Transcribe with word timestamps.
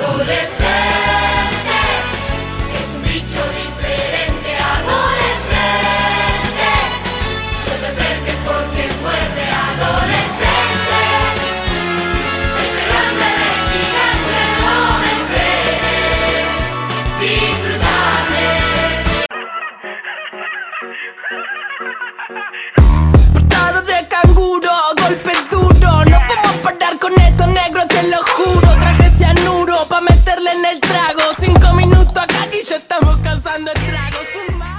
добре 0.00 0.46
все. 0.46 0.99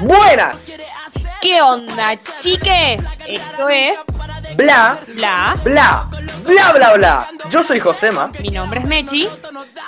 Buenas. 0.02 0.74
¿Qué 1.42 1.62
onda, 1.62 2.14
chiques? 2.40 3.18
Esto 3.26 3.70
es 3.70 3.98
Bla, 4.56 5.00
Bla. 5.16 5.56
bla, 5.64 6.10
bla, 6.44 6.72
bla, 6.74 6.94
bla. 6.94 7.30
Yo 7.50 7.64
soy 7.64 7.80
Josema 7.80 8.32
Mi 8.42 8.50
nombre 8.50 8.80
es 8.82 8.86
Mechi. 8.86 9.30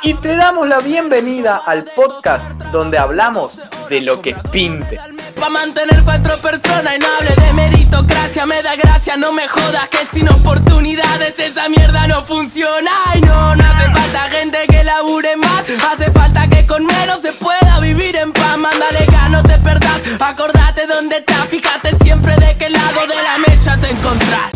y 0.03 0.13
te 0.15 0.35
damos 0.35 0.67
la 0.67 0.79
bienvenida 0.79 1.61
al 1.65 1.83
podcast 1.83 2.45
donde 2.71 2.97
hablamos 2.97 3.61
de 3.89 4.01
lo 4.01 4.21
que 4.21 4.35
pinte. 4.51 4.99
Pa' 5.35 5.49
mantener 5.49 6.03
cuatro 6.03 6.37
personas 6.37 6.95
y 6.95 6.99
no 6.99 7.07
hable 7.17 7.35
de 7.35 7.53
meritocracia. 7.53 8.45
Me 8.45 8.61
da 8.61 8.75
gracia, 8.75 9.17
no 9.17 9.31
me 9.31 9.47
jodas 9.47 9.89
que 9.89 10.05
sin 10.05 10.29
oportunidades 10.29 11.37
esa 11.39 11.69
mierda 11.69 12.07
no 12.07 12.25
funciona. 12.25 12.91
Ay 13.07 13.21
no, 13.21 13.55
no 13.55 13.63
hace 13.63 13.91
falta 13.91 14.29
gente 14.29 14.57
que 14.67 14.83
labure 14.83 15.35
más. 15.37 15.65
Hace 15.91 16.11
falta 16.11 16.47
que 16.47 16.65
con 16.65 16.85
menos 16.85 17.21
se 17.21 17.33
pueda 17.33 17.79
vivir 17.79 18.15
en 18.15 18.31
paz. 18.31 18.57
Mándale 18.57 19.05
no 19.33 19.41
te 19.41 19.57
perdás, 19.57 20.01
acordate 20.19 20.85
dónde 20.85 21.17
estás. 21.17 21.47
Fíjate 21.47 21.95
siempre 22.03 22.35
de 22.35 22.55
qué 22.55 22.69
lado 22.69 23.07
de 23.07 23.15
la 23.23 23.37
mecha 23.39 23.77
te 23.79 23.89
encontrás. 23.89 24.51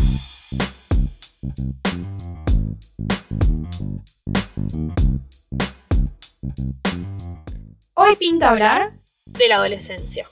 Hoy 7.95 8.15
pinta 8.17 8.51
hablar 8.51 8.91
de 9.25 9.47
la 9.47 9.55
adolescencia. 9.55 10.27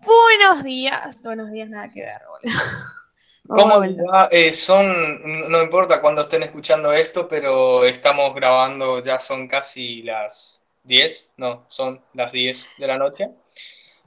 Buenos 0.00 0.62
días. 0.64 1.22
Buenos 1.22 1.50
días, 1.50 1.68
nada 1.70 1.88
que 1.88 2.00
ver, 2.00 2.20
boludo. 2.28 2.60
¿Cómo 3.46 3.80
va? 4.10 4.28
Eh, 4.30 4.52
son, 4.52 5.50
no 5.50 5.62
importa 5.62 6.00
cuándo 6.00 6.22
estén 6.22 6.42
escuchando 6.42 6.92
esto, 6.92 7.28
pero 7.28 7.84
estamos 7.84 8.34
grabando, 8.34 9.02
ya 9.02 9.20
son 9.20 9.48
casi 9.48 10.02
las 10.02 10.62
10, 10.84 11.30
no, 11.36 11.66
son 11.68 12.02
las 12.14 12.32
10 12.32 12.68
de 12.78 12.86
la 12.86 12.96
noche. 12.96 13.30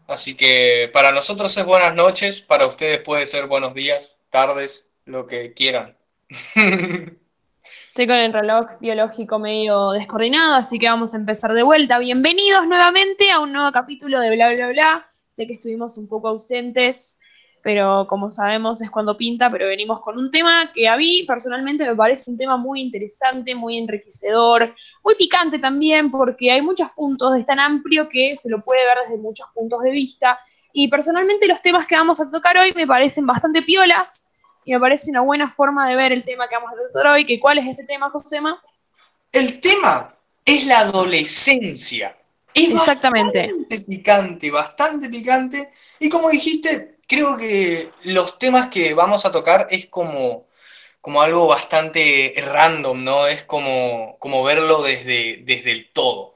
Así 0.08 0.36
que 0.36 0.89
para 0.92 1.11
nosotros 1.11 1.55
es 1.55 1.66
buenas 1.66 1.94
noches, 1.94 2.42
para 2.42 2.66
ustedes 2.66 3.02
puede 3.02 3.28
ser 3.28 3.48
buenos 3.48 3.73
días, 3.73 4.17
tardes, 4.30 4.89
lo 5.05 5.28
que 5.28 5.53
quieran. 5.53 5.95
Estoy 7.98 8.06
con 8.06 8.17
el 8.20 8.31
reloj 8.31 8.80
biológico 8.80 9.40
medio 9.40 9.90
descoordinado, 9.90 10.53
así 10.53 10.78
que 10.78 10.88
vamos 10.88 11.16
a 11.16 11.17
empezar 11.17 11.52
de 11.56 11.64
vuelta. 11.64 11.98
Bienvenidos 11.98 12.67
nuevamente 12.67 13.31
a 13.31 13.39
un 13.39 13.52
nuevo 13.52 13.72
capítulo 13.72 14.20
de 14.20 14.36
Bla 14.36 14.54
Bla 14.54 14.67
Bla. 14.67 15.09
Sé 15.28 15.48
que 15.48 15.54
estuvimos 15.54 15.98
un 15.98 16.08
poco 16.08 16.28
ausentes, 16.28 17.20
pero 17.64 18.06
como 18.06 18.30
sabemos 18.30 18.84
es 18.84 18.92
cuando 18.92 19.17
pinta, 19.17 19.50
pero 19.50 19.66
venimos 19.66 20.00
con 20.02 20.16
un 20.20 20.30
tema 20.30 20.72
que 20.72 20.88
a 20.88 20.95
mí 20.95 21.23
personalmente 21.28 21.88
me 21.88 21.95
parece 21.95 22.30
un 22.30 22.38
tema 22.38 22.56
muy 22.56 22.81
interesante, 22.81 23.56
muy 23.56 23.80
enriquecedor, 23.80 24.76
muy 25.04 25.16
picante 25.16 25.58
también, 25.58 26.11
porque 26.11 26.52
hay 26.52 26.61
muchos 26.61 26.92
puntos, 26.92 27.36
es 27.36 27.48
tan 27.48 27.60
amplio 27.60 28.08
que 28.08 28.36
se 28.36 28.52
lo 28.52 28.64
puede 28.64 28.86
ver 28.86 28.98
desde 29.08 29.17
muchos 29.17 29.48
puntos 29.55 29.82
de 29.82 29.89
vista. 29.89 30.38
Y 30.72 30.88
personalmente 30.88 31.48
los 31.48 31.64
temas 31.64 31.88
que 31.88 31.95
vamos 31.95 32.20
a 32.20 32.30
tocar 32.30 32.60
hoy 32.60 32.73
me 32.76 32.86
parecen 32.86 33.26
bastante 33.26 33.64
piolas 33.64 34.36
y 34.67 34.73
me 34.73 34.82
parece 34.82 35.10
una 35.11 35.22
buena 35.22 35.50
forma 35.50 35.88
de 35.88 35.95
ver 35.95 36.11
el 36.11 36.26
tema 36.26 36.50
que 36.50 36.55
vamos 36.55 36.73
a 36.73 36.76
tratar 36.76 37.14
hoy, 37.14 37.26
que 37.26 37.39
cuál 37.39 37.58
es 37.58 37.67
ese 37.67 37.86
tema, 37.86 38.10
Josema. 38.10 38.61
El 39.32 39.61
tema 39.61 40.14
es 40.44 40.66
la 40.66 40.80
adolescencia. 40.80 42.17
Es 42.54 42.72
Exactamente. 42.72 43.44
bastante 43.44 43.80
picante, 43.80 44.52
bastante 44.52 45.10
picante. 45.10 45.70
Y 46.02 46.10
como 46.10 46.30
dijiste, 46.30 46.98
creo 47.08 47.38
que 47.38 47.94
los 48.04 48.38
temas 48.38 48.67
que 48.67 48.94
vamos 48.94 49.26
a 49.26 49.32
tocar 49.32 49.67
es 49.70 49.86
como, 49.86 50.48
como 50.99 51.22
algo 51.22 51.48
bastante 51.48 52.34
random, 52.45 53.05
¿no? 53.05 53.26
Es 53.26 53.45
como, 53.45 54.17
como 54.20 54.44
verlo 54.44 54.82
desde, 54.82 55.44
desde 55.45 55.72
el 55.72 55.94
todo. 55.94 56.36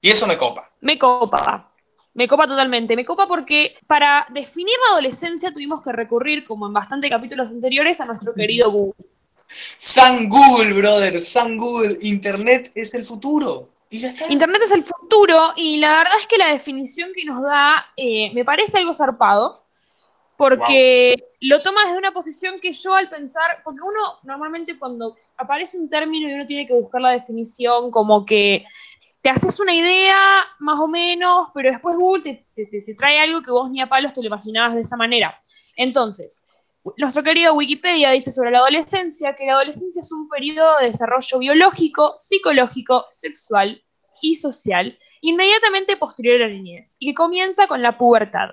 Y 0.00 0.10
eso 0.10 0.26
me 0.26 0.36
copa. 0.36 0.68
Me 0.80 0.98
copa. 0.98 1.67
Me 2.18 2.26
copa 2.26 2.48
totalmente. 2.48 2.96
Me 2.96 3.04
copa 3.04 3.28
porque 3.28 3.76
para 3.86 4.26
definir 4.30 4.74
la 4.88 4.94
adolescencia 4.94 5.52
tuvimos 5.52 5.80
que 5.80 5.92
recurrir, 5.92 6.42
como 6.42 6.66
en 6.66 6.72
bastantes 6.72 7.08
capítulos 7.08 7.52
anteriores, 7.52 8.00
a 8.00 8.06
nuestro 8.06 8.34
querido 8.34 8.72
Google. 8.72 9.06
San 9.46 10.28
Google, 10.28 10.72
brother, 10.72 11.20
San 11.20 11.56
Google. 11.56 11.96
Internet 12.02 12.72
es 12.74 12.92
el 12.94 13.04
futuro. 13.04 13.68
Y 13.88 14.00
ya 14.00 14.08
está. 14.08 14.32
Internet 14.32 14.62
es 14.64 14.72
el 14.72 14.82
futuro 14.82 15.52
y 15.54 15.78
la 15.78 15.98
verdad 15.98 16.14
es 16.20 16.26
que 16.26 16.38
la 16.38 16.48
definición 16.48 17.10
que 17.14 17.24
nos 17.24 17.40
da 17.40 17.86
eh, 17.96 18.32
me 18.34 18.44
parece 18.44 18.78
algo 18.78 18.92
zarpado 18.92 19.64
porque 20.36 21.14
lo 21.40 21.62
toma 21.62 21.84
desde 21.84 21.98
una 21.98 22.12
posición 22.12 22.58
que 22.60 22.72
yo 22.72 22.94
al 22.96 23.08
pensar, 23.08 23.62
porque 23.62 23.80
uno 23.80 24.18
normalmente 24.24 24.76
cuando 24.76 25.14
aparece 25.36 25.78
un 25.78 25.88
término 25.88 26.28
y 26.28 26.32
uno 26.32 26.46
tiene 26.46 26.66
que 26.66 26.74
buscar 26.74 27.00
la 27.00 27.10
definición 27.10 27.92
como 27.92 28.26
que 28.26 28.64
haces 29.30 29.60
una 29.60 29.74
idea 29.74 30.16
más 30.58 30.78
o 30.80 30.88
menos, 30.88 31.48
pero 31.54 31.70
después 31.70 31.96
Google 31.96 32.22
te- 32.54 32.66
te 32.66 32.94
trae 32.94 33.18
algo 33.20 33.42
que 33.42 33.50
vos 33.50 33.70
ni 33.70 33.80
a 33.80 33.86
palos 33.88 34.12
te 34.12 34.20
lo 34.20 34.26
imaginabas 34.28 34.74
de 34.74 34.80
esa 34.80 34.96
manera. 34.96 35.40
Entonces, 35.76 36.46
nuestro 36.96 37.22
querido 37.22 37.54
Wikipedia 37.54 38.10
dice 38.12 38.30
sobre 38.30 38.50
la 38.50 38.58
adolescencia 38.58 39.34
que 39.36 39.46
la 39.46 39.54
adolescencia 39.54 40.00
es 40.00 40.12
un 40.12 40.28
periodo 40.28 40.78
de 40.78 40.86
desarrollo 40.86 41.38
biológico, 41.38 42.14
psicológico, 42.16 43.06
sexual 43.10 43.82
y 44.22 44.34
social 44.36 44.98
inmediatamente 45.20 45.96
posterior 45.96 46.36
a 46.40 46.46
la 46.46 46.52
niñez 46.52 46.96
y 47.00 47.08
que 47.08 47.14
comienza 47.14 47.66
con 47.66 47.82
la 47.82 47.98
pubertad. 47.98 48.50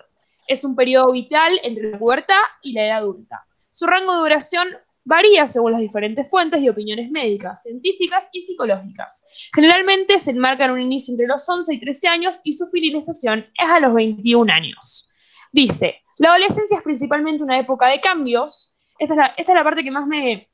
Es 0.47 0.63
un 0.63 0.75
periodo 0.75 1.11
vital 1.11 1.59
entre 1.63 1.91
la 1.91 1.97
pubertad 1.99 2.41
y 2.61 2.73
la 2.73 2.85
edad 2.85 2.97
adulta. 2.97 3.45
Su 3.71 3.85
rango 3.87 4.13
de 4.13 4.19
duración 4.19 4.67
varía 5.05 5.47
según 5.47 5.71
las 5.71 5.81
diferentes 5.81 6.27
fuentes 6.29 6.61
y 6.61 6.67
opiniones 6.67 7.09
médicas, 7.11 7.61
científicas 7.63 8.29
y 8.33 8.41
psicológicas. 8.41 9.27
Generalmente 9.53 10.19
se 10.19 10.31
enmarca 10.31 10.65
en 10.65 10.71
un 10.71 10.81
inicio 10.81 11.13
entre 11.13 11.27
los 11.27 11.47
11 11.47 11.73
y 11.73 11.79
13 11.79 12.07
años 12.07 12.39
y 12.43 12.53
su 12.53 12.67
finalización 12.67 13.39
es 13.39 13.69
a 13.69 13.79
los 13.79 13.93
21 13.93 14.51
años. 14.51 15.11
Dice, 15.51 16.01
la 16.17 16.29
adolescencia 16.29 16.77
es 16.77 16.83
principalmente 16.83 17.43
una 17.43 17.59
época 17.59 17.87
de 17.87 18.01
cambios. 18.01 18.75
Esta 18.97 19.13
es 19.13 19.17
la, 19.17 19.25
esta 19.37 19.51
es 19.51 19.55
la 19.55 19.63
parte 19.63 19.83
que 19.83 19.91
más 19.91 20.07
me, 20.07 20.49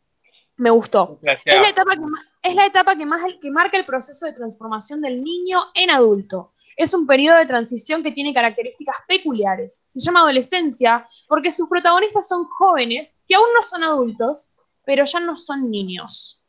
me 0.57 0.69
gustó. 0.69 1.19
Es 1.23 1.45
la 1.45 1.69
etapa, 1.69 1.91
que, 1.95 2.49
es 2.49 2.55
la 2.55 2.65
etapa 2.65 2.95
que, 2.95 3.05
más, 3.05 3.21
que 3.41 3.51
marca 3.51 3.77
el 3.77 3.85
proceso 3.85 4.25
de 4.25 4.33
transformación 4.33 5.01
del 5.01 5.23
niño 5.23 5.59
en 5.73 5.91
adulto. 5.91 6.53
Es 6.81 6.95
un 6.95 7.05
periodo 7.05 7.37
de 7.37 7.45
transición 7.45 8.01
que 8.01 8.11
tiene 8.11 8.33
características 8.33 8.95
peculiares. 9.07 9.83
Se 9.85 9.99
llama 9.99 10.21
adolescencia 10.21 11.07
porque 11.27 11.51
sus 11.51 11.69
protagonistas 11.69 12.27
son 12.27 12.45
jóvenes 12.45 13.21
que 13.27 13.35
aún 13.35 13.45
no 13.53 13.61
son 13.61 13.83
adultos, 13.83 14.57
pero 14.83 15.05
ya 15.05 15.19
no 15.19 15.37
son 15.37 15.69
niños. 15.69 16.43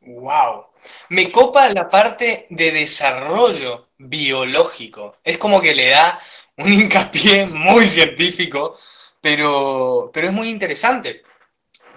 Wow. 0.00 0.68
Me 1.10 1.30
copa 1.30 1.68
la 1.68 1.90
parte 1.90 2.46
de 2.48 2.72
desarrollo 2.72 3.90
biológico. 3.98 5.18
Es 5.22 5.36
como 5.36 5.60
que 5.60 5.74
le 5.74 5.90
da 5.90 6.18
un 6.56 6.72
hincapié 6.72 7.44
muy 7.44 7.86
científico, 7.86 8.74
pero, 9.20 10.10
pero 10.14 10.28
es 10.28 10.32
muy 10.32 10.48
interesante. 10.48 11.24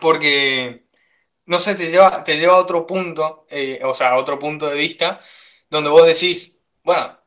Porque, 0.02 0.88
no 1.46 1.58
sé, 1.60 1.76
te 1.76 1.90
lleva, 1.90 2.22
te 2.22 2.38
lleva 2.38 2.56
a 2.56 2.58
otro 2.58 2.86
punto, 2.86 3.46
eh, 3.50 3.80
o 3.86 3.94
sea, 3.94 4.10
a 4.10 4.18
otro 4.18 4.38
punto 4.38 4.70
de 4.70 4.76
vista, 4.76 5.22
donde 5.70 5.90
vos 5.90 6.06
decís, 6.06 6.62
bueno, 6.84 7.18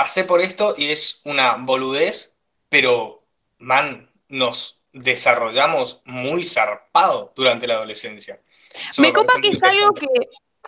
pasé 0.00 0.24
por 0.24 0.40
esto 0.40 0.74
y 0.78 0.86
es 0.86 1.20
una 1.26 1.56
boludez, 1.58 2.38
pero, 2.70 3.22
man, 3.58 4.10
nos 4.30 4.82
desarrollamos 4.94 6.00
muy 6.06 6.42
zarpado 6.42 7.34
durante 7.36 7.66
la 7.66 7.74
adolescencia. 7.74 8.40
Eso 8.88 9.02
Me 9.02 9.12
copa 9.12 9.34
que 9.42 9.50
es 9.50 9.62
algo 9.62 9.92
que. 9.92 10.06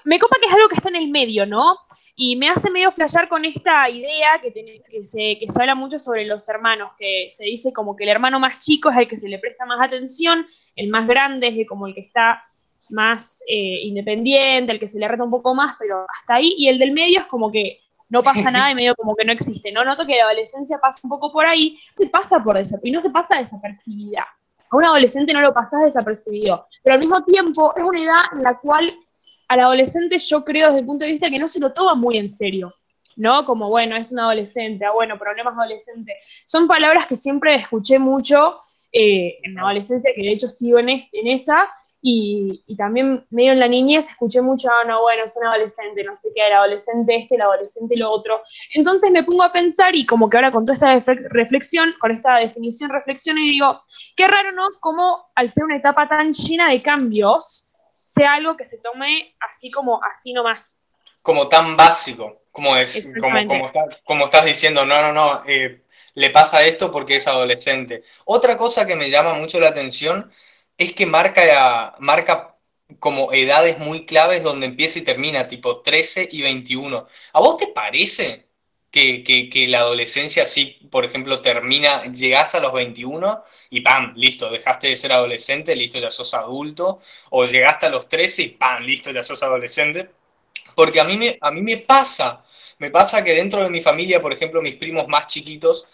Me 0.04 0.18
copa 0.18 0.36
que 0.38 0.48
es 0.48 0.52
algo 0.52 0.68
que 0.68 0.74
está 0.74 0.90
en 0.90 0.96
el 0.96 1.08
medio, 1.08 1.46
¿no? 1.46 1.78
Y 2.14 2.36
me 2.36 2.50
hace 2.50 2.70
medio 2.70 2.92
flashear 2.92 3.26
con 3.26 3.46
esta 3.46 3.88
idea 3.88 4.38
que, 4.42 4.52
que, 4.52 5.02
se, 5.02 5.38
que 5.38 5.46
se 5.48 5.62
habla 5.62 5.74
mucho 5.74 5.98
sobre 5.98 6.26
los 6.26 6.46
hermanos, 6.50 6.90
que 6.98 7.28
se 7.30 7.46
dice 7.46 7.72
como 7.72 7.96
que 7.96 8.04
el 8.04 8.10
hermano 8.10 8.38
más 8.38 8.58
chico 8.58 8.90
es 8.90 8.98
el 8.98 9.08
que 9.08 9.16
se 9.16 9.30
le 9.30 9.38
presta 9.38 9.64
más 9.64 9.80
atención, 9.80 10.46
el 10.76 10.90
más 10.90 11.08
grande 11.08 11.48
es 11.48 11.66
como 11.66 11.86
el 11.86 11.94
que 11.94 12.02
está 12.02 12.42
más 12.90 13.42
eh, 13.48 13.80
independiente, 13.84 14.72
el 14.72 14.78
que 14.78 14.88
se 14.88 14.98
le 14.98 15.08
reta 15.08 15.24
un 15.24 15.30
poco 15.30 15.54
más, 15.54 15.76
pero 15.78 16.04
hasta 16.06 16.34
ahí, 16.34 16.52
y 16.58 16.68
el 16.68 16.78
del 16.78 16.92
medio 16.92 17.20
es 17.20 17.26
como 17.26 17.50
que 17.50 17.80
no 18.12 18.22
pasa 18.22 18.50
nada 18.52 18.70
y 18.70 18.74
medio 18.74 18.94
como 18.94 19.16
que 19.16 19.24
no 19.24 19.32
existe, 19.32 19.72
¿no? 19.72 19.84
Noto 19.84 20.06
que 20.06 20.16
la 20.16 20.24
adolescencia 20.24 20.78
pasa 20.78 21.00
un 21.04 21.10
poco 21.10 21.32
por 21.32 21.46
ahí, 21.46 21.78
se 21.96 22.06
pasa 22.08 22.44
por 22.44 22.60
y 22.82 22.90
no 22.90 23.00
se 23.00 23.10
pasa 23.10 23.38
desapercibida. 23.38 24.26
a 24.70 24.76
un 24.76 24.84
adolescente 24.84 25.32
no 25.32 25.40
lo 25.40 25.54
pasás 25.54 25.82
desapercibido, 25.82 26.68
pero 26.84 26.94
al 26.94 27.00
mismo 27.00 27.24
tiempo 27.24 27.74
es 27.74 27.82
una 27.82 28.02
edad 28.02 28.22
en 28.32 28.42
la 28.42 28.58
cual 28.58 28.94
al 29.48 29.60
adolescente 29.60 30.18
yo 30.18 30.44
creo 30.44 30.68
desde 30.68 30.80
el 30.80 30.86
punto 30.86 31.04
de 31.04 31.10
vista 31.10 31.30
que 31.30 31.38
no 31.38 31.48
se 31.48 31.58
lo 31.58 31.72
toma 31.72 31.94
muy 31.94 32.18
en 32.18 32.28
serio. 32.28 32.74
¿no? 33.14 33.44
Como, 33.44 33.68
bueno, 33.68 33.94
es 33.96 34.10
un 34.10 34.20
adolescente, 34.20 34.86
ah, 34.86 34.92
bueno, 34.92 35.18
problemas 35.18 35.54
adolescentes. 35.58 36.16
Son 36.46 36.66
palabras 36.66 37.06
que 37.06 37.14
siempre 37.14 37.54
escuché 37.54 37.98
mucho 37.98 38.58
eh, 38.90 39.38
en 39.42 39.54
la 39.54 39.62
adolescencia, 39.62 40.12
que 40.14 40.22
de 40.22 40.32
hecho 40.32 40.48
sigo 40.48 40.78
en, 40.78 40.88
en 40.88 41.26
esa, 41.26 41.68
y, 42.04 42.64
también 42.76 43.24
medio 43.30 43.52
en 43.52 43.60
la 43.60 43.68
niñez 43.68 44.08
escuché 44.08 44.42
mucho, 44.42 44.68
ah, 44.68 44.84
no, 44.84 45.02
bueno, 45.02 45.22
es 45.22 45.36
un 45.36 45.46
adolescente, 45.46 46.02
no 46.02 46.16
sé 46.16 46.30
qué, 46.34 46.44
el 46.44 46.52
adolescente 46.52 47.14
este, 47.14 47.36
el 47.36 47.42
adolescente 47.42 47.96
lo 47.96 48.10
otro. 48.10 48.42
Entonces 48.74 49.12
me 49.12 49.22
pongo 49.22 49.44
a 49.44 49.52
pensar 49.52 49.94
y 49.94 50.04
como 50.04 50.28
que 50.28 50.36
ahora 50.36 50.50
con 50.50 50.66
toda 50.66 50.94
esta 50.94 51.14
reflexión, 51.30 51.94
con 52.00 52.10
esta 52.10 52.38
definición, 52.38 52.90
reflexión 52.90 53.38
y 53.38 53.52
digo, 53.52 53.82
qué 54.16 54.26
raro, 54.26 54.50
¿no? 54.50 54.66
Como 54.80 55.30
al 55.36 55.48
ser 55.48 55.62
una 55.62 55.76
etapa 55.76 56.08
tan 56.08 56.32
llena 56.32 56.70
de 56.70 56.82
cambios, 56.82 57.72
sea 57.94 58.34
algo 58.34 58.56
que 58.56 58.64
se 58.64 58.78
tome 58.78 59.36
así 59.38 59.70
como 59.70 60.00
así 60.02 60.32
nomás. 60.32 60.84
Como 61.22 61.46
tan 61.46 61.76
básico, 61.76 62.42
como 62.50 62.74
es, 62.74 63.12
como, 63.20 63.70
como, 64.04 64.24
estás 64.24 64.44
diciendo, 64.44 64.84
no, 64.84 65.00
no, 65.00 65.12
no, 65.12 65.42
eh, 65.46 65.84
le 66.14 66.30
pasa 66.30 66.64
esto 66.64 66.90
porque 66.90 67.16
es 67.16 67.28
adolescente. 67.28 68.02
Otra 68.24 68.56
cosa 68.56 68.88
que 68.88 68.96
me 68.96 69.08
llama 69.08 69.34
mucho 69.34 69.60
la 69.60 69.68
atención 69.68 70.28
es 70.82 70.92
que 70.92 71.06
marca, 71.06 71.94
marca 71.98 72.56
como 72.98 73.32
edades 73.32 73.78
muy 73.78 74.06
claves 74.06 74.42
donde 74.42 74.66
empieza 74.66 74.98
y 74.98 75.02
termina, 75.02 75.48
tipo 75.48 75.80
13 75.80 76.28
y 76.32 76.42
21. 76.42 77.06
¿A 77.32 77.40
vos 77.40 77.58
te 77.58 77.68
parece 77.68 78.46
que, 78.90 79.66
la 79.68 79.80
adolescencia 79.80 80.44
así, 80.44 80.78
por 80.90 81.04
ejemplo, 81.04 81.40
termina, 81.40 82.02
llegás 82.12 82.54
a 82.54 82.60
los 82.60 82.72
21 82.72 83.42
y 83.70 83.80
¡pam! 83.80 84.12
Listo, 84.16 84.50
dejaste 84.50 84.88
de 84.88 84.96
ser 84.96 85.12
adolescente, 85.12 85.74
listo, 85.74 85.98
ya 85.98 86.10
sos 86.10 86.34
adulto, 86.34 87.00
o 87.30 87.44
llegaste 87.44 87.86
a 87.86 87.90
los 87.90 88.08
13 88.08 88.42
y 88.42 88.48
¡pam! 88.48 88.82
Listo, 88.82 89.10
ya 89.10 89.22
sos 89.22 89.42
adolescente. 89.42 90.10
Porque 90.74 91.00
a 91.00 91.04
mí 91.04 91.16
me, 91.16 91.38
a 91.40 91.50
mí 91.50 91.62
me 91.62 91.78
pasa, 91.78 92.44
me 92.78 92.90
pasa 92.90 93.24
que 93.24 93.34
dentro 93.34 93.62
de 93.62 93.70
mi 93.70 93.80
familia, 93.80 94.20
por 94.20 94.32
ejemplo, 94.32 94.62
mis 94.62 94.76
primos 94.76 95.08
más 95.08 95.26
chiquitos, 95.26 95.88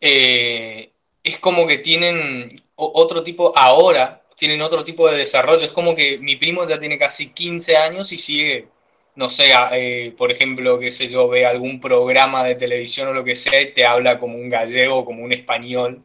eh, 0.00 0.92
es 1.22 1.38
como 1.40 1.66
que 1.66 1.78
tienen 1.78 2.62
otro 2.76 3.22
tipo, 3.24 3.52
ahora, 3.56 4.22
tienen 4.36 4.62
otro 4.62 4.84
tipo 4.84 5.08
de 5.10 5.16
desarrollo. 5.16 5.64
Es 5.64 5.72
como 5.72 5.96
que 5.96 6.18
mi 6.18 6.36
primo 6.36 6.66
ya 6.68 6.78
tiene 6.78 6.98
casi 6.98 7.32
15 7.32 7.76
años 7.76 8.12
y 8.12 8.18
sigue, 8.18 8.68
no 9.16 9.28
sé, 9.28 9.52
eh, 9.72 10.14
por 10.16 10.30
ejemplo, 10.30 10.78
qué 10.78 10.90
sé 10.92 11.08
yo, 11.08 11.28
ve 11.28 11.46
algún 11.46 11.80
programa 11.80 12.44
de 12.44 12.54
televisión 12.54 13.08
o 13.08 13.14
lo 13.14 13.24
que 13.24 13.34
sea 13.34 13.60
y 13.60 13.72
te 13.72 13.86
habla 13.86 14.20
como 14.20 14.36
un 14.36 14.48
gallego, 14.48 15.04
como 15.04 15.24
un 15.24 15.32
español. 15.32 16.04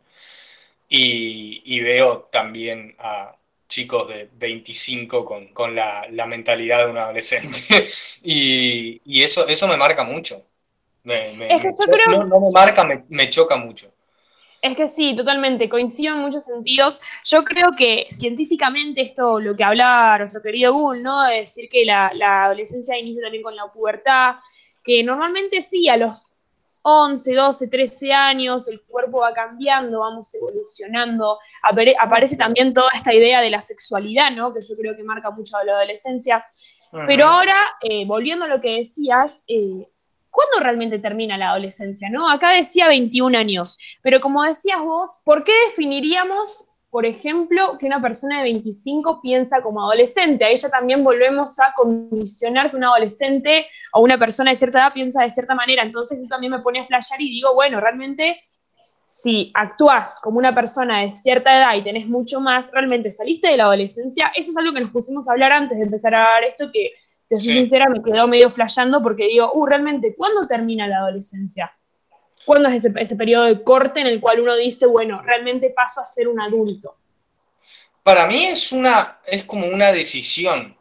Y, 0.90 1.80
veo 1.82 2.28
también 2.32 2.96
a 3.00 3.36
chicos 3.68 4.10
de 4.10 4.30
25 4.34 5.26
con, 5.54 5.76
la, 5.76 6.06
mentalidad 6.28 6.86
de 6.86 6.92
un 6.92 6.98
adolescente. 6.98 7.88
y, 8.24 9.24
eso, 9.24 9.48
eso 9.48 9.68
me 9.68 9.78
marca 9.78 10.04
mucho. 10.04 10.46
Me, 11.04 11.34
no, 11.34 12.40
me 12.40 12.52
marca, 12.52 12.88
me 13.10 13.30
choca 13.30 13.56
mucho. 13.56 13.92
Es 14.62 14.78
que 14.78 14.88
sí, 14.88 15.16
totalmente, 15.16 15.68
coincido 15.68 16.14
en 16.14 16.22
muchos 16.22 16.46
sentidos. 16.46 17.02
Yo 17.26 17.44
creo 17.44 17.72
que 17.76 18.06
científicamente 18.12 19.02
esto, 19.02 19.40
lo 19.40 19.56
que 19.56 19.64
hablaba 19.64 20.20
nuestro 20.20 20.42
querido 20.42 20.72
Google, 20.72 21.02
¿no? 21.02 21.24
De 21.26 21.38
decir 21.38 21.68
que 21.68 21.84
la, 21.84 22.12
adolescencia 22.46 22.98
inicia 22.98 23.24
también 23.24 23.42
con 23.42 23.56
la 23.56 23.72
pubertad, 23.74 24.36
que 24.84 25.04
normalmente 25.04 25.64
sí, 25.64 25.90
a 25.90 25.98
los 25.98 26.30
11, 26.84 27.34
12, 27.34 27.68
13 27.70 28.14
años, 28.14 28.68
el 28.68 28.82
cuerpo 28.82 29.22
va 29.22 29.34
cambiando, 29.34 30.02
vamos 30.02 30.34
evolucionando, 30.36 31.40
aparece 32.00 32.38
también 32.38 32.72
toda 32.72 32.90
esta 32.94 33.16
idea 33.16 33.42
de 33.42 33.50
la 33.50 33.62
sexualidad, 33.62 34.30
¿no? 34.30 34.54
Que 34.54 34.62
yo 34.62 34.76
creo 34.78 34.96
que 34.96 35.04
marca 35.04 35.32
mucho 35.32 35.58
a 35.58 35.64
la 35.64 35.74
adolescencia. 35.74 36.46
Pero 37.08 37.26
ahora, 37.26 37.56
eh, 37.82 38.06
volviendo 38.06 38.46
a 38.46 38.48
lo 38.48 38.62
que 38.62 38.78
decías, 38.78 39.44
eh, 39.48 39.88
¿cuándo 40.32 40.60
realmente 40.60 40.98
termina 40.98 41.38
la 41.38 41.52
adolescencia? 41.52 42.10
¿no? 42.10 42.28
Acá 42.30 42.52
decía 42.52 42.88
21 42.88 43.38
años, 43.38 43.78
pero 44.02 44.20
como 44.20 44.44
decías 44.44 44.80
vos, 44.80 45.22
¿por 45.24 45.44
qué 45.44 45.52
definiríamos, 45.68 46.66
por 46.90 47.06
ejemplo, 47.06 47.78
que 47.78 47.86
una 47.86 48.02
persona 48.02 48.38
de 48.38 48.44
25 48.44 49.22
piensa 49.22 49.62
como 49.62 49.82
adolescente? 49.82 50.46
Ahí 50.46 50.58
ya 50.58 50.70
también 50.70 51.04
volvemos 51.04 51.60
a 51.60 51.74
condicionar 51.76 52.72
que 52.72 52.78
un 52.78 52.86
adolescente 52.86 53.68
o 53.94 54.02
una 54.02 54.18
persona 54.18 54.52
de 54.52 54.56
cierta 54.56 54.80
edad 54.80 54.94
piensa 54.94 55.22
de 55.22 55.30
cierta 55.30 55.54
manera. 55.54 55.84
Entonces 55.84 56.20
eso 56.20 56.28
también 56.28 56.52
me 56.52 56.60
pone 56.60 56.80
a 56.80 56.88
flashear 56.88 57.22
y 57.22 57.30
digo, 57.30 57.54
bueno, 57.54 57.80
realmente 57.80 58.42
si 59.04 59.52
actúas 59.54 60.22
como 60.22 60.38
una 60.38 60.56
persona 60.56 61.02
de 61.02 61.12
cierta 61.12 61.54
edad 61.54 61.76
y 61.76 61.84
tenés 61.84 62.08
mucho 62.08 62.40
más, 62.40 62.72
realmente 62.72 63.12
saliste 63.12 63.50
de 63.50 63.58
la 63.58 63.66
adolescencia. 63.66 64.32
Eso 64.36 64.52
es 64.52 64.58
algo 64.58 64.74
que 64.74 64.80
nos 64.80 64.92
pusimos 64.92 65.28
a 65.28 65.34
hablar 65.34 65.52
antes 65.52 65.78
de 65.78 65.84
empezar 65.84 66.16
a 66.16 66.20
dar 66.20 66.44
esto, 66.46 66.72
que 66.72 66.92
te 67.32 67.38
soy 67.38 67.54
sincera, 67.54 67.88
me 67.88 68.04
quedó 68.04 68.28
medio 68.28 68.52
flasheando 68.52 69.02
porque 69.02 69.26
digo, 69.26 69.50
uh, 69.54 69.66
realmente, 69.66 70.14
¿cuándo 70.18 70.46
termina 70.48 70.86
la 70.86 70.98
adolescencia? 70.98 71.72
¿Cuándo 72.44 72.68
es 72.68 72.84
ese, 72.84 72.92
ese 73.00 73.16
periodo 73.16 73.46
de 73.46 73.64
corte 73.64 74.02
en 74.02 74.08
el 74.08 74.20
cual 74.20 74.42
uno 74.42 74.54
dice, 74.58 74.86
bueno, 74.86 75.22
realmente 75.22 75.70
paso 75.70 76.02
a 76.02 76.06
ser 76.06 76.28
un 76.28 76.42
adulto? 76.42 76.98
Para 78.04 78.28
mí 78.28 78.44
es 78.44 78.74
una, 78.74 79.20
es 79.26 79.46
como 79.46 79.66
una 79.68 79.94
decisión. 79.94 80.76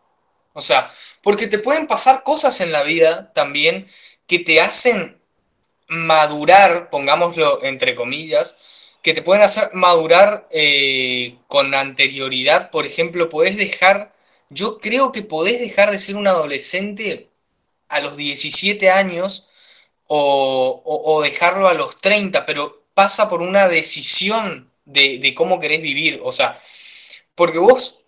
O 0.52 0.60
sea, 0.60 0.90
porque 1.22 1.46
te 1.46 1.60
pueden 1.60 1.86
pasar 1.86 2.24
cosas 2.24 2.60
en 2.60 2.72
la 2.72 2.82
vida 2.82 3.32
también 3.32 3.86
que 4.26 4.40
te 4.40 4.60
hacen 4.60 5.20
madurar, 5.86 6.90
pongámoslo 6.90 7.62
entre 7.62 7.94
comillas, 7.94 8.56
que 9.02 9.14
te 9.14 9.22
pueden 9.22 9.44
hacer 9.44 9.70
madurar 9.72 10.48
eh, 10.50 11.36
con 11.46 11.72
anterioridad. 11.76 12.70
Por 12.70 12.86
ejemplo, 12.86 13.28
puedes 13.28 13.56
dejar 13.56 14.12
yo 14.50 14.78
creo 14.78 15.12
que 15.12 15.22
podés 15.22 15.60
dejar 15.60 15.90
de 15.90 15.98
ser 15.98 16.16
un 16.16 16.26
adolescente 16.26 17.30
a 17.88 18.00
los 18.00 18.16
17 18.16 18.90
años 18.90 19.48
o, 20.06 21.20
dejarlo 21.22 21.68
a 21.68 21.74
los 21.74 22.00
30, 22.00 22.44
pero 22.46 22.82
pasa 22.94 23.28
por 23.28 23.42
una 23.42 23.68
decisión 23.68 24.70
de, 24.84 25.34
cómo 25.36 25.60
querés 25.60 25.82
vivir. 25.82 26.20
O 26.24 26.32
sea, 26.32 26.60
porque 27.34 27.58
vos 27.58 28.04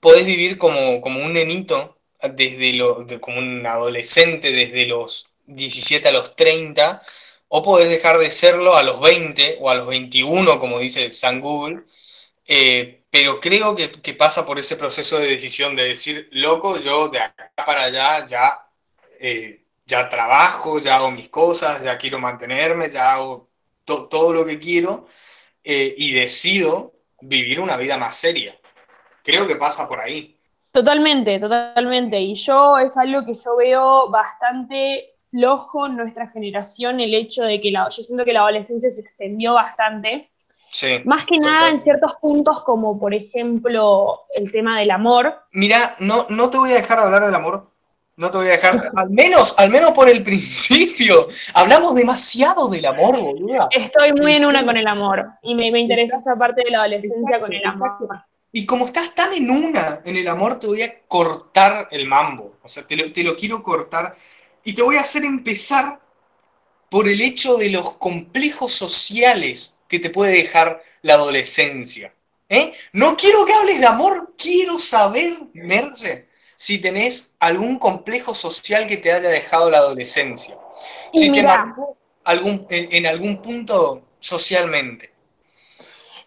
podés 0.00 0.24
vivir 0.26 0.56
como, 0.58 1.00
como 1.02 1.20
un 1.20 1.34
nenito, 1.34 1.98
desde 2.34 2.72
lo, 2.72 3.06
como 3.20 3.38
un 3.38 3.66
adolescente 3.66 4.52
desde 4.52 4.86
los 4.86 5.30
17 5.46 6.08
a 6.08 6.12
los 6.12 6.36
30, 6.36 7.02
o 7.48 7.62
podés 7.62 7.90
dejar 7.90 8.18
de 8.18 8.30
serlo 8.30 8.76
a 8.76 8.82
los 8.82 9.00
20 9.00 9.58
o 9.60 9.70
a 9.70 9.74
los 9.74 9.86
21, 9.86 10.58
como 10.58 10.78
dice 10.78 11.10
San 11.10 11.40
Google, 11.40 11.82
eh, 12.46 13.02
pero 13.18 13.40
creo 13.40 13.74
que, 13.74 14.12
pasa 14.12 14.44
por 14.44 14.58
ese 14.58 14.76
proceso 14.76 15.18
de 15.18 15.28
decisión 15.28 15.74
de 15.74 15.84
decir, 15.84 16.28
loco, 16.32 16.78
yo 16.78 17.08
de 17.08 17.20
acá 17.20 17.50
para 17.64 17.84
allá 17.84 18.26
ya, 18.26 18.68
eh, 19.18 19.64
ya 19.86 20.10
trabajo, 20.10 20.80
ya 20.80 20.96
hago 20.96 21.10
mis 21.10 21.30
cosas, 21.30 21.82
ya 21.82 21.96
quiero 21.96 22.18
mantenerme, 22.18 22.90
ya 22.90 23.14
hago 23.14 23.48
todo 23.86 24.34
lo 24.34 24.44
que 24.44 24.58
quiero 24.58 25.06
eh, 25.64 25.94
y 25.96 26.12
decido 26.12 26.92
vivir 27.22 27.58
una 27.58 27.78
vida 27.78 27.96
más 27.96 28.16
seria. 28.16 28.54
Creo 29.24 29.46
que 29.46 29.56
pasa 29.56 29.88
por 29.88 29.98
ahí. 29.98 30.38
Totalmente, 30.70 31.38
totalmente. 31.38 32.20
Y 32.20 32.34
yo 32.34 32.76
es 32.76 32.98
algo 32.98 33.24
que 33.24 33.32
yo 33.32 33.56
veo 33.56 34.10
bastante 34.10 35.14
flojo 35.30 35.86
en 35.86 35.96
nuestra 35.96 36.28
generación, 36.28 37.00
el 37.00 37.14
hecho 37.14 37.44
de 37.44 37.62
que 37.62 37.70
la, 37.70 37.88
yo 37.88 38.02
siento 38.02 38.26
que 38.26 38.34
la 38.34 38.40
adolescencia 38.40 38.90
se 38.90 39.00
extendió 39.00 39.54
bastante 39.54 40.30
más 41.04 41.26
que 41.26 41.38
nada 41.38 41.68
en 41.68 41.78
ciertos 41.78 42.14
puntos 42.20 42.62
como 42.62 42.98
por 42.98 43.14
ejemplo 43.14 44.26
el 44.34 44.50
tema 44.50 44.78
del 44.78 44.90
amor. 44.90 45.34
Mira, 45.52 45.94
no, 46.00 46.26
no 46.28 46.50
te 46.50 46.58
voy 46.58 46.70
a 46.72 46.76
dejar 46.76 46.98
hablar 46.98 47.24
del 47.24 47.34
amor. 47.34 47.70
No 48.16 48.30
te 48.30 48.38
voy 48.38 48.46
a 48.46 48.52
dejar, 48.52 48.90
al 48.96 49.10
menos, 49.10 49.58
al 49.58 49.70
menos 49.70 49.90
por 49.90 50.08
el 50.08 50.22
principio. 50.22 51.28
Hablamos 51.52 51.94
demasiado 51.94 52.68
del 52.68 52.86
amor, 52.86 53.20
boluda. 53.20 53.68
Estoy 53.70 54.12
muy 54.12 54.32
en 54.32 54.46
una 54.46 54.64
con 54.64 54.76
el 54.76 54.86
amor. 54.86 55.26
Y 55.42 55.54
me, 55.54 55.70
me 55.70 55.80
interesa 55.80 56.18
esa 56.18 56.34
parte 56.34 56.62
de 56.64 56.70
la 56.70 56.80
adolescencia 56.80 57.38
con 57.38 57.52
el 57.52 57.64
amor. 57.64 57.98
Y 58.52 58.64
como 58.64 58.86
estás 58.86 59.14
tan 59.14 59.34
en 59.34 59.50
una 59.50 60.00
en 60.04 60.16
el 60.16 60.26
amor, 60.28 60.58
te 60.58 60.66
voy 60.66 60.80
a 60.80 61.00
cortar 61.06 61.88
el 61.90 62.06
mambo. 62.06 62.54
O 62.62 62.68
sea, 62.68 62.86
te 62.86 62.96
lo, 62.96 63.12
te 63.12 63.22
lo 63.22 63.36
quiero 63.36 63.62
cortar. 63.62 64.14
Y 64.64 64.74
te 64.74 64.82
voy 64.82 64.96
a 64.96 65.00
hacer 65.00 65.24
empezar 65.24 66.00
por 66.88 67.08
el 67.08 67.20
hecho 67.20 67.58
de 67.58 67.68
los 67.68 67.98
complejos 67.98 68.72
sociales 68.72 69.75
que 69.88 69.98
te 69.98 70.10
puede 70.10 70.32
dejar 70.32 70.82
la 71.02 71.14
adolescencia. 71.14 72.12
¿eh? 72.48 72.72
No 72.92 73.16
quiero 73.16 73.44
que 73.44 73.52
hables 73.52 73.80
de 73.80 73.86
amor, 73.86 74.34
quiero 74.36 74.78
saber, 74.78 75.34
Merce, 75.54 76.28
si 76.56 76.80
tenés 76.80 77.36
algún 77.38 77.78
complejo 77.78 78.34
social 78.34 78.86
que 78.86 78.96
te 78.96 79.12
haya 79.12 79.28
dejado 79.28 79.70
la 79.70 79.78
adolescencia. 79.78 80.58
si 81.12 81.30
algún, 82.24 82.66
en, 82.70 83.06
algún 83.06 83.40
punto 83.40 84.02
socialmente. 84.18 85.12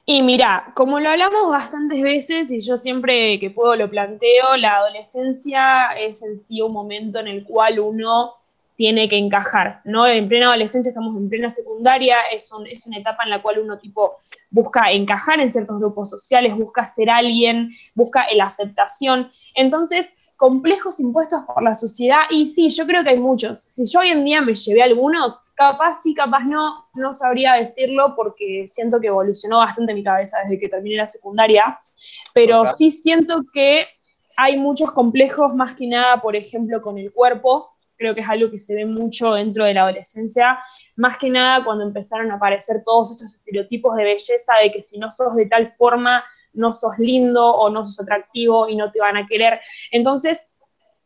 Y 0.05 0.21
mira, 0.21 0.71
como 0.75 0.99
lo 0.99 1.09
hablamos 1.09 1.49
bastantes 1.49 2.01
veces 2.01 2.51
y 2.51 2.61
yo 2.61 2.77
siempre 2.77 3.39
que 3.39 3.51
puedo 3.51 3.75
lo 3.75 3.89
planteo, 3.89 4.57
la 4.57 4.77
adolescencia 4.77 5.89
es 5.99 6.23
en 6.23 6.35
sí 6.35 6.61
un 6.61 6.71
momento 6.71 7.19
en 7.19 7.27
el 7.27 7.43
cual 7.43 7.79
uno 7.79 8.38
tiene 8.79 9.09
que 9.09 9.17
encajar, 9.17 9.81
¿no? 9.83 10.07
En 10.07 10.29
plena 10.29 10.47
adolescencia 10.47 10.91
estamos 10.91 11.13
en 11.17 11.27
plena 11.27 11.49
secundaria, 11.49 12.15
es, 12.31 12.49
es 12.71 12.87
una 12.87 12.97
etapa 12.97 13.25
en 13.25 13.29
la 13.29 13.41
cual 13.41 13.59
uno 13.59 13.77
tipo 13.77 14.15
busca 14.51 14.89
encajar 14.89 15.41
en 15.41 15.51
ciertos 15.51 15.77
grupos 15.79 16.09
sociales, 16.09 16.57
busca 16.57 16.85
ser 16.85 17.09
alguien, 17.09 17.71
busca 17.93 18.23
la 18.33 18.45
aceptación. 18.45 19.29
Entonces, 19.53 20.15
complejos 20.37 21.01
impuestos 21.01 21.41
por 21.43 21.61
la 21.61 21.73
sociedad, 21.73 22.21
y 22.29 22.45
sí, 22.45 22.69
yo 22.69 22.85
creo 22.85 23.03
que 23.03 23.09
hay 23.09 23.19
muchos. 23.19 23.59
Si 23.63 23.83
yo 23.83 23.99
hoy 23.99 24.11
en 24.11 24.23
día 24.23 24.39
me 24.39 24.55
llevé 24.55 24.81
algunos, 24.81 25.41
capaz 25.55 25.95
sí, 25.95 26.13
capaz 26.13 26.45
no, 26.45 26.87
no 26.93 27.11
sabría 27.11 27.55
decirlo 27.55 28.13
porque 28.15 28.63
siento 28.65 29.01
que 29.01 29.07
evolucionó 29.07 29.57
bastante 29.57 29.93
mi 29.93 30.05
cabeza 30.05 30.37
desde 30.43 30.57
que 30.57 30.69
terminé 30.69 30.95
la 30.95 31.05
secundaria, 31.05 31.77
pero 32.33 32.65
sí 32.65 32.91
siento 32.91 33.41
que 33.51 33.87
hay 34.37 34.57
muchos 34.57 34.93
complejos, 34.93 35.53
más 35.53 35.75
que 35.75 35.85
nada, 35.85 36.21
por 36.21 36.37
ejemplo, 36.37 36.81
con 36.81 36.97
el 36.97 37.11
cuerpo, 37.11 37.68
creo 37.99 38.15
que 38.15 38.21
es 38.21 38.29
algo 38.29 38.49
que 38.49 38.57
se 38.57 38.73
ve 38.73 38.85
mucho 38.85 39.33
dentro 39.33 39.65
de 39.65 39.73
la 39.73 39.81
adolescencia, 39.81 40.57
más 40.95 41.17
que 41.17 41.29
nada 41.29 41.63
cuando 41.65 41.83
empezaron 41.83 42.31
a 42.31 42.35
aparecer 42.35 42.77
todos 42.83 43.11
estos 43.11 43.35
estereotipos 43.35 43.95
de 43.97 44.05
belleza, 44.05 44.53
de 44.63 44.71
que 44.71 44.79
si 44.79 44.97
no 44.97 45.11
sos 45.11 45.35
de 45.35 45.45
tal 45.47 45.67
forma, 45.67 46.23
no 46.53 46.71
sos 46.71 46.97
lindo 46.97 47.45
o 47.45 47.69
no 47.69 47.83
sos 47.83 47.99
atractivo 47.99 48.69
y 48.69 48.77
no 48.77 48.89
te 48.89 49.01
van 49.01 49.17
a 49.17 49.25
querer. 49.25 49.59
Entonces, 49.91 50.49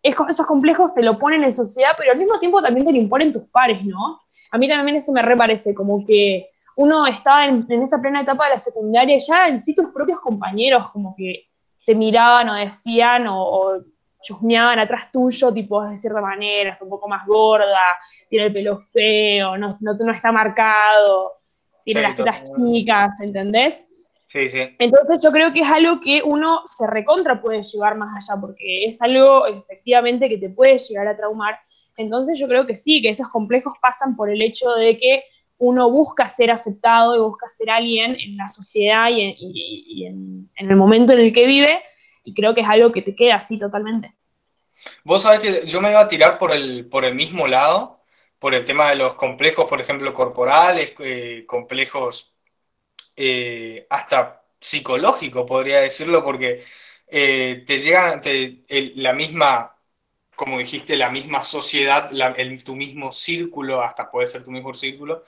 esos 0.04 0.46
complejos 0.46 0.94
te 0.94 1.02
lo 1.02 1.18
ponen 1.18 1.44
en 1.44 1.52
sociedad, 1.52 1.92
pero 1.98 2.12
al 2.12 2.20
mismo 2.20 2.38
tiempo 2.38 2.62
también 2.62 2.86
te 2.86 2.92
lo 2.92 3.00
imponen 3.00 3.32
tus 3.32 3.44
pares, 3.50 3.84
¿no? 3.84 4.22
A 4.52 4.58
mí 4.60 4.70
también 4.70 4.98
eso 4.98 5.12
me 5.12 5.24
reparece, 5.24 5.74
como 5.74 6.06
que 6.06 6.48
uno 6.76 7.08
estaba 7.08 7.46
en, 7.46 7.66
esa 7.82 8.00
plena 8.00 8.22
etapa 8.22 8.46
de 8.46 8.52
la 8.52 8.60
secundaria 8.60 9.18
ya 9.18 9.48
en 9.48 9.60
sí 9.60 9.74
tus 9.74 9.92
propios 9.92 10.20
compañeros 10.20 10.90
como 10.90 11.16
que 11.16 11.48
te 11.86 11.96
miraban 11.96 12.50
o 12.50 12.56
decían 12.56 13.28
o 13.28 13.84
chusmeaban 14.24 14.80
atrás 14.80 15.12
tuyo, 15.12 15.54
tipo, 15.54 15.86
de 15.86 15.98
cierta 15.98 16.22
manera, 16.22 16.72
está 16.72 16.84
un 16.86 16.90
poco 16.90 17.08
más 17.08 17.26
gorda, 17.28 17.80
tiene 18.30 18.48
el 18.48 18.54
pelo 18.54 18.80
feo, 18.80 19.58
no, 19.58 19.78
no, 19.82 20.12
está 20.12 20.32
marcado, 20.32 21.34
tiene 21.84 22.02
las 22.02 22.16
tetas 22.16 22.52
chicas, 22.56 23.22
¿entendés? 23.22 24.14
Sí, 24.28 24.50
sí. 24.50 24.60
Entonces 24.80 25.22
yo 25.22 25.32
creo 25.32 25.54
que 25.54 25.60
es 25.60 25.68
algo 25.70 26.00
que 26.00 26.24
uno 26.24 26.64
se 26.66 26.88
recontra 26.88 27.42
puede 27.42 27.62
llevar 27.62 27.96
más 27.96 28.16
allá, 28.18 28.42
porque 28.42 28.86
es 28.86 29.00
algo 29.02 29.46
efectivamente 29.46 30.28
que 30.28 30.38
te 30.38 30.50
puede 30.50 30.80
llegar 30.80 31.08
a 31.08 31.16
traumar. 31.16 31.60
Entonces 31.98 32.40
yo 32.40 32.48
creo 32.48 32.66
que 32.66 32.76
sí, 32.76 33.02
que 33.02 33.10
esos 33.10 33.30
complejos 33.30 33.74
pasan 33.80 34.16
por 34.16 34.32
el 34.32 34.42
hecho 34.42 34.72
de 34.72 34.98
que 34.98 35.24
uno 35.60 35.90
busca 35.90 36.28
ser 36.28 36.52
aceptado 36.52 37.16
y 37.16 37.20
busca 37.20 37.48
ser 37.48 37.70
alguien 37.70 38.16
en 38.20 38.38
la 38.38 38.48
sociedad 38.48 39.10
y, 39.10 40.06
en, 40.06 40.50
en, 40.56 40.70
el 40.70 40.76
momento 40.76 41.14
en 41.14 41.20
el 41.20 41.32
que 41.32 41.46
vive, 41.46 41.82
y 42.24 42.34
creo 42.34 42.54
que 42.54 42.62
es 42.62 42.68
algo 42.68 42.92
que 42.92 43.02
te 43.02 43.16
queda 43.16 43.36
así 43.36 43.58
totalmente. 43.60 44.16
Vos 45.04 45.24
sabés 45.24 45.40
que 45.42 45.68
yo 45.68 45.82
me 45.82 45.92
iba 45.92 46.02
a 46.02 46.08
tirar 46.08 46.38
por 46.38 46.52
el, 46.52 46.88
por 46.88 47.06
el 47.06 47.16
mismo 47.16 47.48
lado, 47.48 48.02
por 48.40 48.54
el 48.54 48.66
tema 48.66 48.90
de 48.90 48.96
los 48.96 49.16
complejos, 49.16 49.66
por 49.70 49.80
ejemplo, 49.82 50.14
corporales, 50.14 50.94
eh, 51.00 51.46
complejos 51.48 52.34
eh, 53.16 53.88
hasta 53.90 54.44
psicológicos, 54.60 55.46
podría 55.48 55.82
decirlo, 55.82 56.24
porque 56.24 56.64
eh, 57.08 57.64
te 57.68 57.80
llegan 57.80 58.22
la 58.96 59.14
misma, 59.14 59.76
como 60.36 60.60
dijiste, 60.60 60.98
la 60.98 61.10
misma 61.10 61.44
sociedad, 61.44 62.10
tu 62.66 62.76
mismo 62.76 63.12
círculo, 63.12 63.82
hasta 63.82 64.10
puede 64.12 64.28
ser 64.28 64.44
tu 64.44 64.52
mismo 64.52 64.74
círculo, 64.74 65.24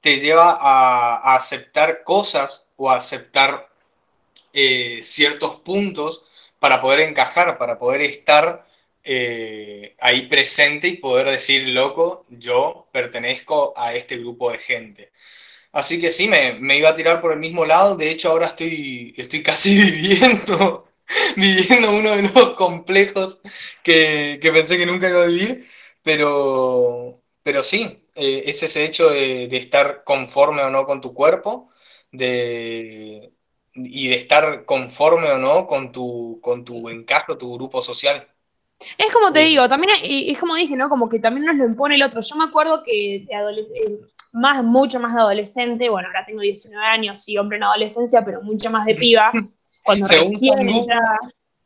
te 0.00 0.18
lleva 0.18 0.58
a, 0.60 1.16
a 1.16 1.36
aceptar 1.36 2.04
cosas 2.04 2.68
o 2.76 2.90
a 2.90 2.96
aceptar 2.96 3.68
ciertos 5.02 5.56
puntos 5.56 6.26
para 6.64 6.80
poder 6.80 7.00
encajar, 7.00 7.58
para 7.58 7.78
poder 7.78 8.00
estar 8.00 8.66
eh, 9.02 9.94
ahí 10.00 10.28
presente 10.28 10.88
y 10.88 10.96
poder 10.96 11.26
decir, 11.26 11.68
loco, 11.68 12.24
yo 12.30 12.88
pertenezco 12.90 13.74
a 13.76 13.92
este 13.92 14.16
grupo 14.16 14.50
de 14.50 14.56
gente. 14.56 15.12
Así 15.72 16.00
que 16.00 16.10
sí, 16.10 16.26
me, 16.26 16.78
iba 16.78 16.88
a 16.88 16.96
tirar 16.96 17.20
por 17.20 17.34
el 17.34 17.38
mismo 17.38 17.66
lado. 17.66 17.96
De 17.96 18.10
hecho, 18.10 18.30
ahora 18.30 18.46
estoy, 18.46 19.12
estoy 19.14 19.42
casi 19.42 19.76
viviendo, 19.92 20.88
viviendo 21.36 21.90
uno 21.90 22.16
de 22.16 22.22
los 22.22 22.54
complejos 22.54 23.42
que, 23.82 24.40
pensé 24.42 24.78
que 24.78 24.86
nunca 24.86 25.10
iba 25.10 25.24
a 25.24 25.26
vivir. 25.26 25.66
Pero, 26.02 27.22
pero 27.42 27.62
sí, 27.62 28.08
eh, 28.14 28.44
es 28.46 28.62
ese 28.62 28.86
hecho 28.86 29.10
de, 29.10 29.54
estar 29.54 30.02
conforme 30.04 30.62
o 30.62 30.70
no 30.70 30.86
con 30.86 31.02
tu 31.02 31.12
cuerpo, 31.12 31.68
de, 32.10 33.33
y 33.74 34.08
de 34.08 34.14
estar 34.14 34.64
conforme 34.64 35.30
o 35.30 35.38
no 35.38 35.66
con 35.66 35.92
tu, 35.92 36.38
con 36.40 36.64
tu 36.64 36.88
encaje, 36.88 37.36
tu 37.36 37.54
grupo 37.54 37.82
social. 37.82 38.26
Es 38.98 39.12
como 39.12 39.32
te 39.32 39.40
digo, 39.40 39.68
también 39.68 39.92
es 40.02 40.38
como 40.38 40.54
dije, 40.54 40.76
¿no? 40.76 40.88
Como 40.88 41.08
que 41.08 41.18
también 41.18 41.46
nos 41.46 41.56
lo 41.56 41.64
impone 41.64 41.94
el 41.94 42.02
otro. 42.02 42.20
Yo 42.20 42.36
me 42.36 42.44
acuerdo 42.44 42.82
que 42.82 43.24
de 43.26 43.34
eh, 43.34 44.00
más, 44.32 44.62
mucho 44.64 44.98
más 45.00 45.14
de 45.14 45.20
adolescente, 45.20 45.88
bueno, 45.88 46.08
ahora 46.08 46.24
tengo 46.26 46.40
19 46.40 46.84
años, 46.84 47.22
sí, 47.22 47.38
hombre 47.38 47.56
en 47.56 47.64
adolescencia, 47.64 48.24
pero 48.24 48.42
mucho 48.42 48.70
más 48.70 48.84
de 48.84 48.94
piba, 48.94 49.32
cuando 49.84 50.06
según 50.06 50.32
recién 50.32 50.86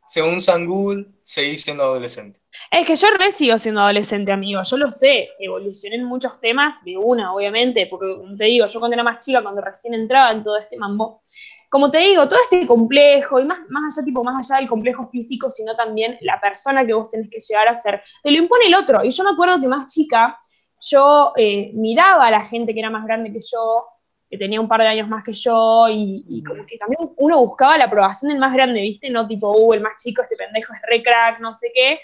Según 0.07 0.41
Sangul, 0.41 1.19
seguí 1.23 1.57
siendo 1.57 1.83
adolescente. 1.83 2.39
Es 2.71 2.85
que 2.85 2.95
yo 2.95 3.07
re 3.17 3.31
sigo 3.31 3.57
siendo 3.57 3.81
adolescente, 3.81 4.31
amigo, 4.31 4.61
yo 4.63 4.77
lo 4.77 4.91
sé, 4.91 5.29
evolucioné 5.39 5.95
en 5.95 6.05
muchos 6.05 6.39
temas, 6.39 6.83
de 6.83 6.97
una, 6.97 7.33
obviamente, 7.33 7.87
porque 7.87 8.15
como 8.15 8.35
te 8.35 8.45
digo, 8.45 8.65
yo 8.67 8.79
cuando 8.79 8.93
era 8.93 9.03
más 9.03 9.23
chica, 9.25 9.41
cuando 9.41 9.61
recién 9.61 9.95
entraba 9.95 10.31
en 10.31 10.43
todo 10.43 10.57
este 10.57 10.77
mambo, 10.77 11.21
como 11.69 11.91
te 11.91 11.99
digo, 11.99 12.27
todo 12.27 12.39
este 12.41 12.65
complejo, 12.65 13.39
y 13.39 13.45
más, 13.45 13.59
más 13.69 13.97
allá, 13.97 14.05
tipo, 14.05 14.23
más 14.23 14.49
allá 14.49 14.59
del 14.59 14.67
complejo 14.67 15.07
físico, 15.07 15.49
sino 15.49 15.75
también 15.75 16.17
la 16.21 16.41
persona 16.41 16.85
que 16.85 16.93
vos 16.93 17.09
tenés 17.09 17.29
que 17.29 17.39
llegar 17.39 17.67
a 17.67 17.75
ser, 17.75 18.01
te 18.23 18.31
lo 18.31 18.39
impone 18.39 18.65
el 18.65 18.75
otro. 18.75 19.03
Y 19.03 19.11
yo 19.11 19.23
me 19.23 19.29
acuerdo 19.29 19.61
que 19.61 19.67
más 19.67 19.93
chica, 19.93 20.39
yo 20.81 21.31
eh, 21.35 21.71
miraba 21.75 22.27
a 22.27 22.31
la 22.31 22.41
gente 22.45 22.73
que 22.73 22.79
era 22.79 22.89
más 22.89 23.05
grande 23.05 23.31
que 23.31 23.39
yo, 23.39 23.85
que 24.27 24.37
tenía 24.37 24.59
un 24.59 24.67
par 24.67 24.81
de 24.81 24.87
años 24.87 25.07
más 25.07 25.23
que 25.23 25.33
yo, 25.33 25.87
y, 25.89 26.43
como 26.43 26.65
que 26.65 26.77
también 26.77 27.11
uno 27.17 27.39
buscaba 27.39 27.77
la 27.77 27.85
aprobación 27.85 28.29
del 28.31 28.39
más 28.39 28.53
grande, 28.53 28.81
¿viste? 28.81 29.09
No 29.11 29.27
tipo, 29.27 29.51
uh, 29.51 29.73
el 29.73 29.81
más 29.81 30.01
chico, 30.01 30.23
este 30.23 30.35
pendejo 30.35 30.73
es 30.73 30.81
re 30.87 31.03
crack, 31.03 31.39
no 31.39 31.53
sé 31.53 31.71
qué. 31.73 31.99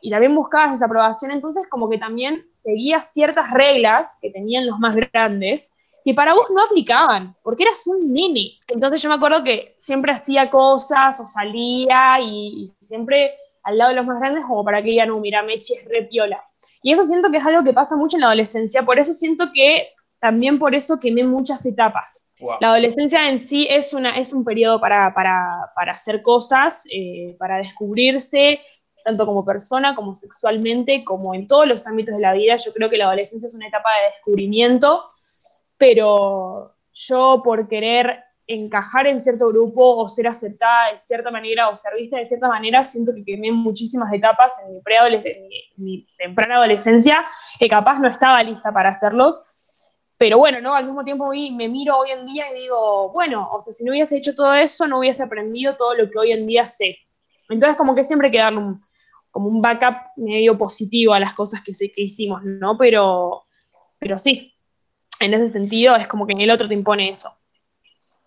Y 0.00 0.10
también 0.10 0.34
buscabas 0.34 0.74
esa 0.74 0.86
aprobación, 0.86 1.30
entonces 1.30 1.66
como 1.68 1.90
que 1.90 1.98
también 1.98 2.44
seguías 2.48 3.12
ciertas 3.12 3.50
reglas 3.50 4.18
que 4.20 4.30
tenían 4.30 4.66
los 4.66 4.78
más 4.78 4.96
grandes, 4.96 5.76
que 6.04 6.14
para 6.14 6.34
vos 6.34 6.50
no 6.54 6.62
aplicaban, 6.62 7.36
porque 7.42 7.64
eras 7.64 7.86
un 7.86 8.12
nene. 8.12 8.58
Entonces 8.68 9.02
yo 9.02 9.08
me 9.08 9.16
acuerdo 9.16 9.44
que 9.44 9.74
siempre 9.76 10.12
hacía 10.12 10.50
cosas 10.50 11.20
o 11.20 11.26
salía 11.26 12.20
y, 12.20 12.68
siempre 12.80 13.34
al 13.62 13.76
lado 13.76 13.90
de 13.90 13.96
los 13.96 14.06
más 14.06 14.18
grandes 14.18 14.44
como 14.46 14.64
para 14.64 14.82
que 14.82 14.90
digan, 14.90 15.08
no, 15.08 15.20
mira, 15.20 15.42
Mechi 15.42 15.74
es 15.74 15.84
re 15.84 16.06
piola. 16.06 16.42
Y 16.82 16.92
eso 16.92 17.02
siento 17.02 17.30
que 17.30 17.38
es 17.38 17.46
algo 17.46 17.62
que 17.62 17.74
pasa 17.74 17.96
mucho 17.96 18.16
en 18.16 18.22
la 18.22 18.28
adolescencia, 18.28 18.82
por 18.82 18.98
eso 18.98 19.12
siento 19.12 19.46
que 19.52 19.88
también 20.18 20.58
por 20.58 20.74
eso 20.74 21.00
quemé 21.00 21.24
muchas 21.24 21.64
etapas. 21.64 22.34
La 22.60 22.68
adolescencia 22.68 23.28
en 23.28 23.38
sí 23.38 23.66
es, 23.70 23.94
una, 23.94 24.18
es 24.18 24.34
un 24.34 24.44
periodo 24.44 24.78
para, 24.78 25.14
para, 25.14 25.72
para 25.74 25.92
hacer 25.92 26.22
cosas, 26.22 26.86
eh, 26.92 27.36
para 27.38 27.56
descubrirse, 27.56 28.60
tanto 29.02 29.24
como 29.24 29.46
persona, 29.46 29.94
como 29.94 30.14
sexualmente, 30.14 31.04
como 31.04 31.34
en 31.34 31.46
todos 31.46 31.66
los 31.66 31.86
ámbitos 31.86 32.14
de 32.14 32.20
la 32.20 32.34
vida. 32.34 32.56
Yo 32.56 32.72
creo 32.74 32.90
que 32.90 32.98
la 32.98 33.06
adolescencia 33.06 33.46
es 33.46 33.54
una 33.54 33.68
etapa 33.68 33.88
de 33.90 34.10
descubrimiento 34.14 35.04
pero 35.80 36.76
yo 36.92 37.40
por 37.42 37.66
querer 37.66 38.22
encajar 38.46 39.06
en 39.06 39.18
cierto 39.18 39.48
grupo 39.48 39.96
o 39.96 40.08
ser 40.10 40.28
aceptada 40.28 40.90
de 40.90 40.98
cierta 40.98 41.30
manera 41.30 41.70
o 41.70 41.74
ser 41.74 41.94
vista 41.96 42.18
de 42.18 42.24
cierta 42.26 42.48
manera, 42.48 42.84
siento 42.84 43.12
que 43.14 43.24
quemé 43.24 43.50
muchísimas 43.50 44.12
etapas 44.12 44.52
en 44.62 44.74
mi, 44.74 44.82
mi, 45.78 46.06
temprana 46.18 46.56
adolescencia 46.56 47.24
que 47.58 47.66
capaz 47.66 47.98
no 47.98 48.08
estaba 48.08 48.42
lista 48.42 48.70
para 48.72 48.90
hacerlos. 48.90 49.46
Pero 50.18 50.36
bueno, 50.36 50.60
¿no? 50.60 50.74
Al 50.74 50.84
mismo 50.84 51.02
tiempo 51.02 51.30
me 51.30 51.68
miro 51.68 51.96
hoy 51.96 52.10
en 52.10 52.26
día 52.26 52.44
y 52.50 52.60
digo, 52.60 53.10
bueno, 53.12 53.48
o 53.50 53.58
sea, 53.58 53.72
si 53.72 53.82
no 53.82 53.92
hubiese 53.92 54.18
hecho 54.18 54.34
todo 54.34 54.52
eso, 54.52 54.86
no 54.86 54.98
hubiese 54.98 55.22
aprendido 55.22 55.76
todo 55.76 55.94
lo 55.94 56.10
que 56.10 56.18
hoy 56.18 56.32
en 56.32 56.46
día 56.46 56.66
sé. 56.66 56.98
Entonces, 57.48 57.78
como 57.78 57.94
que 57.94 58.04
siempre 58.04 58.28
hay 58.28 58.32
que 58.32 58.38
darle 58.38 58.58
un, 58.58 58.80
como 59.30 59.48
un 59.48 59.62
backup 59.62 59.96
medio 60.16 60.58
positivo 60.58 61.14
a 61.14 61.20
las 61.20 61.32
cosas 61.32 61.62
que, 61.62 61.72
sé 61.72 61.90
que 61.90 62.02
hicimos, 62.02 62.42
¿no? 62.44 62.76
Pero, 62.76 63.44
pero 63.98 64.18
sí, 64.18 64.52
en 65.20 65.34
ese 65.34 65.46
sentido 65.46 65.94
es 65.96 66.08
como 66.08 66.26
que 66.26 66.32
el 66.32 66.50
otro 66.50 66.66
te 66.66 66.74
impone 66.74 67.10
eso. 67.10 67.36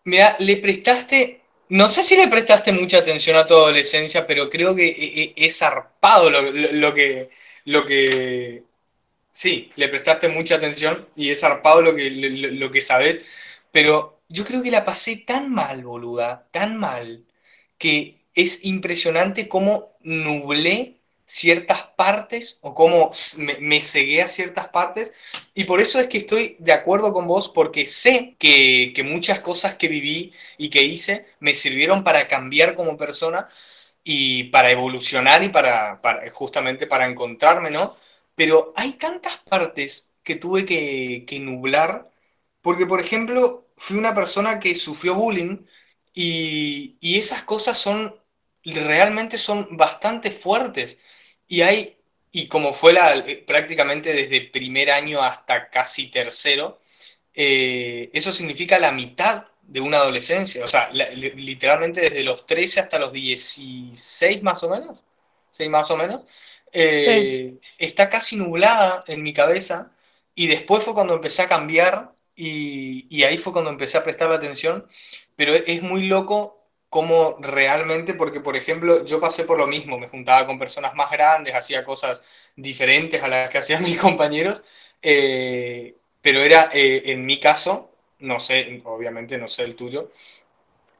Mira, 0.05 0.35
le 0.39 0.57
prestaste, 0.57 1.41
no 1.69 1.87
sé 1.87 2.03
si 2.03 2.15
le 2.15 2.27
prestaste 2.27 2.71
mucha 2.71 2.99
atención 2.99 3.35
a 3.37 3.47
tu 3.47 3.55
adolescencia, 3.55 4.27
pero 4.27 4.49
creo 4.49 4.75
que 4.75 4.87
e, 4.87 5.23
e, 5.23 5.33
es 5.35 5.57
zarpado 5.57 6.29
lo, 6.29 6.93
que, 6.93 7.29
lo 7.65 7.85
que, 7.85 8.63
sí, 9.31 9.69
le 9.75 9.87
prestaste 9.87 10.29
mucha 10.29 10.55
atención 10.55 11.07
y 11.15 11.29
es 11.29 11.41
zarpado 11.41 11.81
lo 11.81 11.95
que, 11.95 12.09
lo 12.11 12.71
que 12.71 12.81
sabes, 12.81 13.61
pero 13.71 14.19
yo 14.29 14.45
creo 14.45 14.61
que 14.61 14.71
la 14.71 14.85
pasé 14.85 15.17
tan 15.17 15.49
mal, 15.51 15.83
boluda, 15.83 16.47
tan 16.51 16.77
mal, 16.77 17.25
que 17.77 18.19
es 18.35 18.65
impresionante 18.65 19.47
cómo 19.47 19.95
nublé 20.01 21.02
ciertas 21.33 21.81
partes 21.95 22.59
o 22.61 22.75
cómo 22.75 23.09
me, 23.59 23.81
cegué 23.81 24.21
a 24.21 24.27
ciertas 24.27 24.67
partes. 24.69 25.13
Y 25.55 25.63
por 25.65 25.81
eso 25.81 25.99
es 25.99 26.07
que 26.07 26.19
estoy 26.19 26.55
de 26.59 26.73
acuerdo 26.73 27.11
con 27.13 27.27
vos, 27.27 27.49
porque 27.49 27.85
sé 27.87 28.35
que, 28.39 28.93
muchas 29.05 29.39
cosas 29.39 29.75
que 29.75 29.87
viví 29.87 30.31
y 30.57 30.69
que 30.69 30.83
hice 30.83 31.25
me 31.39 31.55
sirvieron 31.55 32.03
para 32.03 32.27
cambiar 32.27 32.75
como 32.75 32.97
persona 32.97 33.47
y 34.03 34.45
para 34.45 34.71
evolucionar 34.71 35.43
y 35.43 35.49
para, 35.49 35.99
justamente 36.33 36.87
para 36.87 37.07
encontrarme, 37.07 37.71
¿no? 37.71 37.95
pero 38.35 38.73
hay 38.75 38.93
tantas 38.93 39.37
partes 39.37 40.13
que 40.23 40.35
tuve 40.35 40.65
que, 40.65 41.25
que 41.27 41.39
nublar, 41.39 42.09
porque 42.61 42.85
por 42.85 42.99
ejemplo, 42.99 43.67
fui 43.77 43.97
una 43.97 44.13
persona 44.15 44.59
que 44.59 44.75
sufrió 44.75 45.15
bullying 45.15 45.65
y, 46.13 46.97
y 47.01 47.17
esas 47.19 47.43
cosas 47.43 47.77
son, 47.79 48.15
realmente 48.63 49.37
son 49.37 49.77
bastante 49.77 50.31
fuertes. 50.31 50.99
Y 51.53 51.61
hay, 51.61 51.95
y 52.31 52.47
como 52.47 52.73
fue 52.73 52.93
la, 52.93 53.23
prácticamente 53.45 54.11
desde 54.11 54.41
primer 54.41 54.89
año 54.89 55.21
hasta 55.21 55.69
casi 55.69 56.07
tercero, 56.09 56.79
eh, 57.35 58.09
eso 58.11 58.31
significa 58.31 58.79
la 58.79 58.91
mitad 58.91 59.45
de 59.61 59.79
una 59.79 59.97
adolescencia, 59.97 60.63
o 60.63 60.67
sea, 60.67 60.89
literalmente 60.91 62.01
desde 62.01 62.23
los 62.23 62.47
13 62.47 62.79
hasta 62.79 62.97
los 62.97 63.13
16 63.13 64.41
más 64.41 64.63
o 64.63 64.69
menos, 64.71 65.03
¿sí? 65.51 65.69
más 65.69 65.91
o 65.91 65.95
menos, 65.95 66.25
eh, 66.71 67.53
está 67.77 68.09
casi 68.09 68.35
nublada 68.35 69.03
en 69.05 69.21
mi 69.21 69.31
cabeza. 69.31 69.91
Y 70.33 70.47
después 70.47 70.83
fue 70.83 70.95
cuando 70.95 71.13
empecé 71.13 71.43
a 71.43 71.47
cambiar 71.47 72.15
y, 72.35 73.05
y, 73.15 73.25
ahí 73.25 73.37
fue 73.37 73.53
cuando 73.53 73.69
empecé 73.69 73.99
a 73.99 74.03
prestar 74.03 74.27
la 74.31 74.37
atención, 74.37 74.87
pero 75.35 75.53
es 75.53 75.83
muy 75.83 76.07
loco 76.07 76.62
cómo 76.93 77.37
realmente, 77.39 78.13
porque 78.13 78.39
por 78.39 78.55
ejemplo 78.55 79.03
yo 79.03 79.19
pasé 79.19 79.45
por 79.45 79.57
lo 79.57 79.65
mismo, 79.65 79.97
me 79.97 80.09
juntaba 80.09 80.45
con 80.45 80.59
personas 80.59 80.93
más 80.93 81.09
grandes, 81.09 81.55
hacía 81.55 81.83
cosas 81.83 82.21
diferentes 82.55 83.23
a 83.23 83.27
las 83.27 83.49
que 83.49 83.57
hacían 83.61 83.83
mis 83.83 83.99
compañeros, 83.99 84.63
eh, 85.01 85.95
pero 86.21 86.41
era 86.41 86.69
eh, 86.71 87.01
en 87.07 87.25
mi 87.25 87.39
caso, 87.39 87.89
no 88.19 88.39
sé, 88.39 88.81
obviamente 88.85 89.39
no 89.39 89.47
sé 89.47 89.63
el 89.63 89.75
tuyo, 89.75 90.11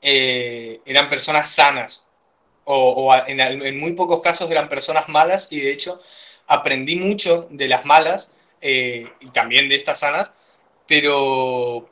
eh, 0.02 0.82
eran 0.84 1.10
personas 1.10 1.48
sanas, 1.50 2.06
o, 2.66 3.14
en, 3.28 3.80
muy 3.80 3.94
pocos 3.94 4.22
casos 4.22 4.50
eran 4.50 4.70
personas 4.70 5.08
malas, 5.10 5.50
y 5.52 5.60
de 5.60 5.72
hecho 5.72 6.02
aprendí 6.48 6.96
mucho 6.96 7.48
de 7.52 7.68
las 7.68 7.86
malas, 7.86 8.32
y 8.62 9.30
también 9.32 9.70
de 9.70 9.76
estas 9.76 10.00
sanas, 10.00 10.34
pero 10.88 11.88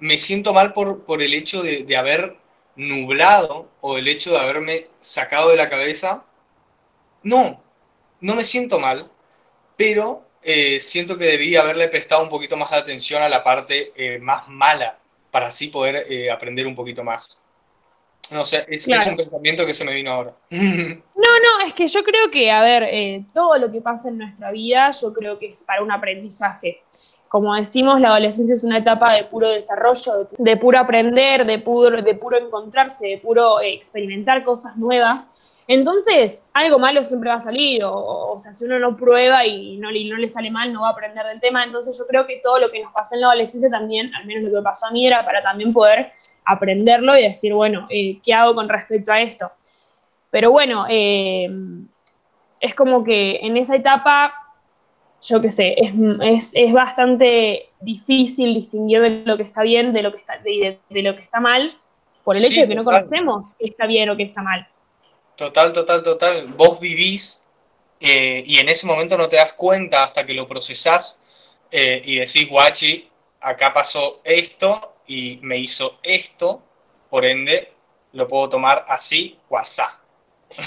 me 0.00 0.18
siento 0.18 0.52
mal 0.54 0.72
por, 0.72 1.04
por 1.04 1.22
el 1.22 1.34
hecho 1.34 1.62
de, 1.62 1.84
de 1.84 1.96
haber 1.96 2.36
nublado 2.78 3.68
o 3.80 3.98
el 3.98 4.08
hecho 4.08 4.30
de 4.30 4.38
haberme 4.38 4.86
sacado 4.90 5.50
de 5.50 5.56
la 5.56 5.68
cabeza, 5.68 6.24
no, 7.24 7.60
no 8.20 8.34
me 8.36 8.44
siento 8.44 8.78
mal, 8.78 9.10
pero 9.76 10.24
eh, 10.42 10.78
siento 10.80 11.18
que 11.18 11.24
debía 11.24 11.60
haberle 11.60 11.88
prestado 11.88 12.22
un 12.22 12.28
poquito 12.28 12.56
más 12.56 12.70
de 12.70 12.76
atención 12.76 13.20
a 13.20 13.28
la 13.28 13.42
parte 13.42 13.92
eh, 13.96 14.20
más 14.20 14.48
mala 14.48 14.96
para 15.32 15.48
así 15.48 15.66
poder 15.66 16.06
eh, 16.08 16.30
aprender 16.30 16.66
un 16.66 16.76
poquito 16.76 17.02
más. 17.02 17.42
No 18.30 18.44
sé, 18.44 18.64
es, 18.68 18.86
es, 18.86 19.06
un 19.06 19.16
pensamiento 19.16 19.66
que 19.66 19.74
se 19.74 19.84
me 19.84 19.92
vino 19.92 20.12
ahora. 20.12 20.34
No, 21.18 21.34
no, 21.40 21.66
es 21.66 21.74
que 21.74 21.86
yo 21.86 22.02
creo 22.04 22.30
que, 22.30 22.50
a 22.50 22.62
ver, 22.62 23.24
todo 23.34 23.58
lo 23.58 23.70
que 23.70 23.80
pasa 23.80 24.08
en 24.08 24.18
nuestra 24.18 24.50
vida, 24.50 24.90
yo 24.92 25.12
creo 25.12 25.36
que 25.36 25.48
es 25.48 25.64
para 25.64 25.82
un 25.82 25.90
aprendizaje 25.90 26.82
como 27.28 27.54
decimos, 27.54 28.00
la 28.00 28.08
adolescencia 28.08 28.54
es 28.54 28.64
una 28.64 28.78
etapa 28.78 29.12
de 29.12 29.24
puro 29.24 29.48
desarrollo, 29.48 30.28
de, 30.36 30.56
puro 30.56 30.78
aprender, 30.78 31.44
de 31.44 31.58
puro, 31.58 32.02
de 32.02 32.14
puro 32.14 32.38
encontrarse, 32.38 33.06
de 33.06 33.18
puro 33.18 33.60
eh, 33.60 33.74
experimentar 33.74 34.42
cosas 34.42 34.76
nuevas. 34.76 35.34
Entonces, 35.66 36.50
algo 36.54 36.78
malo 36.78 37.02
siempre 37.02 37.28
va 37.28 37.36
a 37.36 37.40
salir, 37.40 37.84
o, 37.84 38.32
o 38.32 38.38
sea, 38.38 38.54
si 38.54 38.64
uno 38.64 38.78
no 38.78 38.96
prueba 38.96 39.44
y 39.44 39.76
no, 39.76 39.90
no, 39.90 40.16
le 40.16 40.28
sale 40.28 40.50
mal, 40.50 40.72
no 40.72 40.80
va 40.80 40.88
a 40.88 40.92
aprender 40.92 41.26
del 41.26 41.40
tema. 41.40 41.62
Entonces, 41.62 41.96
yo 41.98 42.06
creo 42.06 42.26
que 42.26 42.40
todo 42.42 42.58
lo 42.58 42.70
que 42.70 42.82
nos 42.82 42.92
pasó 42.94 43.14
en 43.14 43.20
la 43.20 43.26
adolescencia 43.26 43.68
también, 43.68 44.10
al 44.14 44.24
menos 44.24 44.50
lo 44.50 44.58
que 44.58 44.64
pasó 44.64 44.86
a 44.86 44.90
mí, 44.90 45.06
era 45.06 45.26
para 45.26 45.42
también 45.42 45.74
poder 45.74 46.10
aprenderlo 46.46 47.18
y 47.18 47.24
decir, 47.24 47.52
bueno, 47.52 47.86
eh, 47.90 48.18
¿qué 48.24 48.32
hago 48.32 48.54
con 48.54 48.70
respecto 48.70 49.12
a 49.12 49.20
esto? 49.20 49.52
Pero 50.30 50.50
bueno, 50.50 50.86
eh, 50.88 51.50
es 52.60 52.74
como 52.74 53.04
que 53.04 53.40
en 53.42 53.58
esa 53.58 53.76
etapa 53.76 54.32
yo 55.22 55.40
qué 55.40 55.50
sé, 55.50 55.74
es, 55.78 56.52
es, 56.54 56.72
bastante 56.72 57.70
difícil 57.80 58.54
distinguir 58.54 59.00
de 59.00 59.22
lo 59.24 59.36
que 59.36 59.42
está 59.42 59.62
bien 59.62 59.92
de 59.92 60.02
lo 60.02 60.12
que 60.12 60.18
está, 60.18 60.38
de, 60.38 60.78
lo 60.90 61.14
que 61.16 61.22
está 61.22 61.40
mal 61.40 61.76
por 62.24 62.36
el 62.36 62.44
hecho 62.44 62.60
de 62.60 62.68
que 62.68 62.74
no 62.74 62.84
conocemos 62.84 63.56
qué 63.58 63.66
está 63.66 63.86
bien 63.86 64.10
o 64.10 64.16
qué 64.16 64.24
está 64.24 64.42
mal. 64.42 64.68
Total, 65.34 65.72
total, 65.72 66.02
total. 66.02 66.46
Vos 66.48 66.78
vivís 66.78 67.42
eh, 68.00 68.42
y 68.46 68.58
en 68.58 68.68
ese 68.68 68.86
momento 68.86 69.16
no 69.16 69.28
te 69.28 69.36
das 69.36 69.54
cuenta 69.54 70.04
hasta 70.04 70.26
que 70.26 70.34
lo 70.34 70.46
procesás 70.46 71.20
eh, 71.70 72.02
y 72.04 72.16
decís, 72.16 72.48
guachi, 72.48 73.08
acá 73.40 73.72
pasó 73.72 74.20
esto 74.24 74.96
y 75.06 75.38
me 75.42 75.58
hizo 75.58 75.98
esto, 76.02 76.62
por 77.08 77.24
ende 77.24 77.72
lo 78.12 78.28
puedo 78.28 78.48
tomar 78.48 78.84
así 78.88 79.38
o 79.48 79.56
asá. 79.56 79.98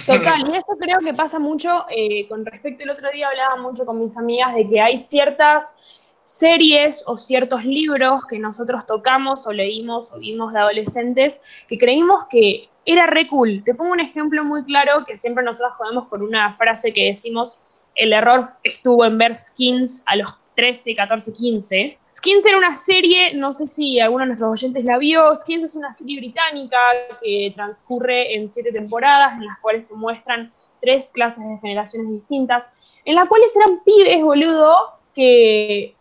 Total, 0.06 0.48
y 0.48 0.56
eso 0.56 0.78
creo 0.80 1.00
que 1.00 1.14
pasa 1.14 1.40
mucho 1.40 1.86
eh, 1.90 2.28
con 2.28 2.46
respecto, 2.46 2.84
el 2.84 2.92
otro 2.92 3.10
día 3.12 3.28
hablaba 3.28 3.56
mucho 3.58 3.86
con 3.86 4.00
mis 4.00 4.18
amigas 4.18 4.54
de 4.56 4.70
que 4.70 4.80
hay 4.80 4.98
ciertas 4.98 6.02
series 6.24 7.04
o 7.08 7.18
ciertos 7.18 7.66
libros 7.66 8.26
que 8.26 8.40
nosotros 8.40 8.86
tocamos 8.86 9.48
o 9.48 9.52
leímos 9.52 10.14
o 10.14 10.20
vimos 10.20 10.54
de 10.54 10.60
adolescentes 10.60 11.42
que 11.68 11.78
creímos 11.78 12.26
que 12.30 12.70
era 12.86 13.08
re 13.08 13.28
cool. 13.28 13.64
Te 13.64 13.76
pongo 13.76 13.92
un 13.92 14.00
ejemplo 14.00 14.44
muy 14.44 14.64
claro 14.66 15.04
que 15.06 15.18
siempre 15.18 15.44
nosotros 15.44 15.74
jodemos 15.78 16.08
con 16.08 16.22
una 16.22 16.54
frase 16.54 16.94
que 16.94 17.06
decimos, 17.06 17.62
el 17.96 18.14
error 18.14 18.44
estuvo 18.64 19.06
en 19.06 19.18
ver 19.18 19.36
skins 19.36 20.04
a 20.08 20.16
los 20.16 20.42
13, 20.56 20.96
14, 20.96 21.34
15. 21.34 21.98
Skins 22.10 22.46
era 22.46 22.58
una 22.58 22.76
serie, 22.76 23.34
no 23.34 23.54
sé 23.54 23.68
si 23.68 24.00
alguno 24.00 24.24
de 24.24 24.28
nuestros 24.28 24.52
oyentes 24.52 24.84
la 24.84 24.98
vio, 24.98 25.34
Skins 25.34 25.64
es 25.64 25.76
una 25.76 25.92
serie 25.92 26.20
británica 26.20 26.78
que 27.22 27.52
transcurre 27.54 28.36
en 28.36 28.50
siete 28.50 28.72
temporadas 28.72 29.34
en 29.34 29.46
las 29.46 29.60
cuales 29.60 29.90
muestran 29.92 30.52
tres 30.82 31.12
clases 31.12 31.48
de 31.48 31.58
generaciones 31.60 32.12
distintas, 32.12 32.74
en 33.06 33.16
las 33.16 33.28
cuales 33.28 33.56
eran 33.56 33.82
pibes, 33.84 34.22
boludo, 34.22 35.00
que 35.14 35.96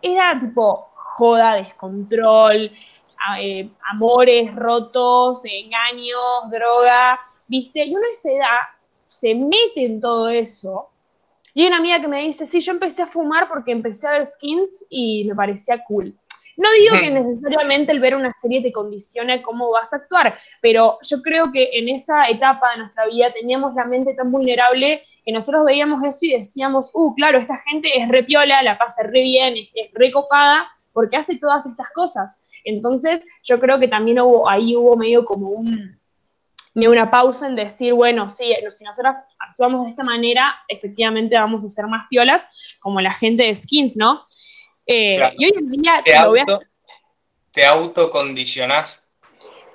era 0.00 0.38
tipo 0.38 0.90
joda, 0.94 1.56
descontrol, 1.56 2.72
eh, 3.40 3.70
amores 3.90 4.54
rotos, 4.54 5.44
engaños, 5.44 6.50
droga, 6.50 7.20
¿viste? 7.46 7.84
Y 7.84 7.94
uno 7.94 8.04
a 8.04 8.12
esa 8.12 8.30
edad 8.30 8.58
se 9.02 9.34
mete 9.34 9.84
en 9.84 10.00
todo 10.00 10.28
eso 10.28 10.91
y 11.54 11.62
hay 11.62 11.68
una 11.68 11.78
amiga 11.78 12.00
que 12.00 12.08
me 12.08 12.22
dice, 12.22 12.46
sí, 12.46 12.60
yo 12.60 12.72
empecé 12.72 13.02
a 13.02 13.06
fumar 13.06 13.48
porque 13.48 13.72
empecé 13.72 14.08
a 14.08 14.12
ver 14.12 14.24
skins 14.24 14.86
y 14.90 15.24
me 15.24 15.34
parecía 15.34 15.82
cool. 15.84 16.16
No 16.56 16.68
digo 16.78 16.96
que 17.00 17.10
necesariamente 17.10 17.92
el 17.92 18.00
ver 18.00 18.14
una 18.14 18.32
serie 18.32 18.62
te 18.62 18.72
condicione 18.72 19.40
cómo 19.42 19.70
vas 19.70 19.92
a 19.92 19.96
actuar, 19.96 20.36
pero 20.60 20.98
yo 21.02 21.22
creo 21.22 21.50
que 21.50 21.70
en 21.72 21.88
esa 21.88 22.26
etapa 22.26 22.72
de 22.72 22.78
nuestra 22.78 23.06
vida 23.06 23.32
teníamos 23.32 23.74
la 23.74 23.86
mente 23.86 24.14
tan 24.14 24.30
vulnerable 24.30 25.02
que 25.24 25.32
nosotros 25.32 25.64
veíamos 25.64 26.04
eso 26.04 26.26
y 26.26 26.36
decíamos, 26.36 26.90
uh, 26.94 27.14
claro, 27.14 27.38
esta 27.38 27.58
gente 27.70 27.88
es 27.98 28.08
re 28.08 28.24
piola, 28.24 28.62
la 28.62 28.76
pasa 28.76 29.02
re 29.02 29.22
bien, 29.22 29.56
es, 29.56 29.68
es 29.74 29.90
re 29.94 30.10
copada, 30.10 30.68
porque 30.92 31.16
hace 31.16 31.38
todas 31.38 31.64
estas 31.66 31.90
cosas. 31.92 32.46
Entonces, 32.64 33.26
yo 33.42 33.58
creo 33.58 33.80
que 33.80 33.88
también 33.88 34.20
hubo, 34.20 34.48
ahí 34.48 34.76
hubo 34.76 34.96
medio 34.96 35.24
como 35.24 35.48
un, 35.48 35.98
ni 36.74 36.86
una 36.86 37.10
pausa 37.10 37.46
en 37.46 37.56
decir, 37.56 37.92
bueno, 37.92 38.30
sí, 38.30 38.54
si 38.70 38.84
nosotras 38.84 39.18
actuamos 39.38 39.84
de 39.84 39.90
esta 39.90 40.04
manera, 40.04 40.54
efectivamente 40.68 41.36
vamos 41.36 41.64
a 41.64 41.68
ser 41.68 41.86
más 41.86 42.06
piolas, 42.08 42.76
como 42.80 43.00
la 43.00 43.12
gente 43.12 43.42
de 43.44 43.54
Skins, 43.54 43.96
¿no? 43.96 44.24
Eh, 44.86 45.20
y 45.36 45.44
hoy 45.44 45.52
en 45.56 45.70
día 45.70 46.00
te, 46.02 46.16
auto, 46.16 46.60
te 47.50 47.66
autocondicionás 47.66 49.11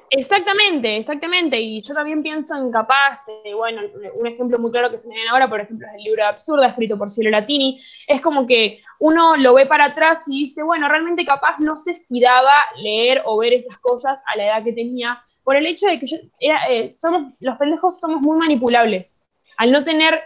Exactamente, 0.09 0.97
exactamente. 0.97 1.59
Y 1.59 1.81
yo 1.81 1.93
también 1.93 2.23
pienso 2.23 2.55
en 2.55 2.71
capaz, 2.71 3.27
eh, 3.43 3.53
bueno, 3.53 3.81
un 4.15 4.25
ejemplo 4.25 4.57
muy 4.57 4.71
claro 4.71 4.89
que 4.89 4.97
se 4.97 5.07
me 5.09 5.15
viene 5.15 5.29
ahora, 5.29 5.49
por 5.49 5.59
ejemplo, 5.59 5.85
es 5.85 5.93
el 5.95 6.03
libro 6.03 6.23
de 6.23 6.29
Absurda, 6.29 6.67
escrito 6.67 6.97
por 6.97 7.09
Cielo 7.09 7.29
Latini. 7.29 7.77
Es 8.07 8.21
como 8.21 8.47
que 8.47 8.79
uno 8.99 9.35
lo 9.35 9.53
ve 9.53 9.65
para 9.65 9.85
atrás 9.85 10.25
y 10.29 10.39
dice, 10.39 10.63
bueno, 10.63 10.87
realmente 10.87 11.25
capaz 11.25 11.59
no 11.59 11.75
sé 11.75 11.93
si 11.93 12.21
daba 12.21 12.53
leer 12.81 13.21
o 13.25 13.37
ver 13.37 13.53
esas 13.53 13.77
cosas 13.79 14.23
a 14.33 14.37
la 14.37 14.45
edad 14.45 14.63
que 14.63 14.71
tenía, 14.71 15.21
por 15.43 15.57
el 15.57 15.65
hecho 15.65 15.87
de 15.87 15.99
que 15.99 16.05
yo 16.05 16.17
eh, 16.39 16.89
somos, 16.91 17.33
los 17.39 17.57
pendejos 17.57 17.99
somos 17.99 18.21
muy 18.21 18.37
manipulables. 18.37 19.29
Al 19.57 19.71
no 19.71 19.83
tener 19.83 20.21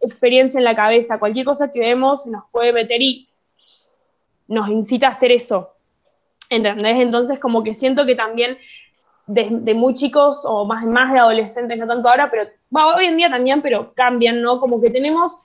experiencia 0.00 0.58
en 0.58 0.64
la 0.64 0.74
cabeza, 0.74 1.18
cualquier 1.18 1.44
cosa 1.44 1.70
que 1.72 1.80
vemos 1.80 2.24
se 2.24 2.30
nos 2.30 2.44
puede 2.50 2.72
meter 2.72 3.02
y 3.02 3.28
nos 4.48 4.68
incita 4.68 5.08
a 5.08 5.10
hacer 5.10 5.30
eso. 5.30 5.72
¿Entendés? 6.48 7.00
Entonces, 7.00 7.40
como 7.40 7.64
que 7.64 7.74
siento 7.74 8.06
que 8.06 8.14
también 8.14 8.56
de, 9.26 9.74
muy 9.74 9.94
chicos 9.94 10.44
o 10.46 10.64
más, 10.64 10.84
más 10.84 11.12
de 11.12 11.18
adolescentes, 11.18 11.78
no 11.78 11.86
tanto 11.86 12.08
ahora, 12.08 12.30
pero 12.30 12.48
hoy 12.96 13.06
en 13.06 13.16
día 13.16 13.28
también, 13.28 13.60
pero 13.60 13.92
cambian, 13.94 14.40
¿no? 14.40 14.60
Como 14.60 14.80
que 14.80 14.90
tenemos, 14.90 15.40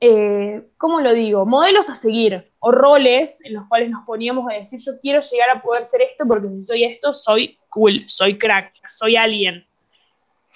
eh, 0.00 0.62
¿cómo 0.78 1.00
lo 1.00 1.12
digo? 1.12 1.44
Modelos 1.44 1.90
a 1.90 1.94
seguir 1.94 2.50
o 2.60 2.72
roles 2.72 3.44
en 3.44 3.54
los 3.54 3.66
cuales 3.68 3.90
nos 3.90 4.04
poníamos 4.04 4.50
a 4.50 4.54
decir, 4.54 4.80
yo 4.84 4.98
quiero 5.00 5.20
llegar 5.20 5.50
a 5.50 5.62
poder 5.62 5.84
ser 5.84 6.02
esto 6.02 6.24
porque 6.26 6.48
si 6.48 6.60
soy 6.62 6.84
esto, 6.84 7.12
soy 7.12 7.58
cool, 7.68 8.04
soy 8.08 8.38
crack, 8.38 8.72
soy 8.88 9.16
alguien. 9.16 9.64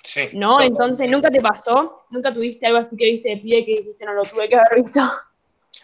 Sí, 0.02 0.22
¿No? 0.32 0.60
Entonces, 0.60 1.08
¿nunca 1.08 1.30
te 1.30 1.40
pasó? 1.40 2.02
¿Nunca 2.10 2.34
tuviste 2.34 2.66
algo 2.66 2.78
así 2.78 2.96
que 2.96 3.04
viste 3.04 3.28
de 3.28 3.36
pie 3.36 3.64
que 3.64 3.76
dijiste, 3.82 4.04
no 4.04 4.14
lo 4.14 4.24
tuve 4.24 4.48
que 4.48 4.56
haber 4.56 4.82
visto? 4.82 5.00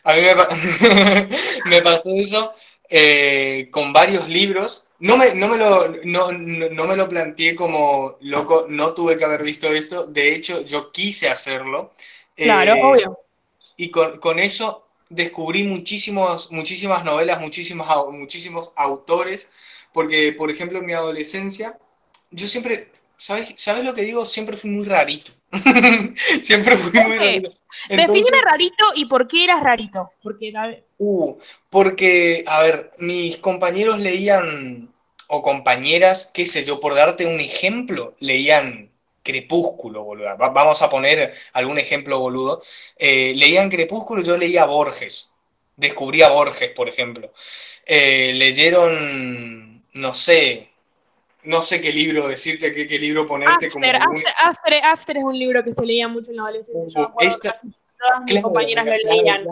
A 0.03 0.15
mí 0.15 0.23
me, 1.71 1.83
pasó 1.83 2.11
eso 2.11 2.53
eh, 2.89 3.69
con 3.71 3.93
varios 3.93 4.29
libros 4.29 4.88
no 5.01 5.17
me, 5.17 5.35
no, 5.35 5.49
me 5.49 5.57
lo, 5.57 5.89
no, 6.05 6.33
no, 6.33 6.85
me 6.87 6.97
lo 6.97 7.09
planteé 7.09 7.55
como 7.55 8.17
loco, 8.21 8.67
no 8.69 8.95
tuve 8.95 9.17
que 9.17 9.25
haber 9.25 9.43
visto 9.43 9.69
esto. 9.69 10.07
De 10.07 10.35
hecho, 10.35 10.63
yo 10.63 10.91
quise 10.91 11.29
hacerlo. 11.29 11.93
Claro, 12.35 12.75
eh, 12.75 12.83
obvio. 12.83 13.19
y 13.77 13.91
con, 13.91 14.19
con 14.19 14.39
eso 14.39 14.89
descubrí 15.09 15.63
muchísimos, 15.63 16.53
muchísimas 16.53 17.05
novelas, 17.05 17.41
muchísimos, 17.41 17.89
muchísimos 18.11 18.73
autores, 18.77 19.51
porque, 19.93 20.33
por 20.33 20.51
ejemplo, 20.51 20.79
en 20.79 20.87
mi 20.87 20.93
adolescencia, 20.93 21.79
yo 22.31 22.47
siempre, 22.47 22.91
¿sabes, 23.17 23.55
¿sabes 23.57 23.85
lo 23.85 23.95
que 23.95 24.03
digo? 24.03 24.25
Siempre 24.25 24.57
fui 24.57 24.71
muy 24.71 24.85
rarito. 24.85 25.33
siempre 26.43 26.77
fui 26.77 27.01
muy 27.01 27.19
rarito. 27.19 27.51
Defíneme 27.89 28.41
rarito 28.43 28.85
y 28.95 29.07
por 29.07 29.27
qué 29.29 29.45
eras 29.45 29.63
rarito. 29.63 30.11
Porque, 30.23 30.53
uh, 30.99 31.39
porque, 31.71 32.45
a 32.47 32.63
ver, 32.63 32.91
mis 32.99 33.39
compañeros 33.39 34.01
leían, 34.01 34.93
o 35.29 35.43
compañeras, 35.43 36.31
qué 36.33 36.47
sé 36.47 36.65
yo, 36.65 36.81
por 36.81 36.95
darte 36.95 37.27
un 37.27 37.41
ejemplo, 37.41 38.15
leían 38.21 38.91
Crepúsculo, 39.23 40.05
boludo. 40.05 40.35
vamos 40.39 40.81
a 40.81 40.89
poner 40.89 41.35
algún 41.53 41.79
ejemplo, 41.79 42.19
boludo. 42.19 42.63
Eh, 42.97 43.35
leían 43.37 43.69
Crepúsculo, 43.69 44.23
yo 44.23 44.39
leía 44.39 44.65
Borges. 44.65 45.33
Descubrí 45.77 46.23
a 46.23 46.31
Borges, 46.31 46.71
por 46.71 46.89
ejemplo. 46.89 47.31
Eh, 47.85 48.33
leyeron, 48.35 49.85
no 49.93 50.15
sé, 50.15 50.71
no 51.43 51.61
sé 51.61 51.81
qué 51.83 51.93
libro 51.93 52.27
decirte, 52.27 52.73
qué, 52.73 52.87
qué 52.87 52.99
libro 52.99 53.27
ponerte. 53.27 53.67
After, 53.67 53.71
como 53.71 53.87
after, 53.87 54.85
after, 54.85 55.17
es 55.19 55.25
un 55.25 55.39
libro 55.39 55.63
que 55.63 55.73
se 55.73 55.85
leía 55.85 56.09
mucho 56.09 56.31
en 56.31 56.37
la 56.39 56.45
adolescencia. 56.45 57.01
Yo 57.03 57.15
todas 57.99 58.25
mis 58.25 58.41
compañeras 58.41 58.87
lo 58.87 59.11
leían. 59.11 59.45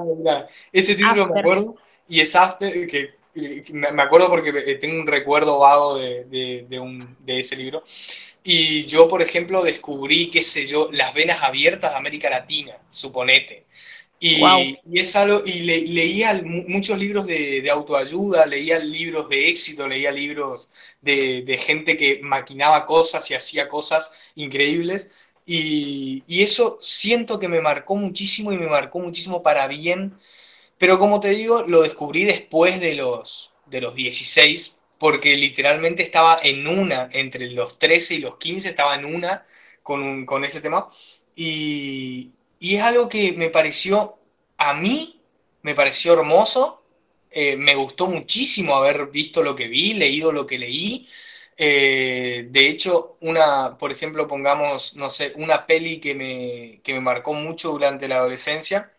Ese 0.72 0.94
título 0.94 1.26
me 1.26 1.40
acuerdo. 1.40 1.76
Y 2.08 2.20
es 2.20 2.36
After, 2.36 2.86
que 2.86 3.14
me 3.72 4.02
acuerdo 4.02 4.28
porque 4.28 4.50
eh, 4.50 4.76
tengo 4.76 5.00
un 5.00 5.06
recuerdo 5.06 5.58
vago 5.58 5.98
de, 5.98 6.24
de, 6.24 6.66
de, 6.68 6.78
un, 6.78 7.16
de 7.20 7.40
ese 7.40 7.56
libro. 7.56 7.82
Y 8.44 8.84
yo, 8.84 9.08
por 9.08 9.22
ejemplo, 9.22 9.62
descubrí, 9.62 10.30
qué 10.30 10.42
sé 10.42 10.66
yo, 10.66 10.88
las 10.92 11.12
venas 11.14 11.42
abiertas 11.42 11.90
de 11.90 11.96
América 11.96 12.30
Latina, 12.30 12.80
suponete. 12.88 13.66
Y, 14.18 14.42
y 14.90 15.00
es 15.00 15.14
algo, 15.14 15.42
y 15.44 15.60
leía 15.62 16.40
muchos 16.42 16.98
libros 16.98 17.26
de, 17.26 17.68
autoayuda, 17.70 18.46
leía 18.46 18.78
libros 18.78 19.28
de 19.28 19.48
éxito, 19.50 19.86
leía 19.86 20.10
libros 20.10 20.70
de, 21.02 21.42
de, 21.42 21.58
gente 21.58 21.98
que 21.98 22.20
maquinaba 22.22 22.86
cosas 22.86 23.30
y 23.30 23.34
hacía 23.34 23.68
cosas 23.68 24.30
increíbles. 24.34 25.10
Y, 25.46 26.24
eso 26.42 26.78
siento 26.82 27.38
que 27.38 27.48
me 27.48 27.60
marcó 27.60 27.94
muchísimo 27.96 28.52
y 28.52 28.58
me 28.58 28.66
marcó 28.66 28.98
muchísimo 29.00 29.42
para 29.42 29.68
bien. 29.68 30.12
Pero 30.78 30.98
como 30.98 31.20
te 31.20 31.30
digo, 31.30 31.62
lo 31.62 31.82
descubrí 31.82 32.24
después 32.24 32.80
de 32.80 32.94
los, 32.96 33.52
de 33.66 33.80
los 33.80 33.94
16, 33.94 34.78
porque 34.98 35.36
literalmente 35.36 36.02
estaba 36.02 36.38
en 36.42 36.66
una, 36.66 37.08
entre 37.12 37.50
los 37.52 37.78
13 37.78 38.16
y 38.16 38.18
los 38.18 38.36
15 38.38 38.68
estaba 38.68 38.94
en 38.96 39.04
una 39.06 39.44
con, 39.82 40.26
con 40.26 40.44
ese 40.44 40.60
tema. 40.60 40.88
Y, 41.36 42.32
y, 42.60 42.76
es 42.76 42.82
algo 42.82 43.08
que 43.08 43.32
me 43.32 43.50
pareció, 43.50 44.18
a 44.58 44.74
mí, 44.74 45.20
me 45.62 45.74
pareció 45.74 46.14
hermoso. 46.14 46.82
Eh, 47.30 47.56
me 47.56 47.74
gustó 47.74 48.06
muchísimo 48.08 48.76
haber 48.76 49.08
visto 49.08 49.42
lo 49.42 49.54
que 49.56 49.68
vi, 49.68 49.94
leído 49.94 50.32
lo 50.32 50.46
que 50.46 50.58
leí. 50.58 51.08
Eh, 51.56 52.48
de 52.50 52.68
hecho, 52.68 53.16
una, 53.20 53.78
por 53.78 53.90
ejemplo, 53.90 54.28
pongamos, 54.28 54.94
no 54.96 55.08
sé, 55.08 55.32
una 55.36 55.66
peli 55.66 56.00
que 56.00 56.14
me, 56.14 56.80
que 56.82 56.92
me 56.92 57.00
marcó 57.00 57.32
mucho 57.32 57.70
durante 57.70 58.08
la 58.08 58.16
adolescencia, 58.16 58.92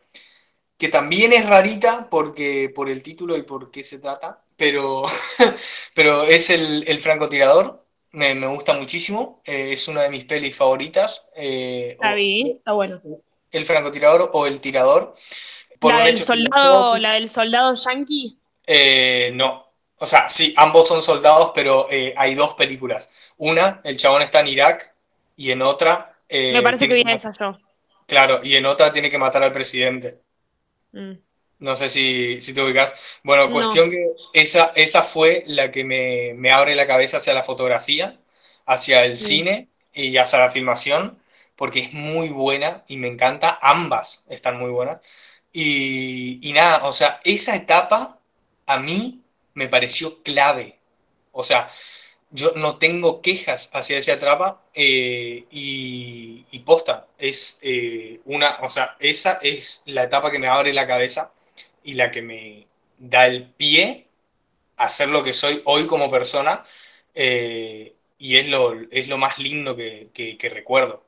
que 0.77 0.89
también 0.89 1.33
es 1.33 1.47
rarita 1.47 2.09
porque, 2.09 2.71
por 2.73 2.89
el 2.89 3.03
título 3.03 3.37
y 3.37 3.43
por 3.43 3.69
qué 3.71 3.83
se 3.83 3.99
trata, 3.99 4.41
pero, 4.55 5.03
pero 5.93 6.23
es 6.23 6.49
el, 6.49 6.83
el 6.87 6.99
francotirador. 6.99 7.83
Me, 8.11 8.33
me, 8.33 8.47
gusta 8.47 8.73
muchísimo. 8.73 9.41
Eh, 9.45 9.73
es 9.73 9.87
una 9.87 10.03
de 10.03 10.09
mis 10.09 10.25
pelis 10.25 10.55
favoritas. 10.55 11.29
Eh, 11.35 11.89
está 11.91 12.15
bien, 12.15 12.57
está 12.57 12.71
bueno. 12.71 13.01
El 13.51 13.65
francotirador 13.65 14.31
o 14.33 14.47
el 14.47 14.59
tirador. 14.59 15.13
¿La, 15.81 16.05
del 16.05 16.17
soldado, 16.17 16.97
¿La 16.97 17.13
del 17.13 17.27
soldado 17.27 17.75
yankee? 17.75 18.39
No. 19.33 19.66
O 19.99 20.05
sea, 20.05 20.29
sí, 20.29 20.53
ambos 20.57 20.87
son 20.87 21.01
soldados, 21.01 21.51
pero 21.55 21.87
eh, 21.89 22.13
hay 22.17 22.35
dos 22.35 22.53
películas. 22.53 23.11
Una, 23.37 23.81
el 23.83 23.97
chabón 23.97 24.21
está 24.21 24.39
en 24.41 24.47
Irak, 24.47 24.93
y 25.37 25.51
en 25.51 25.61
otra. 25.61 26.17
Eh, 26.27 26.51
me 26.51 26.61
parece 26.61 26.89
que 26.89 26.95
viene 26.95 27.13
esa 27.13 27.31
yo. 27.31 27.57
Claro, 28.07 28.41
y 28.43 28.55
en 28.55 28.65
otra 28.65 28.91
tiene 28.91 29.09
que 29.09 29.17
matar 29.17 29.43
al 29.43 29.51
presidente. 29.53 30.19
Mm. 30.91 31.13
No 31.59 31.75
sé 31.75 31.87
si, 31.87 32.41
si 32.41 32.53
te 32.53 32.61
ubicas. 32.61 33.19
Bueno, 33.23 33.49
cuestión 33.49 33.89
que 33.89 34.11
esa, 34.33 34.71
esa 34.75 35.01
fue 35.01 35.43
la 35.47 35.71
que 35.71 35.83
me, 35.83 36.33
me, 36.35 36.51
abre 36.51 36.75
la 36.75 36.87
cabeza 36.87 37.17
hacia 37.17 37.33
la 37.33 37.43
fotografía, 37.43 38.19
hacia 38.65 39.05
el 39.05 39.17
cine 39.17 39.69
y 39.93 40.17
hacia 40.17 40.39
la 40.39 40.51
filmación, 40.51 41.19
porque 41.55 41.79
es 41.79 41.93
muy 41.93 42.29
buena 42.29 42.83
y 42.87 42.97
me 42.97 43.07
encanta. 43.07 43.57
Ambas 43.61 44.25
están 44.29 44.59
muy 44.59 44.69
buenas. 44.69 44.99
Y, 45.51 46.39
y 46.47 46.53
nada, 46.53 46.85
o 46.85 46.93
sea, 46.93 47.19
esa 47.23 47.55
etapa 47.55 48.19
a 48.67 48.79
mí 48.79 49.21
me 49.57 49.67
pareció 49.67 50.21
clave. 50.21 50.77
O 51.31 51.43
sea, 51.43 51.67
yo 52.29 52.51
no 52.55 52.77
tengo 52.77 53.23
quejas 53.23 53.71
hacia 53.73 53.97
esa 53.97 54.13
etapa 54.13 54.61
eh, 54.75 55.45
y, 55.49 56.45
y, 56.51 56.59
posta, 56.59 57.07
es 57.17 57.59
eh, 57.63 58.19
una, 58.25 58.55
o 58.61 58.69
sea, 58.69 58.95
esa 58.99 59.39
es 59.41 59.81
la 59.87 60.03
etapa 60.03 60.31
que 60.31 60.37
me 60.37 60.47
abre 60.47 60.73
la 60.73 60.85
cabeza 60.85 61.33
y 61.83 61.93
la 61.93 62.11
que 62.11 62.21
me 62.21 62.67
da 62.99 63.25
el 63.25 63.49
pie 63.49 64.05
a 64.75 64.87
ser 64.89 65.09
lo 65.09 65.23
que 65.23 65.33
soy 65.33 65.61
hoy 65.65 65.87
como 65.87 66.11
persona 66.11 66.63
eh, 67.15 67.95
y 68.19 68.37
es 68.37 68.47
lo, 68.49 68.73
es 68.91 69.07
lo 69.07 69.17
más 69.17 69.39
lindo 69.39 69.75
que, 69.75 70.09
que, 70.13 70.49
recuerdo 70.49 71.03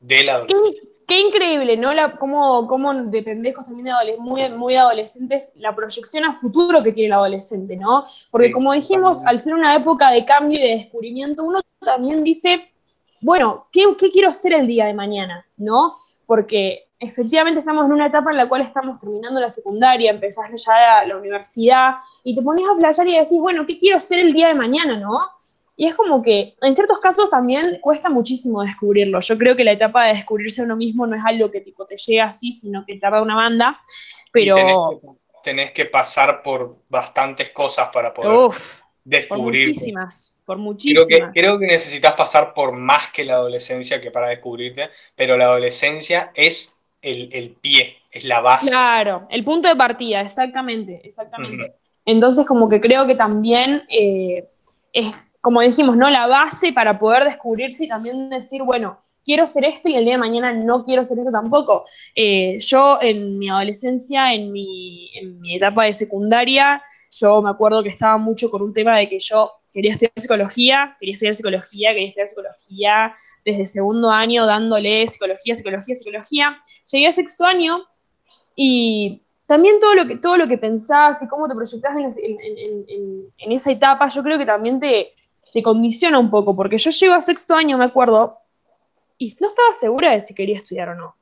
de 0.00 0.24
la 0.24 0.36
adolescencia. 0.36 0.88
Qué, 1.06 1.20
increíble, 1.20 1.76
¿no? 1.76 1.92
La, 1.92 2.16
cómo, 2.16 2.66
cómo 2.66 2.94
de 2.94 3.22
pendejos 3.22 3.66
también 3.66 3.94
muy, 4.18 4.48
muy 4.50 4.76
adolescentes, 4.76 5.52
la 5.56 5.74
proyección 5.74 6.24
a 6.24 6.32
futuro 6.32 6.82
que 6.82 6.92
tiene 6.92 7.08
el 7.08 7.12
adolescente, 7.14 7.76
¿no? 7.76 8.06
Porque 8.30 8.52
como 8.52 8.72
dijimos, 8.72 9.24
al 9.26 9.40
ser 9.40 9.54
una 9.54 9.74
época 9.76 10.10
de 10.10 10.24
cambio 10.24 10.58
y 10.58 10.62
de 10.62 10.76
descubrimiento, 10.76 11.44
uno 11.44 11.60
también 11.80 12.22
dice, 12.24 12.70
bueno, 13.20 13.66
¿qué, 13.72 13.84
qué 13.98 14.10
quiero 14.10 14.28
hacer 14.28 14.52
el 14.52 14.66
día 14.66 14.86
de 14.86 14.94
mañana? 14.94 15.46
¿No? 15.56 15.94
Porque 16.26 16.88
efectivamente 17.02 17.60
estamos 17.60 17.86
en 17.86 17.92
una 17.92 18.06
etapa 18.06 18.30
en 18.30 18.36
la 18.36 18.48
cual 18.48 18.62
estamos 18.62 18.98
terminando 18.98 19.40
la 19.40 19.50
secundaria, 19.50 20.10
empezás 20.10 20.48
ya 20.64 21.04
la, 21.04 21.16
universidad 21.16 21.94
y 22.22 22.34
te 22.34 22.42
pones 22.42 22.64
a 22.68 22.76
playar 22.78 23.08
y 23.08 23.16
decís, 23.16 23.40
bueno, 23.40 23.66
¿qué 23.66 23.78
quiero 23.78 23.98
ser 23.98 24.20
el 24.20 24.32
día 24.32 24.48
de 24.48 24.54
mañana, 24.54 24.98
no? 24.98 25.18
Y 25.76 25.86
es 25.86 25.94
como 25.94 26.22
que 26.22 26.54
en 26.60 26.74
ciertos 26.74 26.98
casos 26.98 27.30
también 27.30 27.78
cuesta 27.80 28.10
muchísimo 28.10 28.62
descubrirlo. 28.62 29.20
Yo 29.20 29.38
creo 29.38 29.56
que 29.56 29.64
la 29.64 29.72
etapa 29.72 30.06
de 30.06 30.14
descubrirse 30.14 30.62
a 30.62 30.64
uno 30.64 30.76
mismo 30.76 31.06
no 31.06 31.16
es 31.16 31.22
algo 31.24 31.50
que 31.50 31.60
tipo 31.60 31.86
te 31.86 31.96
llega 31.96 32.24
así, 32.24 32.52
sino 32.52 32.84
que 32.86 32.98
tarda 32.98 33.22
una 33.22 33.34
banda, 33.34 33.80
pero... 34.30 35.00
Tenés 35.42 35.72
que, 35.72 35.86
pasar 35.86 36.40
por 36.40 36.76
bastantes 36.88 37.50
cosas 37.50 37.88
para 37.92 38.14
poder 38.14 38.56
descubrir. 39.02 39.66
Por 39.66 39.74
muchísimas, 39.74 40.36
por 40.44 40.58
muchísimas. 40.58 41.06
Creo 41.08 41.32
que, 41.32 41.40
creo 41.40 41.58
que 41.58 41.66
necesitas 41.66 42.12
pasar 42.12 42.54
por 42.54 42.70
más 42.70 43.10
que 43.10 43.24
la 43.24 43.34
adolescencia 43.34 44.00
que 44.00 44.12
para 44.12 44.28
descubrirte, 44.28 44.90
pero 45.16 45.36
la 45.36 45.46
adolescencia 45.46 46.30
es 46.36 46.76
el, 47.02 47.56
pie, 47.60 47.96
es 48.10 48.24
la 48.24 48.40
base. 48.40 48.70
Claro, 48.70 49.26
el 49.30 49.44
punto 49.44 49.68
de 49.68 49.76
partida, 49.76 50.20
exactamente, 50.20 51.00
exactamente. 51.04 51.74
Entonces, 52.04 52.46
como 52.46 52.68
que 52.68 52.80
creo 52.80 53.06
que 53.06 53.14
también 53.14 53.82
eh, 53.88 54.48
es, 54.92 55.08
como 55.42 55.60
dijimos, 55.60 55.96
¿no? 55.96 56.08
La 56.08 56.28
base 56.28 56.72
para 56.72 56.98
poder 56.98 57.24
descubrirse 57.24 57.84
y 57.84 57.88
también 57.88 58.30
decir, 58.30 58.62
bueno, 58.62 59.00
quiero 59.24 59.46
ser 59.46 59.64
esto 59.64 59.88
y 59.88 59.96
el 59.96 60.04
día 60.04 60.14
de 60.14 60.18
mañana 60.18 60.52
no 60.52 60.84
quiero 60.84 61.04
ser 61.04 61.18
esto 61.18 61.32
tampoco. 61.32 61.84
Eh, 62.14 62.58
yo 62.60 62.98
en 63.02 63.38
mi 63.38 63.50
adolescencia, 63.50 64.32
en 64.32 64.52
mi, 64.52 65.10
etapa 65.52 65.84
de 65.84 65.92
secundaria, 65.94 66.80
yo 67.20 67.42
me 67.42 67.50
acuerdo 67.50 67.82
que 67.82 67.88
estaba 67.88 68.18
mucho 68.18 68.50
con 68.50 68.62
un 68.62 68.72
tema 68.72 68.96
de 68.96 69.08
que 69.08 69.18
yo 69.18 69.50
quería 69.74 69.90
estudiar 69.90 70.12
psicología, 70.16 70.96
quería 71.00 71.14
estudiar 71.14 71.34
psicología, 71.34 71.90
quería 71.90 72.08
estudiar 72.08 72.28
psicología, 72.28 73.14
desde 73.44 73.66
segundo 73.66 74.10
año 74.12 74.46
dándole 74.46 75.08
psicología, 75.08 75.56
psicología, 75.56 75.94
psicología. 75.96 76.60
Llegué 76.90 77.08
a 77.08 77.12
sexto 77.12 77.44
año 77.44 77.82
y 78.54 79.20
también 79.46 79.80
todo 79.80 79.96
lo 79.96 80.06
que, 80.06 80.18
todo 80.18 80.36
lo 80.36 80.46
que 80.46 80.56
pensás 80.56 81.20
y 81.20 81.28
cómo 81.28 81.48
te 81.48 81.56
proyectás 81.56 81.96
en, 81.96 83.52
esa 83.52 83.72
etapa, 83.72 84.08
yo 84.08 84.22
creo 84.22 84.38
que 84.38 84.46
también 84.46 84.78
te, 84.78 85.12
te 85.52 85.62
condiciona 85.62 86.18
un 86.18 86.30
poco, 86.30 86.56
porque 86.56 86.78
yo 86.78 86.90
llego 86.90 87.14
a 87.14 87.20
sexto 87.20 87.54
año, 87.54 87.78
me 87.78 87.84
acuerdo, 87.84 88.38
y 89.18 89.34
no 89.40 89.48
estaba 89.48 89.72
segura 89.72 90.12
de 90.12 90.20
si 90.20 90.34
quería 90.34 90.56
estudiar 90.56 90.90
o 90.90 90.94
no. 90.94 91.16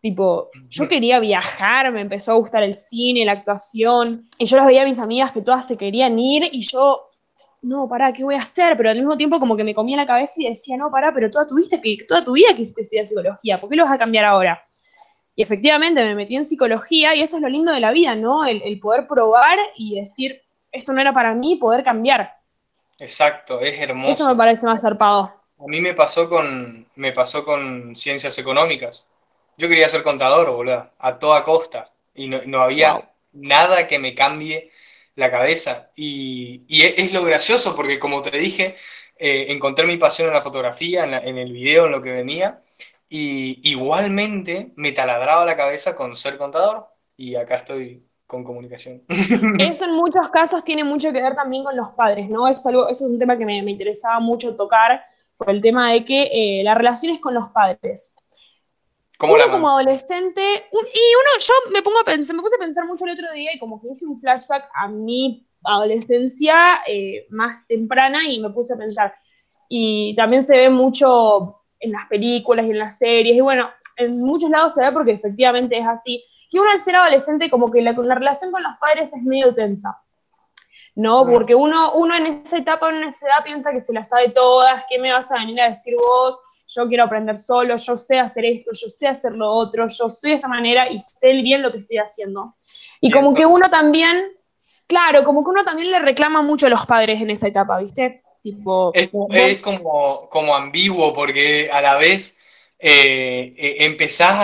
Tipo, 0.00 0.50
yo 0.68 0.88
quería 0.88 1.18
viajar, 1.18 1.90
me 1.92 2.00
empezó 2.00 2.32
a 2.32 2.36
gustar 2.36 2.62
el 2.62 2.74
cine, 2.74 3.24
la 3.24 3.32
actuación, 3.32 4.28
y 4.38 4.46
yo 4.46 4.56
las 4.56 4.66
veía 4.66 4.82
a 4.82 4.86
mis 4.86 4.98
amigas 4.98 5.32
que 5.32 5.42
todas 5.42 5.66
se 5.66 5.76
querían 5.76 6.18
ir, 6.18 6.48
y 6.52 6.62
yo 6.62 7.08
no, 7.62 7.88
pará, 7.88 8.12
¿qué 8.12 8.22
voy 8.22 8.36
a 8.36 8.42
hacer? 8.42 8.76
Pero 8.76 8.90
al 8.90 8.96
mismo 8.96 9.16
tiempo 9.16 9.40
como 9.40 9.56
que 9.56 9.64
me 9.64 9.74
comía 9.74 9.96
la 9.96 10.06
cabeza 10.06 10.34
y 10.40 10.48
decía, 10.48 10.76
no, 10.76 10.90
pará, 10.90 11.12
pero 11.12 11.30
toda 11.30 11.46
tu, 11.46 11.56
que, 11.56 11.98
toda 12.06 12.22
tu 12.22 12.32
vida 12.32 12.54
quisiste 12.54 12.82
estudiar 12.82 13.06
psicología, 13.06 13.60
¿por 13.60 13.68
qué 13.68 13.76
lo 13.76 13.84
vas 13.84 13.92
a 13.92 13.98
cambiar 13.98 14.24
ahora? 14.24 14.62
Y 15.34 15.42
efectivamente 15.42 16.02
me 16.02 16.14
metí 16.14 16.36
en 16.36 16.44
psicología 16.44 17.14
y 17.14 17.22
eso 17.22 17.36
es 17.36 17.42
lo 17.42 17.48
lindo 17.48 17.72
de 17.72 17.80
la 17.80 17.92
vida, 17.92 18.14
¿no? 18.14 18.46
El, 18.46 18.78
poder 18.80 19.06
probar 19.06 19.58
y 19.76 19.98
decir, 19.98 20.40
esto 20.72 20.92
no 20.92 21.00
era 21.00 21.12
para 21.12 21.34
mí, 21.34 21.56
poder 21.56 21.82
cambiar. 21.84 22.32
Exacto, 22.98 23.60
es 23.60 23.78
hermoso. 23.80 24.12
Eso 24.12 24.28
me 24.28 24.36
parece 24.36 24.66
más 24.66 24.80
zarpado. 24.80 25.32
A 25.58 25.66
mí 25.66 25.80
me 25.80 25.94
pasó 25.94 26.28
con, 26.28 26.86
me 26.96 27.12
pasó 27.12 27.44
con 27.44 27.96
ciencias 27.96 28.38
económicas. 28.38 29.06
Yo 29.56 29.68
quería 29.68 29.88
ser 29.88 30.02
contador, 30.02 30.50
boludo, 30.50 30.90
a 30.98 31.14
toda 31.18 31.44
costa. 31.44 31.92
Y 32.14 32.28
no, 32.28 32.60
había 32.60 33.10
nada 33.32 33.86
que 33.86 33.98
me 33.98 34.14
cambie 34.14 34.70
la 35.14 35.30
cabeza. 35.30 35.90
Y, 35.96 36.64
es, 36.68 37.12
lo 37.12 37.24
gracioso 37.24 37.74
porque, 37.74 37.98
como 37.98 38.22
te 38.22 38.36
dije, 38.38 38.76
eh, 39.18 39.46
encontré 39.48 39.86
mi 39.86 39.96
pasión 39.96 40.28
en 40.28 40.34
la 40.34 40.42
fotografía, 40.42 41.04
en, 41.04 41.38
el 41.38 41.52
video, 41.52 41.86
en 41.86 41.92
lo 41.92 42.02
que 42.02 42.12
venía. 42.12 42.62
Y 43.08 43.60
igualmente 43.70 44.72
me 44.76 44.92
taladraba 44.92 45.44
la 45.44 45.56
cabeza 45.56 45.96
con 45.96 46.16
ser 46.16 46.38
contador. 46.38 46.88
Y 47.16 47.36
acá 47.36 47.56
estoy 47.56 48.06
con 48.26 48.42
comunicación. 48.44 49.02
Eso 49.58 49.84
en 49.84 49.94
muchos 49.94 50.28
casos 50.30 50.64
tiene 50.64 50.84
mucho 50.84 51.12
que 51.12 51.22
ver 51.22 51.34
también 51.34 51.64
con 51.64 51.76
los 51.76 51.92
padres, 51.92 52.28
¿no? 52.28 52.48
Eso 52.48 52.60
es, 52.60 52.66
algo, 52.66 52.88
eso 52.88 53.04
es 53.04 53.10
un 53.10 53.18
tema 53.18 53.38
que 53.38 53.44
me, 53.44 53.58
interesaba 53.58 54.20
mucho 54.20 54.56
tocar 54.56 55.04
por 55.36 55.50
el 55.50 55.60
tema 55.60 55.92
de 55.92 56.04
que 56.04 56.28
eh, 56.32 56.64
las 56.64 56.76
relaciones 56.76 57.20
con 57.20 57.34
los 57.34 57.50
padres. 57.50 58.16
¿Cómo 59.18 59.34
uno 59.34 59.50
como 59.50 59.70
adolescente, 59.70 60.42
y 60.42 60.76
uno, 60.76 61.30
yo 61.40 61.54
me 61.72 61.82
pongo 61.82 62.00
a 62.00 62.04
pensar, 62.04 62.36
me 62.36 62.42
puse 62.42 62.56
a 62.56 62.58
pensar 62.58 62.84
mucho 62.86 63.06
el 63.06 63.12
otro 63.12 63.32
día 63.32 63.50
y 63.54 63.58
como 63.58 63.80
que 63.80 63.88
hice 63.88 64.04
un 64.06 64.18
flashback 64.18 64.68
a 64.74 64.88
mi 64.88 65.46
adolescencia 65.64 66.80
eh, 66.86 67.26
más 67.30 67.66
temprana 67.66 68.28
y 68.28 68.40
me 68.40 68.50
puse 68.50 68.74
a 68.74 68.76
pensar. 68.76 69.14
Y 69.68 70.14
también 70.16 70.42
se 70.42 70.56
ve 70.56 70.68
mucho 70.68 71.62
en 71.80 71.92
las 71.92 72.06
películas 72.08 72.66
y 72.66 72.70
en 72.70 72.78
las 72.78 72.98
series, 72.98 73.36
y 73.36 73.40
bueno, 73.40 73.70
en 73.96 74.20
muchos 74.20 74.50
lados 74.50 74.74
se 74.74 74.84
ve 74.84 74.92
porque 74.92 75.12
efectivamente 75.12 75.78
es 75.78 75.86
así 75.86 76.22
que 76.50 76.60
uno 76.60 76.70
al 76.70 76.80
ser 76.80 76.96
adolescente 76.96 77.50
como 77.50 77.70
que 77.70 77.82
la, 77.82 77.92
la 77.92 78.14
relación 78.14 78.50
con 78.50 78.62
los 78.62 78.76
padres 78.76 79.12
es 79.14 79.22
medio 79.22 79.54
tensa. 79.54 80.00
¿no? 80.96 81.26
Porque 81.26 81.54
uno, 81.54 81.92
uno 81.94 82.16
en 82.16 82.26
esa 82.26 82.56
etapa, 82.56 82.88
en 82.90 83.04
esa 83.04 83.26
edad 83.26 83.44
piensa 83.44 83.70
que 83.70 83.82
se 83.82 83.92
las 83.92 84.08
sabe 84.08 84.30
todas, 84.30 84.84
¿qué 84.88 84.98
me 84.98 85.12
vas 85.12 85.30
a 85.30 85.38
venir 85.38 85.60
a 85.60 85.68
decir 85.68 85.94
vos? 85.94 86.40
Yo 86.68 86.88
quiero 86.88 87.04
aprender 87.04 87.36
solo, 87.36 87.76
yo 87.76 87.98
sé 87.98 88.18
hacer 88.18 88.46
esto, 88.46 88.70
yo 88.72 88.88
sé 88.88 89.06
hacer 89.06 89.32
lo 89.32 89.48
otro, 89.48 89.86
yo 89.86 90.08
soy 90.08 90.30
de 90.30 90.36
esta 90.36 90.48
manera 90.48 90.90
y 90.90 90.98
sé 91.00 91.32
bien 91.34 91.62
lo 91.62 91.70
que 91.70 91.78
estoy 91.78 91.98
haciendo. 91.98 92.54
Y 93.00 93.10
como 93.10 93.34
que 93.34 93.44
uno 93.44 93.68
también, 93.70 94.32
claro, 94.86 95.22
como 95.22 95.44
que 95.44 95.50
uno 95.50 95.64
también 95.64 95.90
le 95.90 95.98
reclama 95.98 96.40
mucho 96.40 96.66
a 96.66 96.70
los 96.70 96.86
padres 96.86 97.20
en 97.20 97.30
esa 97.30 97.46
etapa, 97.46 97.78
¿viste? 97.78 98.22
Tipo, 98.42 98.90
es, 98.94 99.10
es 99.32 99.62
como, 99.62 100.28
como 100.30 100.56
ambiguo 100.56 101.12
porque 101.12 101.68
a 101.70 101.82
la 101.82 101.96
vez 101.96 102.55
eh, 102.78 103.54
eh, 103.56 103.76
empezás 103.80 104.34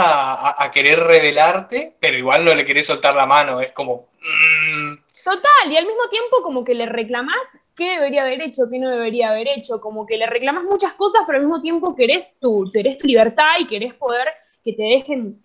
a, 0.59 0.71
querer 0.71 1.01
revelarte, 1.01 1.97
pero 2.01 2.16
igual 2.16 2.45
no 2.45 2.55
le 2.55 2.64
querés 2.64 2.87
soltar 2.87 3.14
la 3.14 3.27
mano, 3.27 3.61
es 3.61 3.73
como... 3.73 4.09
Mm. 4.21 5.03
Total, 5.25 5.71
y 5.71 5.77
al 5.77 5.87
mismo 5.87 6.09
tiempo 6.11 6.42
como 6.42 6.64
que 6.64 6.75
le 6.75 6.87
reclamás 6.87 7.61
qué 7.77 7.90
debería 7.90 8.23
haber 8.23 8.42
hecho, 8.42 8.64
qué 8.71 8.79
no 8.79 8.90
debería 8.90 9.31
haber 9.31 9.49
hecho, 9.49 9.81
como 9.81 10.05
que 10.05 10.16
le 10.16 10.27
reclamas 10.27 10.64
muchas 10.64 10.95
cosas, 10.95 11.23
pero 11.27 11.38
al 11.38 11.45
mismo 11.45 11.61
tiempo 11.61 11.95
querés 11.95 12.38
tu, 12.40 12.71
querés 12.73 12.99
tu 12.99 13.07
libertad 13.07 13.53
y 13.61 13.66
querés 13.66 13.95
poder 13.95 14.29
que 14.64 14.73
te 14.73 14.83
dejen 14.83 15.37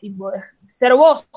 ser 0.58 0.96
vos. 0.96 1.30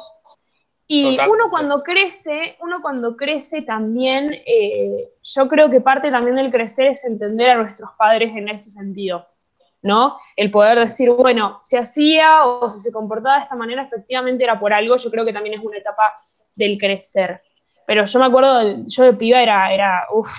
Y 0.87 1.07
uno 1.07 1.51
cuando 1.51 1.83
crece, 1.83 2.57
uno 2.61 2.83
cuando 2.83 3.15
crece 3.15 3.63
también, 3.63 4.33
eh, 4.45 5.09
yo 5.23 5.47
creo 5.47 5.71
que 5.71 5.81
parte 5.81 6.11
también 6.11 6.37
del 6.37 6.51
crecer 6.51 6.89
es 6.89 7.05
entender 7.05 7.51
a 7.51 7.63
nuestros 7.63 7.91
padres 7.97 8.35
en 8.35 8.49
ese 8.49 8.71
sentido. 8.71 9.25
¿No? 9.83 10.19
El 10.37 10.51
poder 10.51 10.79
decir, 10.79 11.11
bueno, 11.11 11.59
se 11.62 11.79
hacía 11.79 12.45
o 12.45 12.69
si 12.69 12.81
se 12.81 12.93
comportaba 12.93 13.37
de 13.37 13.43
esta 13.45 13.57
manera, 13.57 13.83
efectivamente 13.83 14.45
era 14.45 14.59
por 14.59 14.73
algo, 14.73 14.97
yo 14.97 15.11
creo 15.11 15.25
que 15.25 15.33
también 15.33 15.59
es 15.59 15.64
una 15.64 15.79
etapa 15.79 16.14
del 16.55 16.79
crecer. 16.79 17.43
Pero 17.87 18.05
yo 18.05 18.19
me 18.19 18.27
acuerdo, 18.27 18.85
yo 18.87 19.05
de 19.05 19.14
piba 19.14 19.43
era, 19.43 19.73
era, 19.73 20.07
uff, 20.12 20.31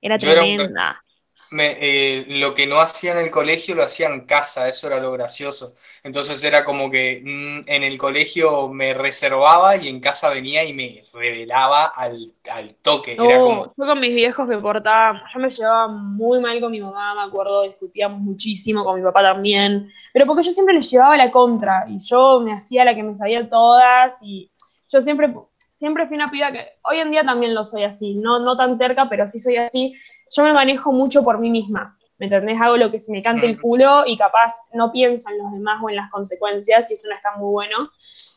era 0.00 0.18
tremenda. 0.18 1.02
Eh, 1.50 2.24
lo 2.28 2.54
que 2.54 2.66
no 2.66 2.78
hacía 2.78 3.12
en 3.12 3.18
el 3.18 3.30
colegio 3.30 3.74
lo 3.74 3.82
hacía 3.82 4.08
en 4.08 4.26
casa, 4.26 4.68
eso 4.68 4.86
era 4.86 5.00
lo 5.00 5.12
gracioso. 5.12 5.74
Entonces 6.02 6.42
era 6.44 6.64
como 6.64 6.90
que 6.90 7.22
mm, 7.24 7.68
en 7.68 7.82
el 7.84 7.96
colegio 7.96 8.68
me 8.68 8.92
reservaba 8.92 9.76
y 9.76 9.88
en 9.88 10.00
casa 10.00 10.30
venía 10.30 10.64
y 10.64 10.74
me 10.74 11.04
revelaba 11.12 11.86
al, 11.86 12.34
toque. 12.82 13.16
Yo 13.16 13.72
con 13.76 14.00
mis 14.00 14.14
viejos 14.14 14.46
me 14.46 14.58
portaba, 14.58 15.22
yo 15.32 15.40
me 15.40 15.48
llevaba 15.48 15.88
muy 15.88 16.40
mal 16.40 16.60
con 16.60 16.70
mi 16.70 16.80
mamá, 16.80 17.14
me 17.14 17.22
acuerdo, 17.22 17.62
discutíamos 17.62 18.20
muchísimo, 18.20 18.84
con 18.84 18.96
mi 18.96 19.02
papá 19.02 19.22
también, 19.22 19.90
pero 20.12 20.26
porque 20.26 20.42
yo 20.42 20.52
siempre 20.52 20.74
les 20.74 20.90
llevaba 20.90 21.16
la 21.16 21.30
contra 21.30 21.86
y 21.88 21.98
yo 21.98 22.40
me 22.40 22.52
hacía 22.52 22.84
la 22.84 22.94
que 22.94 23.02
me 23.02 23.14
sabía 23.14 23.48
todas 23.48 24.20
y 24.22 24.50
yo 24.86 25.00
siempre 25.00 25.32
siempre 25.78 26.08
fui 26.08 26.16
una 26.16 26.28
piba 26.28 26.50
que 26.50 26.66
hoy 26.82 26.98
en 26.98 27.12
día 27.12 27.22
también 27.22 27.54
lo 27.54 27.64
soy 27.64 27.84
así, 27.84 28.16
no, 28.16 28.40
no 28.40 28.56
tan 28.56 28.76
terca, 28.78 29.08
pero 29.08 29.28
sí 29.28 29.38
soy 29.38 29.58
así. 29.58 29.94
Yo 30.34 30.42
me 30.44 30.52
manejo 30.52 30.92
mucho 30.92 31.22
por 31.22 31.38
mí 31.38 31.50
misma, 31.50 31.98
¿me 32.18 32.26
entendés? 32.26 32.60
Hago 32.60 32.76
lo 32.76 32.90
que 32.90 32.98
se 32.98 33.12
me 33.12 33.22
cante 33.22 33.46
el 33.46 33.60
culo 33.60 34.04
y 34.06 34.16
capaz 34.16 34.52
no 34.72 34.90
pienso 34.90 35.30
en 35.30 35.38
los 35.38 35.52
demás 35.52 35.80
o 35.82 35.90
en 35.90 35.96
las 35.96 36.10
consecuencias 36.10 36.90
y 36.90 36.94
eso 36.94 37.08
no 37.08 37.14
está 37.14 37.36
muy 37.36 37.50
bueno. 37.50 37.90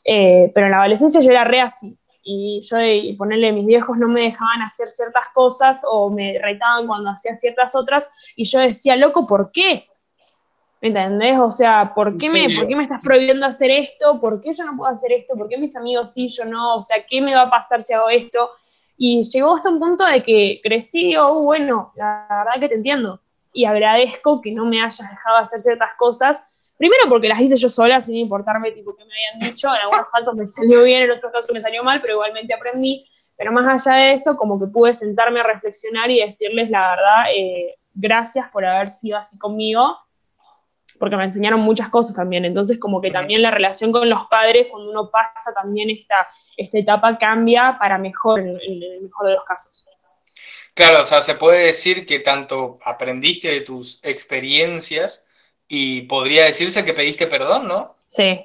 Eh, 0.03 0.51
pero 0.53 0.67
en 0.67 0.71
la 0.71 0.79
adolescencia 0.79 1.21
yo 1.21 1.31
era 1.31 1.43
re 1.43 1.61
así. 1.61 1.97
Y 2.23 2.61
yo, 2.61 2.79
y 2.79 3.13
ponerle, 3.13 3.51
mis 3.51 3.65
viejos 3.65 3.97
no 3.97 4.07
me 4.07 4.21
dejaban 4.21 4.61
hacer 4.61 4.87
ciertas 4.87 5.25
cosas 5.33 5.83
o 5.89 6.11
me 6.11 6.37
retaban 6.39 6.85
cuando 6.85 7.09
hacía 7.09 7.33
ciertas 7.33 7.73
otras. 7.75 8.11
Y 8.35 8.43
yo 8.45 8.59
decía, 8.59 8.95
loco, 8.95 9.25
¿por 9.25 9.51
qué? 9.51 9.87
¿Me 10.81 10.89
entendés? 10.89 11.39
O 11.39 11.49
sea, 11.49 11.93
¿por 11.93 12.17
qué, 12.17 12.29
me, 12.29 12.55
¿por 12.55 12.67
qué 12.67 12.75
me 12.75 12.83
estás 12.83 13.01
prohibiendo 13.01 13.45
hacer 13.45 13.71
esto? 13.71 14.19
¿Por 14.19 14.39
qué 14.39 14.51
yo 14.51 14.65
no 14.65 14.77
puedo 14.77 14.91
hacer 14.91 15.11
esto? 15.11 15.35
¿Por 15.35 15.47
qué 15.47 15.57
mis 15.57 15.75
amigos 15.75 16.13
sí, 16.13 16.27
yo 16.27 16.45
no? 16.45 16.77
O 16.77 16.81
sea, 16.81 17.03
¿qué 17.07 17.21
me 17.21 17.35
va 17.35 17.43
a 17.43 17.49
pasar 17.49 17.81
si 17.81 17.93
hago 17.93 18.09
esto? 18.09 18.49
Y 19.03 19.23
llegó 19.23 19.55
hasta 19.55 19.67
un 19.67 19.79
punto 19.79 20.05
de 20.05 20.21
que 20.21 20.59
crecí 20.61 21.17
uh, 21.17 21.41
bueno, 21.41 21.91
la 21.95 22.27
verdad 22.29 22.59
que 22.59 22.69
te 22.69 22.75
entiendo. 22.75 23.19
Y 23.51 23.65
agradezco 23.65 24.39
que 24.41 24.51
no 24.51 24.63
me 24.63 24.79
hayas 24.79 24.99
dejado 24.99 25.37
hacer 25.37 25.59
ciertas 25.59 25.95
cosas. 25.97 26.69
Primero 26.77 27.09
porque 27.09 27.27
las 27.27 27.41
hice 27.41 27.55
yo 27.55 27.67
sola, 27.67 27.99
sin 27.99 28.17
importarme 28.17 28.69
tipo 28.69 28.95
qué 28.95 29.03
me 29.03 29.11
habían 29.11 29.49
dicho. 29.49 29.69
En 29.69 29.81
algunos 29.81 30.07
casos 30.07 30.35
me 30.35 30.45
salió 30.45 30.83
bien, 30.83 31.01
en 31.01 31.09
otros 31.09 31.31
casos 31.31 31.51
me 31.51 31.59
salió 31.59 31.83
mal, 31.83 31.99
pero 31.99 32.13
igualmente 32.13 32.53
aprendí. 32.53 33.03
Pero 33.39 33.51
más 33.51 33.87
allá 33.87 33.97
de 33.97 34.11
eso, 34.11 34.37
como 34.37 34.59
que 34.59 34.67
pude 34.67 34.93
sentarme 34.93 35.39
a 35.39 35.43
reflexionar 35.45 36.11
y 36.11 36.21
decirles 36.21 36.69
la 36.69 36.91
verdad, 36.91 37.23
eh, 37.35 37.77
gracias 37.95 38.49
por 38.49 38.63
haber 38.63 38.87
sido 38.87 39.17
así 39.17 39.39
conmigo 39.39 39.97
porque 41.01 41.17
me 41.17 41.23
enseñaron 41.23 41.59
muchas 41.61 41.89
cosas 41.89 42.15
también. 42.15 42.45
Entonces, 42.45 42.79
como 42.79 43.01
que 43.01 43.09
también 43.09 43.41
la 43.41 43.49
relación 43.49 43.91
con 43.91 44.07
los 44.07 44.27
padres, 44.27 44.67
cuando 44.69 44.91
uno 44.91 45.09
pasa 45.09 45.51
también 45.51 45.89
esta, 45.89 46.27
esta 46.55 46.77
etapa, 46.77 47.17
cambia 47.17 47.75
para 47.79 47.97
mejor, 47.97 48.39
en, 48.39 48.49
el 48.49 49.01
mejor 49.01 49.25
de 49.25 49.33
los 49.33 49.43
casos. 49.43 49.83
Claro, 50.75 51.01
o 51.01 51.05
sea, 51.07 51.23
se 51.23 51.33
puede 51.33 51.65
decir 51.65 52.05
que 52.05 52.19
tanto 52.19 52.77
aprendiste 52.85 53.47
de 53.49 53.61
tus 53.61 53.99
experiencias 54.03 55.25
y 55.67 56.03
podría 56.03 56.45
decirse 56.45 56.85
que 56.85 56.93
pediste 56.93 57.25
perdón, 57.25 57.67
¿no? 57.67 57.97
Sí. 58.05 58.39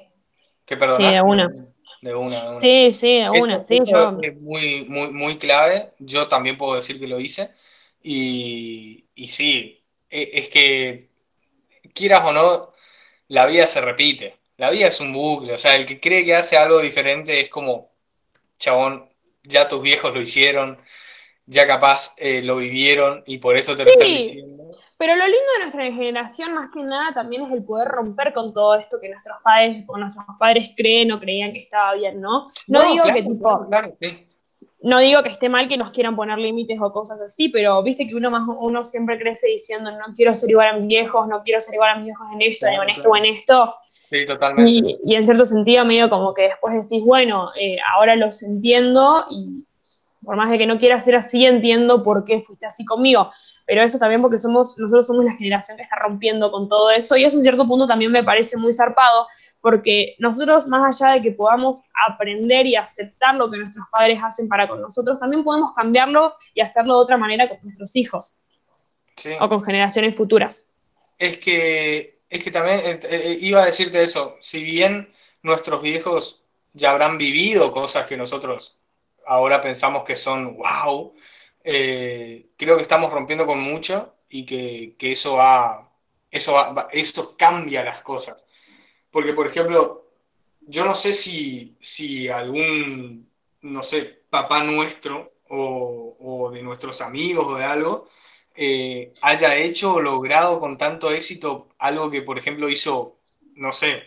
Que 0.65 0.77
Sí, 0.97 1.03
de 1.03 1.21
una. 1.21 1.47
De 2.01 2.15
una, 2.15 2.59
Sí, 2.59 2.91
sí, 2.91 3.19
de 3.19 3.29
una, 3.29 3.61
sí. 3.61 3.79
yo... 3.85 4.17
Es 4.21 4.35
muy, 4.35 4.83
muy, 4.85 5.11
muy 5.11 5.37
clave. 5.37 5.93
Yo 5.99 6.27
también 6.27 6.57
puedo 6.57 6.75
decir 6.75 6.99
que 6.99 7.07
lo 7.07 7.19
hice. 7.19 7.51
Y, 8.01 9.05
y 9.13 9.27
sí, 9.27 9.83
e, 10.09 10.31
es 10.33 10.49
que 10.49 11.06
quieras 11.97 12.23
o 12.25 12.31
no, 12.31 12.71
la 13.27 13.45
vida 13.45 13.67
se 13.67 13.81
repite. 13.81 14.37
La 14.57 14.71
vida 14.71 14.87
es 14.87 14.99
un 14.99 15.13
bucle, 15.13 15.53
o 15.53 15.57
sea, 15.57 15.75
el 15.75 15.85
que 15.85 15.99
cree 15.99 16.25
que 16.25 16.35
hace 16.35 16.57
algo 16.57 16.79
diferente 16.79 17.39
es 17.39 17.49
como, 17.49 17.91
chabón, 18.57 19.07
ya 19.43 19.67
tus 19.67 19.81
viejos 19.81 20.13
lo 20.13 20.21
hicieron, 20.21 20.77
ya 21.45 21.67
capaz 21.67 22.15
eh, 22.17 22.41
lo 22.41 22.57
vivieron 22.57 23.23
y 23.27 23.37
por 23.37 23.55
eso 23.55 23.75
te 23.75 23.85
lo 23.85 23.91
están 23.91 24.07
diciendo. 24.07 24.71
Pero 24.97 25.15
lo 25.15 25.25
lindo 25.25 25.51
de 25.53 25.63
nuestra 25.63 25.83
generación, 25.83 26.55
más 26.55 26.71
que 26.73 26.81
nada, 26.81 27.13
también 27.13 27.43
es 27.43 27.51
el 27.51 27.63
poder 27.63 27.87
romper 27.87 28.33
con 28.33 28.51
todo 28.51 28.73
esto 28.73 28.99
que 28.99 29.09
nuestros 29.09 29.37
padres 29.43 29.83
o 29.87 29.95
nuestros 29.95 30.25
padres 30.39 30.71
creen 30.75 31.11
o 31.11 31.19
creían 31.19 31.53
que 31.53 31.59
estaba 31.59 31.93
bien, 31.93 32.19
¿no? 32.19 32.47
No, 32.67 32.83
digo 32.91 33.03
que 33.13 33.21
tipo. 33.21 33.67
Claro, 33.69 33.95
sí 34.01 34.26
no 34.81 34.99
digo 34.99 35.23
que 35.23 35.29
esté 35.29 35.49
mal 35.49 35.67
que 35.67 35.77
nos 35.77 35.91
quieran 35.91 36.15
poner 36.15 36.37
límites 36.37 36.79
o 36.79 36.91
cosas 36.91 37.19
así, 37.19 37.49
pero 37.49 37.81
viste 37.81 38.07
que 38.07 38.15
uno 38.15 38.29
más 38.29 38.43
uno 38.59 38.83
siempre 38.83 39.17
crece 39.17 39.47
diciendo 39.47 39.91
no 39.91 40.13
quiero 40.15 40.33
ser 40.33 40.51
igual 40.51 40.67
a 40.67 40.73
mis 40.73 40.87
viejos, 40.87 41.27
no 41.27 41.41
quiero 41.43 41.59
ser 41.61 41.73
igual 41.73 41.91
a 41.91 41.95
mis 41.95 42.05
viejos 42.05 42.27
en 42.33 42.41
esto, 42.41 42.67
en 42.67 42.89
esto 42.89 43.09
o 43.09 43.15
en 43.15 43.25
esto. 43.25 43.75
Sí, 43.83 44.25
totalmente. 44.25 44.97
Y, 45.03 45.15
en 45.15 45.25
cierto 45.25 45.45
sentido 45.45 45.83
medio 45.83 46.09
como 46.09 46.33
que 46.33 46.43
después 46.43 46.75
decís, 46.75 47.03
bueno, 47.03 47.49
eh, 47.59 47.77
ahora 47.93 48.15
los 48.15 48.43
entiendo 48.43 49.25
y 49.31 49.65
por 50.23 50.35
más 50.35 50.51
de 50.51 50.57
que 50.57 50.67
no 50.67 50.77
quiera 50.77 50.99
ser 50.99 51.15
así, 51.15 51.45
entiendo 51.45 52.03
por 52.03 52.23
qué 52.23 52.41
fuiste 52.41 52.67
así 52.67 52.85
conmigo. 52.85 53.31
Pero 53.65 53.81
eso 53.81 53.97
también 53.97 54.21
porque 54.21 54.39
somos, 54.39 54.77
nosotros 54.77 55.07
somos 55.07 55.25
la 55.25 55.33
generación 55.33 55.75
que 55.75 55.83
está 55.83 55.97
rompiendo 55.97 56.51
con 56.51 56.69
todo 56.69 56.89
eso 56.91 57.17
y 57.17 57.25
eso 57.25 57.37
en 57.37 57.43
cierto 57.43 57.67
punto 57.67 57.87
también 57.87 58.11
me 58.11 58.23
parece 58.23 58.57
muy 58.57 58.71
zarpado 58.71 59.27
porque 59.67 60.15
nosotros, 60.19 60.65
más 60.69 61.01
allá 61.01 61.15
de 61.15 61.21
que 61.21 61.33
podamos 61.33 61.83
aprender 62.07 62.65
y 62.65 62.77
aceptar 62.77 63.35
lo 63.35 63.51
que 63.51 63.57
nuestros 63.57 63.85
padres 63.91 64.17
hacen 64.23 64.47
para 64.47 64.65
con 64.65 64.79
nosotros, 64.79 65.19
también 65.19 65.43
podemos 65.43 65.73
cambiarlo 65.75 66.35
y 66.53 66.61
hacerlo 66.61 66.93
de 66.95 67.01
otra 67.01 67.17
manera 67.17 67.49
con 67.49 67.57
nuestros 67.63 67.93
hijos 67.97 68.39
o 69.41 69.49
con 69.49 69.61
generaciones 69.61 70.15
futuras. 70.15 70.71
Es 71.17 71.39
que, 71.39 72.21
es 72.29 72.43
que 72.45 72.49
también 72.49 72.79
eh, 72.79 72.99
eh, 73.03 73.37
iba 73.41 73.61
a 73.61 73.65
decirte 73.65 74.01
eso, 74.01 74.37
si 74.39 74.63
bien 74.63 75.13
nuestros 75.41 75.81
viejos 75.81 76.45
ya 76.71 76.91
habrán 76.91 77.17
vivido 77.17 77.73
cosas 77.73 78.05
que 78.05 78.15
nosotros 78.15 78.77
ahora 79.25 79.61
pensamos 79.61 80.05
que 80.05 80.15
son 80.15 80.55
wow, 80.55 81.13
eh, 81.65 82.51
creo 82.55 82.77
que 82.77 82.83
estamos 82.83 83.11
rompiendo 83.11 83.45
con 83.45 83.59
mucho 83.59 84.15
y 84.29 84.45
que, 84.45 85.11
eso 85.11 85.33
va, 85.33 85.91
eso 86.31 86.53
va, 86.53 86.87
eso 86.93 87.35
cambia 87.35 87.83
las 87.83 88.01
cosas 88.01 88.45
porque 89.17 89.33
por 89.33 89.47
ejemplo, 89.47 90.05
yo 90.61 90.85
no 90.85 90.93
sé 90.93 91.15
si, 91.15 91.75
si 91.81 92.29
algún, 92.29 93.27
no 93.61 93.81
sé, 93.81 94.21
papá 94.29 94.63
nuestro 94.63 95.33
o, 95.49 96.15
o 96.19 96.51
de 96.51 96.61
nuestros 96.61 97.01
amigos 97.01 97.47
o 97.47 97.55
de 97.55 97.63
algo, 97.63 98.09
eh, 98.55 99.11
haya 99.23 99.55
hecho 99.55 99.95
o 99.95 100.01
logrado 100.01 100.59
con 100.59 100.77
tanto 100.77 101.09
éxito 101.09 101.69
algo 101.79 102.11
que, 102.11 102.21
por 102.21 102.37
ejemplo, 102.37 102.69
hizo, 102.69 103.17
no 103.55 103.71
sé, 103.71 104.03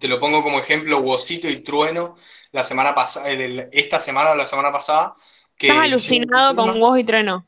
te 0.00 0.08
lo 0.08 0.18
pongo 0.18 0.42
como 0.42 0.58
ejemplo, 0.58 0.98
Wosito 0.98 1.48
y 1.48 1.60
Trueno, 1.60 2.16
la 2.50 2.64
semana 2.64 2.96
pasada, 2.96 3.30
eh, 3.30 3.68
esta 3.70 4.00
semana 4.00 4.32
o 4.32 4.34
la 4.34 4.46
semana 4.46 4.72
pasada. 4.72 5.14
Que 5.56 5.68
Estás 5.68 5.84
alucinado 5.84 6.56
con 6.56 6.82
Woz 6.82 6.98
y 6.98 7.04
Trueno. 7.04 7.46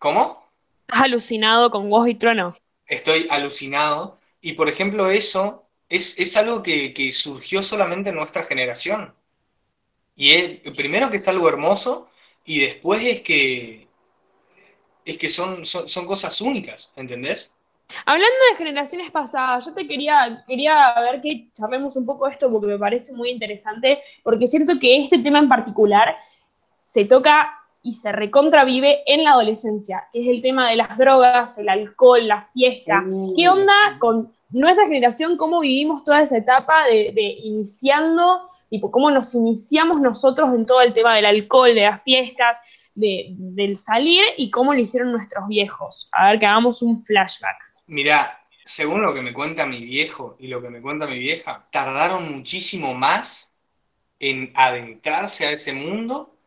¿Cómo? 0.00 0.50
Estás 0.88 1.04
alucinado 1.04 1.70
con 1.70 1.88
Woz 1.88 2.08
y 2.08 2.16
Trueno. 2.16 2.56
Estoy 2.84 3.28
alucinado. 3.30 4.18
Y 4.40 4.52
por 4.54 4.68
ejemplo, 4.68 5.08
eso 5.08 5.67
es, 5.88 6.18
es 6.18 6.36
algo 6.36 6.62
que, 6.62 6.92
que, 6.92 7.12
surgió 7.12 7.62
solamente 7.62 8.10
en 8.10 8.16
nuestra 8.16 8.44
generación. 8.44 9.14
Y 10.16 10.32
es, 10.32 10.60
primero 10.76 11.10
que 11.10 11.16
es 11.16 11.28
algo 11.28 11.48
hermoso, 11.48 12.08
y 12.44 12.60
después 12.60 13.04
es 13.04 13.22
que, 13.22 13.88
es 15.04 15.18
que 15.18 15.30
son, 15.30 15.64
son, 15.64 15.88
son 15.88 16.06
cosas 16.06 16.40
únicas, 16.40 16.90
¿entendés? 16.96 17.50
Hablando 18.04 18.36
de 18.50 18.56
generaciones 18.56 19.10
pasadas, 19.10 19.64
yo 19.64 19.72
te 19.72 19.86
quería, 19.86 20.44
quería 20.46 20.94
ver 21.00 21.20
que 21.22 21.48
charlemos 21.52 21.96
un 21.96 22.04
poco 22.04 22.28
esto 22.28 22.50
porque 22.50 22.66
me 22.66 22.78
parece 22.78 23.14
muy 23.14 23.30
interesante, 23.30 24.00
porque 24.22 24.44
es 24.44 24.50
cierto 24.50 24.78
que 24.78 25.02
este 25.04 25.18
tema 25.18 25.38
en 25.38 25.48
particular 25.48 26.16
se 26.76 27.06
toca 27.06 27.57
y 27.88 27.92
se 27.94 28.12
recontravive 28.12 29.02
en 29.06 29.24
la 29.24 29.30
adolescencia, 29.30 30.04
que 30.12 30.20
es 30.20 30.28
el 30.28 30.42
tema 30.42 30.68
de 30.68 30.76
las 30.76 30.98
drogas, 30.98 31.56
el 31.56 31.70
alcohol, 31.70 32.28
la 32.28 32.42
fiesta. 32.42 33.02
¿Qué 33.34 33.48
onda 33.48 33.72
con 33.98 34.30
nuestra 34.50 34.86
generación? 34.86 35.38
¿Cómo 35.38 35.60
vivimos 35.60 36.04
toda 36.04 36.20
esa 36.20 36.36
etapa 36.36 36.84
de, 36.84 37.12
de 37.14 37.36
iniciando, 37.42 38.42
y 38.70 38.80
cómo 38.80 39.10
nos 39.10 39.34
iniciamos 39.34 40.00
nosotros 40.00 40.54
en 40.54 40.66
todo 40.66 40.82
el 40.82 40.92
tema 40.92 41.14
del 41.16 41.24
alcohol, 41.24 41.74
de 41.74 41.84
las 41.84 42.02
fiestas, 42.02 42.60
de, 42.94 43.28
del 43.30 43.78
salir 43.78 44.22
y 44.36 44.50
cómo 44.50 44.74
lo 44.74 44.80
hicieron 44.80 45.12
nuestros 45.12 45.48
viejos? 45.48 46.10
A 46.12 46.30
ver, 46.30 46.38
que 46.38 46.46
hagamos 46.46 46.82
un 46.82 46.98
flashback. 46.98 47.56
Mirá, 47.86 48.38
según 48.64 49.02
lo 49.02 49.14
que 49.14 49.22
me 49.22 49.32
cuenta 49.32 49.64
mi 49.64 49.82
viejo 49.82 50.36
y 50.38 50.48
lo 50.48 50.60
que 50.60 50.68
me 50.68 50.82
cuenta 50.82 51.06
mi 51.06 51.18
vieja, 51.18 51.66
tardaron 51.72 52.30
muchísimo 52.36 52.92
más 52.92 53.54
en 54.20 54.52
adentrarse 54.54 55.46
a 55.46 55.52
ese 55.52 55.72
mundo 55.72 56.37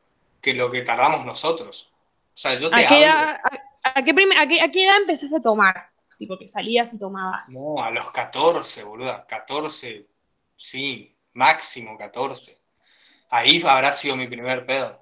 que 0.41 0.53
lo 0.53 0.71
que 0.71 0.81
tardamos 0.81 1.25
nosotros. 1.25 1.91
O 2.33 2.37
sea, 2.37 2.55
yo 2.55 2.69
te 2.69 2.85
¿A 2.85 2.87
qué, 2.87 3.03
edad, 3.03 3.39
a, 3.83 3.99
a, 3.99 4.03
qué 4.03 4.11
a, 4.11 4.47
qué, 4.47 4.61
¿A 4.61 4.71
qué 4.71 4.85
edad 4.85 4.97
empezaste 4.97 5.37
a 5.37 5.41
tomar? 5.41 5.89
Tipo, 6.17 6.37
que 6.37 6.47
salías 6.47 6.93
y 6.93 6.99
tomabas. 6.99 7.65
No, 7.67 7.83
a 7.83 7.91
los 7.91 8.11
14, 8.11 8.83
boluda. 8.83 9.25
14, 9.27 10.05
sí, 10.55 11.15
máximo 11.33 11.97
14. 11.97 12.59
Ahí 13.29 13.61
habrá 13.65 13.93
sido 13.93 14.15
mi 14.15 14.27
primer 14.27 14.65
pedo. 14.65 14.99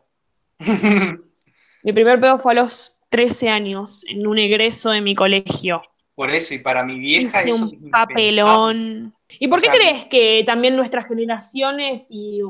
mi 0.59 1.93
primer 1.93 2.19
pedo 2.19 2.37
fue 2.37 2.53
a 2.53 2.55
los 2.55 2.99
13 3.09 3.49
años, 3.49 4.05
en 4.07 4.27
un 4.27 4.37
egreso 4.37 4.91
de 4.91 5.01
mi 5.01 5.15
colegio. 5.15 5.81
Por 6.15 6.31
eso, 6.31 6.53
y 6.53 6.59
para 6.59 6.83
mi 6.83 6.99
vieja 6.99 7.39
Hice 7.39 7.53
un 7.53 7.89
papelón. 7.89 9.15
¿Y 9.39 9.47
por 9.47 9.59
o 9.59 9.61
qué 9.61 9.67
sea, 9.67 9.75
crees 9.75 10.05
que 10.05 10.43
también 10.45 10.75
nuestras 10.75 11.07
generaciones 11.07 12.09
y 12.11 12.41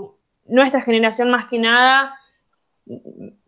nuestra 0.46 0.82
generación 0.82 1.30
más 1.30 1.48
que 1.48 1.60
nada, 1.60 2.20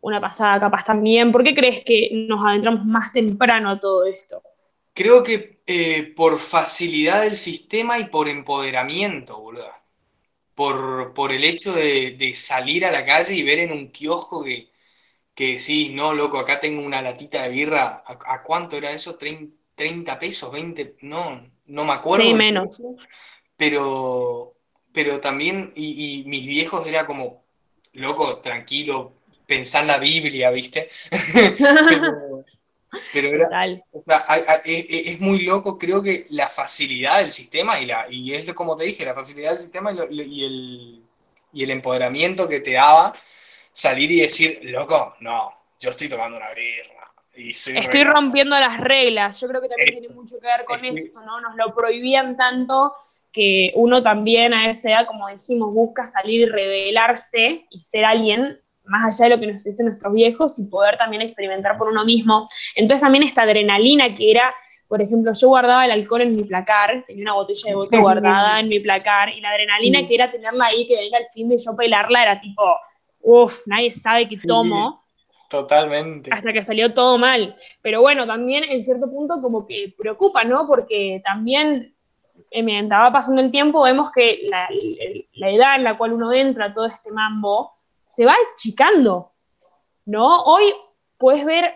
una 0.01 0.21
pasada 0.21 0.59
capaz 0.59 0.85
también, 0.85 1.31
¿por 1.31 1.43
qué 1.43 1.53
crees 1.53 1.81
que 1.81 2.09
nos 2.27 2.45
adentramos 2.45 2.85
más 2.85 3.11
temprano 3.11 3.71
a 3.71 3.79
todo 3.79 4.05
esto? 4.05 4.43
Creo 4.93 5.23
que 5.23 5.61
eh, 5.65 6.13
por 6.15 6.37
facilidad 6.37 7.23
del 7.23 7.35
sistema 7.35 7.97
y 7.99 8.05
por 8.05 8.27
empoderamiento, 8.27 9.39
boludo. 9.39 9.71
Por, 10.53 11.13
por 11.13 11.31
el 11.31 11.43
hecho 11.43 11.73
de, 11.73 12.11
de, 12.11 12.35
salir 12.35 12.85
a 12.85 12.91
la 12.91 13.05
calle 13.05 13.33
y 13.33 13.41
ver 13.41 13.59
en 13.59 13.71
un 13.71 13.87
kiosco 13.87 14.43
que, 14.43 14.69
que 15.33 15.57
sí, 15.57 15.91
no, 15.93 16.13
loco, 16.13 16.37
acá 16.37 16.59
tengo 16.59 16.83
una 16.83 17.01
latita 17.01 17.43
de 17.43 17.49
birra. 17.49 18.03
¿A, 18.05 18.33
a 18.33 18.43
cuánto 18.43 18.75
era 18.75 18.91
eso? 18.91 19.15
30 19.15 19.61
30 19.81 20.19
pesos, 20.19 20.51
20, 20.51 20.93
no, 21.01 21.41
no 21.65 21.85
me 21.85 21.93
acuerdo. 21.93 22.23
Sí, 22.23 22.33
menos. 22.35 22.83
Pero, 23.57 24.53
pero 24.91 25.19
también, 25.19 25.73
y, 25.75 26.21
y, 26.21 26.23
mis 26.25 26.45
viejos 26.45 26.85
era 26.85 27.07
como, 27.07 27.43
loco, 27.93 28.41
tranquilo, 28.41 29.13
pensá 29.51 29.81
en 29.81 29.87
la 29.87 29.97
Biblia, 29.97 30.49
¿viste? 30.49 30.89
pero, 31.59 32.45
pero, 33.11 33.27
era, 33.27 33.81
o 33.91 34.01
sea, 34.01 34.23
hay, 34.25 34.43
hay, 34.47 34.61
es, 34.63 35.15
es, 35.15 35.19
muy 35.19 35.41
loco, 35.41 35.77
creo 35.77 36.01
que 36.01 36.25
la 36.29 36.47
facilidad 36.47 37.19
del 37.19 37.33
sistema, 37.33 37.77
y, 37.81 37.85
la, 37.85 38.05
y 38.09 38.33
es 38.33 38.53
como 38.53 38.77
te 38.77 38.85
dije, 38.85 39.03
la 39.03 39.13
facilidad 39.13 39.51
del 39.51 39.59
sistema 39.59 39.91
y, 39.91 39.95
lo, 39.95 40.09
y, 40.09 40.45
el, 40.45 41.03
y 41.51 41.63
el 41.63 41.71
empoderamiento 41.71 42.47
que 42.47 42.61
te 42.61 42.71
daba 42.71 43.13
salir 43.73 44.09
y 44.09 44.21
decir, 44.21 44.61
loco, 44.63 45.15
no, 45.19 45.53
yo 45.81 45.89
estoy 45.89 46.07
tomando 46.07 46.37
una 46.37 46.53
birra 46.53 47.01
Estoy 47.33 48.03
rompiendo 48.03 48.59
las 48.59 48.79
reglas. 48.79 49.39
Yo 49.39 49.47
creo 49.47 49.61
que 49.61 49.69
también 49.69 49.99
tiene 49.99 50.13
mucho 50.13 50.35
que 50.39 50.47
ver 50.47 50.65
con 50.65 50.83
esto, 50.83 51.21
¿no? 51.25 51.39
Nos 51.39 51.55
lo 51.55 51.73
prohibían 51.73 52.35
tanto 52.35 52.93
que 53.31 53.71
uno 53.75 54.01
también 54.01 54.53
a 54.53 54.69
esa 54.69 54.89
edad, 54.91 55.07
como 55.07 55.29
dijimos, 55.29 55.73
busca 55.73 56.05
salir 56.05 56.41
y 56.41 56.45
revelarse 56.45 57.65
y 57.69 57.79
ser 57.79 58.03
alguien 58.03 58.59
más 58.91 59.19
allá 59.19 59.29
de 59.29 59.35
lo 59.35 59.41
que 59.41 59.51
nos 59.51 59.63
dicen 59.63 59.85
nuestros 59.85 60.13
viejos 60.13 60.59
y 60.59 60.67
poder 60.67 60.97
también 60.97 61.21
experimentar 61.21 61.77
por 61.77 61.87
uno 61.87 62.05
mismo. 62.05 62.47
Entonces 62.75 63.01
también 63.01 63.23
esta 63.23 63.43
adrenalina 63.43 64.13
que 64.13 64.29
era, 64.29 64.53
por 64.87 65.01
ejemplo, 65.01 65.31
yo 65.33 65.47
guardaba 65.47 65.85
el 65.85 65.91
alcohol 65.91 66.21
en 66.21 66.35
mi 66.35 66.43
placar, 66.43 67.01
tenía 67.03 67.23
una 67.23 67.33
botella 67.33 67.69
de 67.69 67.75
vodka 67.75 67.99
guardada 68.01 68.59
en 68.59 68.67
mi 68.67 68.79
placar 68.79 69.29
y 69.29 69.39
la 69.39 69.49
adrenalina 69.49 69.99
sí. 69.99 70.07
que 70.07 70.15
era 70.15 70.29
tenerla 70.29 70.65
ahí, 70.65 70.85
que 70.85 70.97
venga 70.97 71.17
el 71.17 71.25
fin 71.25 71.47
de 71.47 71.57
yo 71.57 71.75
pelarla, 71.75 72.21
era 72.21 72.41
tipo, 72.41 72.63
uff, 73.23 73.61
nadie 73.65 73.91
sabe 73.91 74.25
que 74.25 74.35
sí. 74.35 74.47
tomo. 74.47 75.01
Totalmente. 75.49 76.29
Hasta 76.33 76.53
que 76.53 76.63
salió 76.63 76.93
todo 76.93 77.17
mal. 77.17 77.57
Pero 77.81 78.01
bueno, 78.01 78.25
también 78.25 78.63
en 78.63 78.81
cierto 78.83 79.09
punto 79.09 79.35
como 79.41 79.65
que 79.65 79.93
preocupa, 79.97 80.45
¿no? 80.45 80.65
Porque 80.65 81.21
también, 81.25 81.93
eh, 82.51 82.63
mientras 82.63 83.01
va 83.01 83.11
pasando 83.11 83.41
el 83.41 83.51
tiempo, 83.51 83.83
vemos 83.83 84.11
que 84.13 84.43
la, 84.49 84.69
la, 85.33 85.49
edad 85.49 85.75
en 85.75 85.83
la 85.83 85.97
cual 85.97 86.13
uno 86.13 86.31
entra 86.31 86.67
a 86.67 86.73
todo 86.73 86.85
este 86.85 87.11
mambo 87.11 87.71
se 88.11 88.25
va 88.25 88.35
achicando, 88.53 89.31
¿no? 90.05 90.43
Hoy 90.43 90.65
puedes 91.17 91.45
ver 91.45 91.73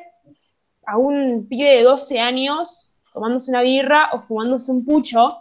a 0.85 0.97
un 0.97 1.47
pibe 1.47 1.77
de 1.77 1.83
12 1.83 2.19
años 2.19 2.91
tomándose 3.13 3.51
una 3.51 3.61
birra 3.61 4.09
o 4.11 4.19
fumándose 4.19 4.69
un 4.73 4.83
pucho. 4.83 5.37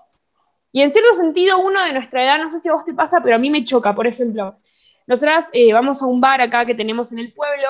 Y 0.70 0.83
en 0.83 0.92
cierto 0.92 1.12
sentido, 1.14 1.59
uno 1.59 1.83
de 1.83 1.92
nuestra 1.94 2.22
edad, 2.22 2.38
no 2.38 2.48
sé 2.48 2.61
si 2.61 2.68
a 2.68 2.74
vos 2.74 2.85
te 2.85 2.94
pasa, 2.94 3.20
pero 3.24 3.35
a 3.35 3.40
mí 3.40 3.50
me 3.50 3.64
choca. 3.64 3.92
Por 3.92 4.07
ejemplo, 4.07 4.57
nosotras 5.09 5.50
eh, 5.52 5.72
vamos 5.72 6.00
a 6.00 6.07
un 6.07 6.20
bar 6.20 6.40
acá 6.40 6.64
que 6.64 6.76
tenemos 6.76 7.11
en 7.11 7.18
el 7.18 7.33
pueblo, 7.33 7.66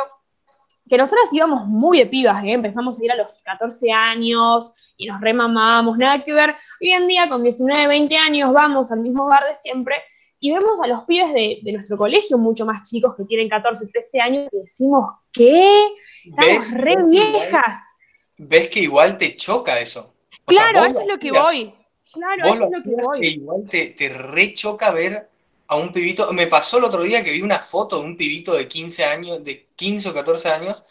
que 0.86 0.98
nosotras 0.98 1.32
íbamos 1.32 1.66
muy 1.66 2.00
de 2.00 2.06
pibas, 2.06 2.44
¿eh? 2.44 2.52
empezamos 2.52 3.00
a 3.00 3.04
ir 3.06 3.10
a 3.10 3.16
los 3.16 3.42
14 3.42 3.90
años 3.90 4.94
y 4.98 5.06
nos 5.06 5.18
remamábamos, 5.22 5.96
nada 5.96 6.22
que 6.22 6.34
ver. 6.34 6.54
Hoy 6.82 6.90
en 6.90 7.08
día, 7.08 7.26
con 7.30 7.42
19, 7.42 7.86
20 7.86 8.18
años, 8.18 8.52
vamos 8.52 8.92
al 8.92 9.00
mismo 9.00 9.24
bar 9.24 9.46
de 9.46 9.54
siempre 9.54 9.96
y 10.44 10.52
vemos 10.52 10.78
a 10.82 10.86
los 10.86 11.04
pibes 11.04 11.32
de, 11.32 11.60
de 11.62 11.72
nuestro 11.72 11.96
colegio, 11.96 12.36
mucho 12.36 12.66
más 12.66 12.86
chicos, 12.86 13.14
que 13.16 13.24
tienen 13.24 13.48
14, 13.48 13.86
13 13.86 14.20
años, 14.20 14.52
y 14.52 14.60
decimos, 14.60 15.14
¿qué? 15.32 15.86
Estamos 16.22 16.50
¿Ves? 16.50 16.80
re 16.82 16.96
viejas. 17.08 17.94
Ves 18.36 18.68
que 18.68 18.80
igual 18.80 19.16
te 19.16 19.36
choca 19.36 19.80
eso. 19.80 20.14
O 20.44 20.52
claro, 20.52 20.82
sea, 20.82 20.90
eso 20.90 21.00
es 21.00 21.06
lo 21.06 21.18
que 21.18 21.32
voy. 21.32 21.74
Claro, 22.12 22.44
eso 22.44 22.64
es 22.64 22.70
lo 22.72 22.82
que 22.82 23.02
voy. 23.02 23.20
Que 23.22 23.28
igual 23.28 23.64
te, 23.70 23.86
te 23.86 24.10
rechoca 24.10 24.90
ver 24.90 25.30
a 25.66 25.76
un 25.76 25.90
pibito. 25.90 26.30
Me 26.34 26.46
pasó 26.46 26.76
el 26.76 26.84
otro 26.84 27.00
día 27.00 27.24
que 27.24 27.32
vi 27.32 27.40
una 27.40 27.60
foto 27.60 28.00
de 28.00 28.04
un 28.04 28.18
pibito 28.18 28.52
de 28.52 28.68
15 28.68 29.04
años, 29.06 29.42
de 29.42 29.68
15 29.76 30.10
o 30.10 30.12
14 30.12 30.50
años, 30.50 30.84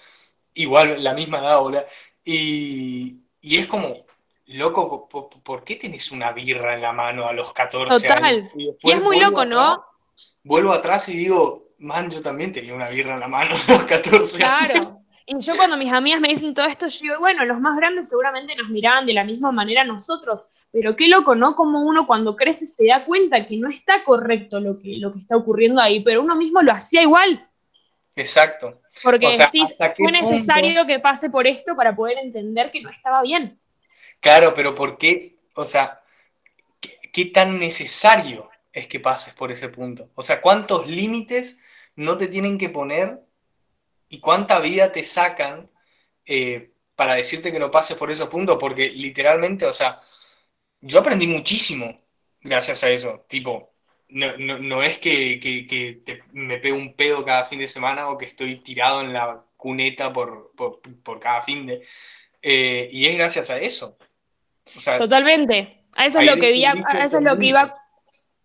igual 0.56 1.04
la 1.04 1.14
misma 1.14 1.38
edad, 1.38 1.60
boludo. 1.60 1.86
Y, 2.26 3.20
y 3.40 3.58
es 3.58 3.68
como, 3.68 4.04
loco, 4.48 5.08
¿por, 5.08 5.30
¿por, 5.30 5.64
qué 5.64 5.76
tenés 5.76 6.12
una 6.12 6.32
birra 6.32 6.76
en 6.76 6.82
la 6.82 6.92
mano 6.92 7.26
a 7.26 7.34
los 7.34 7.54
14 7.54 8.08
Total. 8.08 8.24
años? 8.24 8.48
Y, 8.56 8.70
y 8.82 8.92
es 8.92 9.02
muy 9.02 9.20
loco, 9.20 9.42
atrás, 9.42 9.50
¿no? 9.50 9.86
Vuelvo 10.44 10.74
atrás 10.74 11.08
y 11.10 11.18
digo, 11.18 11.70
man, 11.80 12.10
yo 12.10 12.22
también 12.22 12.52
tenía 12.52 12.74
una 12.74 12.90
birra 12.90 13.14
en 13.14 13.20
la 13.20 13.28
mano 13.28 13.56
a 13.68 13.72
los 13.72 13.84
14 13.84 14.38
claro. 14.38 14.76
años. 14.76 14.90
Y 15.26 15.40
yo 15.40 15.56
cuando 15.56 15.78
mis 15.78 15.92
amigas 15.92 16.20
me 16.20 16.28
dicen 16.28 16.54
todo 16.54 16.66
esto, 16.66 16.88
yo 16.88 17.00
digo, 17.02 17.20
bueno, 17.20 17.46
los 17.46 17.60
más 17.62 17.78
grandes 17.78 18.10
seguramente 18.10 18.56
nos 18.58 18.68
miraban 18.70 19.06
de 19.06 19.14
la 19.14 19.24
misma 19.24 19.54
manera 19.54 19.84
a 19.84 19.86
nosotros, 19.86 20.50
pero 20.72 20.98
qué 20.98 21.08
loco, 21.08 21.34
¿no? 21.34 21.56
Como 21.56 21.82
uno 21.82 22.06
cuando 22.06 22.36
crece 22.36 22.66
se 22.66 22.88
da 22.88 23.06
cuenta 23.06 23.48
que 23.48 23.56
no 23.56 23.70
está 23.70 24.04
correcto 24.04 24.60
lo 24.60 24.80
que, 24.80 24.98
lo 24.98 25.14
que 25.14 25.20
está 25.20 25.38
ocurriendo 25.38 25.80
ahí, 25.82 26.02
pero 26.02 26.22
uno 26.22 26.36
mismo 26.36 26.62
lo 26.62 26.74
hacía 26.74 27.04
igual. 27.04 27.48
Exacto. 28.18 28.70
Porque 29.02 29.28
o 29.28 29.32
sea, 29.32 29.48
sí, 29.48 29.64
fue 29.98 30.12
necesario 30.12 30.86
que 30.86 31.00
pase 31.00 31.30
por 31.30 31.48
esto 31.48 31.76
para 31.76 31.96
poder 31.96 32.18
entender 32.18 32.70
que 32.70 32.82
no 32.82 32.90
estaba 32.90 33.22
bien. 33.22 33.60
Claro, 34.24 34.54
pero 34.56 34.74
¿por 34.74 34.98
qué? 34.98 35.38
O 35.56 35.66
sea, 35.66 36.02
¿qué, 37.14 37.26
tan 37.26 37.60
necesario 37.60 38.50
es 38.72 38.88
que 38.88 39.00
pases 39.02 39.34
por 39.34 39.52
ese 39.52 39.68
punto? 39.70 40.12
O 40.16 40.22
sea, 40.22 40.42
¿cuántos 40.42 40.88
límites 40.88 41.62
no 41.98 42.18
te 42.18 42.28
tienen 42.30 42.58
que 42.58 42.70
poner 42.70 43.20
y 44.10 44.20
cuánta 44.22 44.60
vida 44.60 44.92
te 44.94 45.04
sacan 45.04 45.70
eh, 46.26 46.72
para 46.96 47.16
decirte 47.16 47.52
que 47.52 47.60
no 47.60 47.72
pases 47.72 47.98
por 47.98 48.12
esos 48.12 48.30
puntos, 48.30 48.58
porque 48.60 48.90
literalmente, 48.92 49.66
o 49.66 49.74
sea, 49.74 50.02
yo 50.82 51.00
aprendí 51.00 51.28
muchísimo 51.28 51.96
gracias 52.42 52.84
a 52.84 52.90
eso. 52.92 53.26
Tipo, 53.30 53.74
no, 54.10 54.38
no, 54.38 54.60
no 54.60 54.84
es 54.84 55.00
que, 55.00 55.40
me 56.34 56.60
pego 56.60 56.78
un 56.78 56.96
pedo 56.96 57.26
cada 57.26 57.46
fin 57.46 57.60
de 57.60 57.68
semana 57.68 58.10
o 58.10 58.18
que 58.18 58.26
estoy 58.28 58.58
tirado 58.64 59.02
en 59.02 59.14
la 59.14 59.46
cuneta 59.58 60.14
por, 60.14 60.54
por, 60.56 60.82
por 61.04 61.20
cada 61.20 61.42
fin 61.44 61.68
de... 61.68 61.86
eh, 62.42 62.90
y 62.92 63.08
es 63.08 63.18
gracias 63.18 63.50
a 63.50 63.60
eso. 63.60 63.98
O 64.76 64.80
sea, 64.80 64.98
Totalmente. 64.98 65.86
A 65.96 66.06
eso 66.08 66.20
es 66.20 66.26
lo 66.26 66.36
que 66.38 66.52
vi, 66.52 66.66
a 66.66 66.74
eso 67.04 67.18
es 67.20 67.24
lo 67.24 67.38
que 67.38 67.46
iba. 67.48 67.72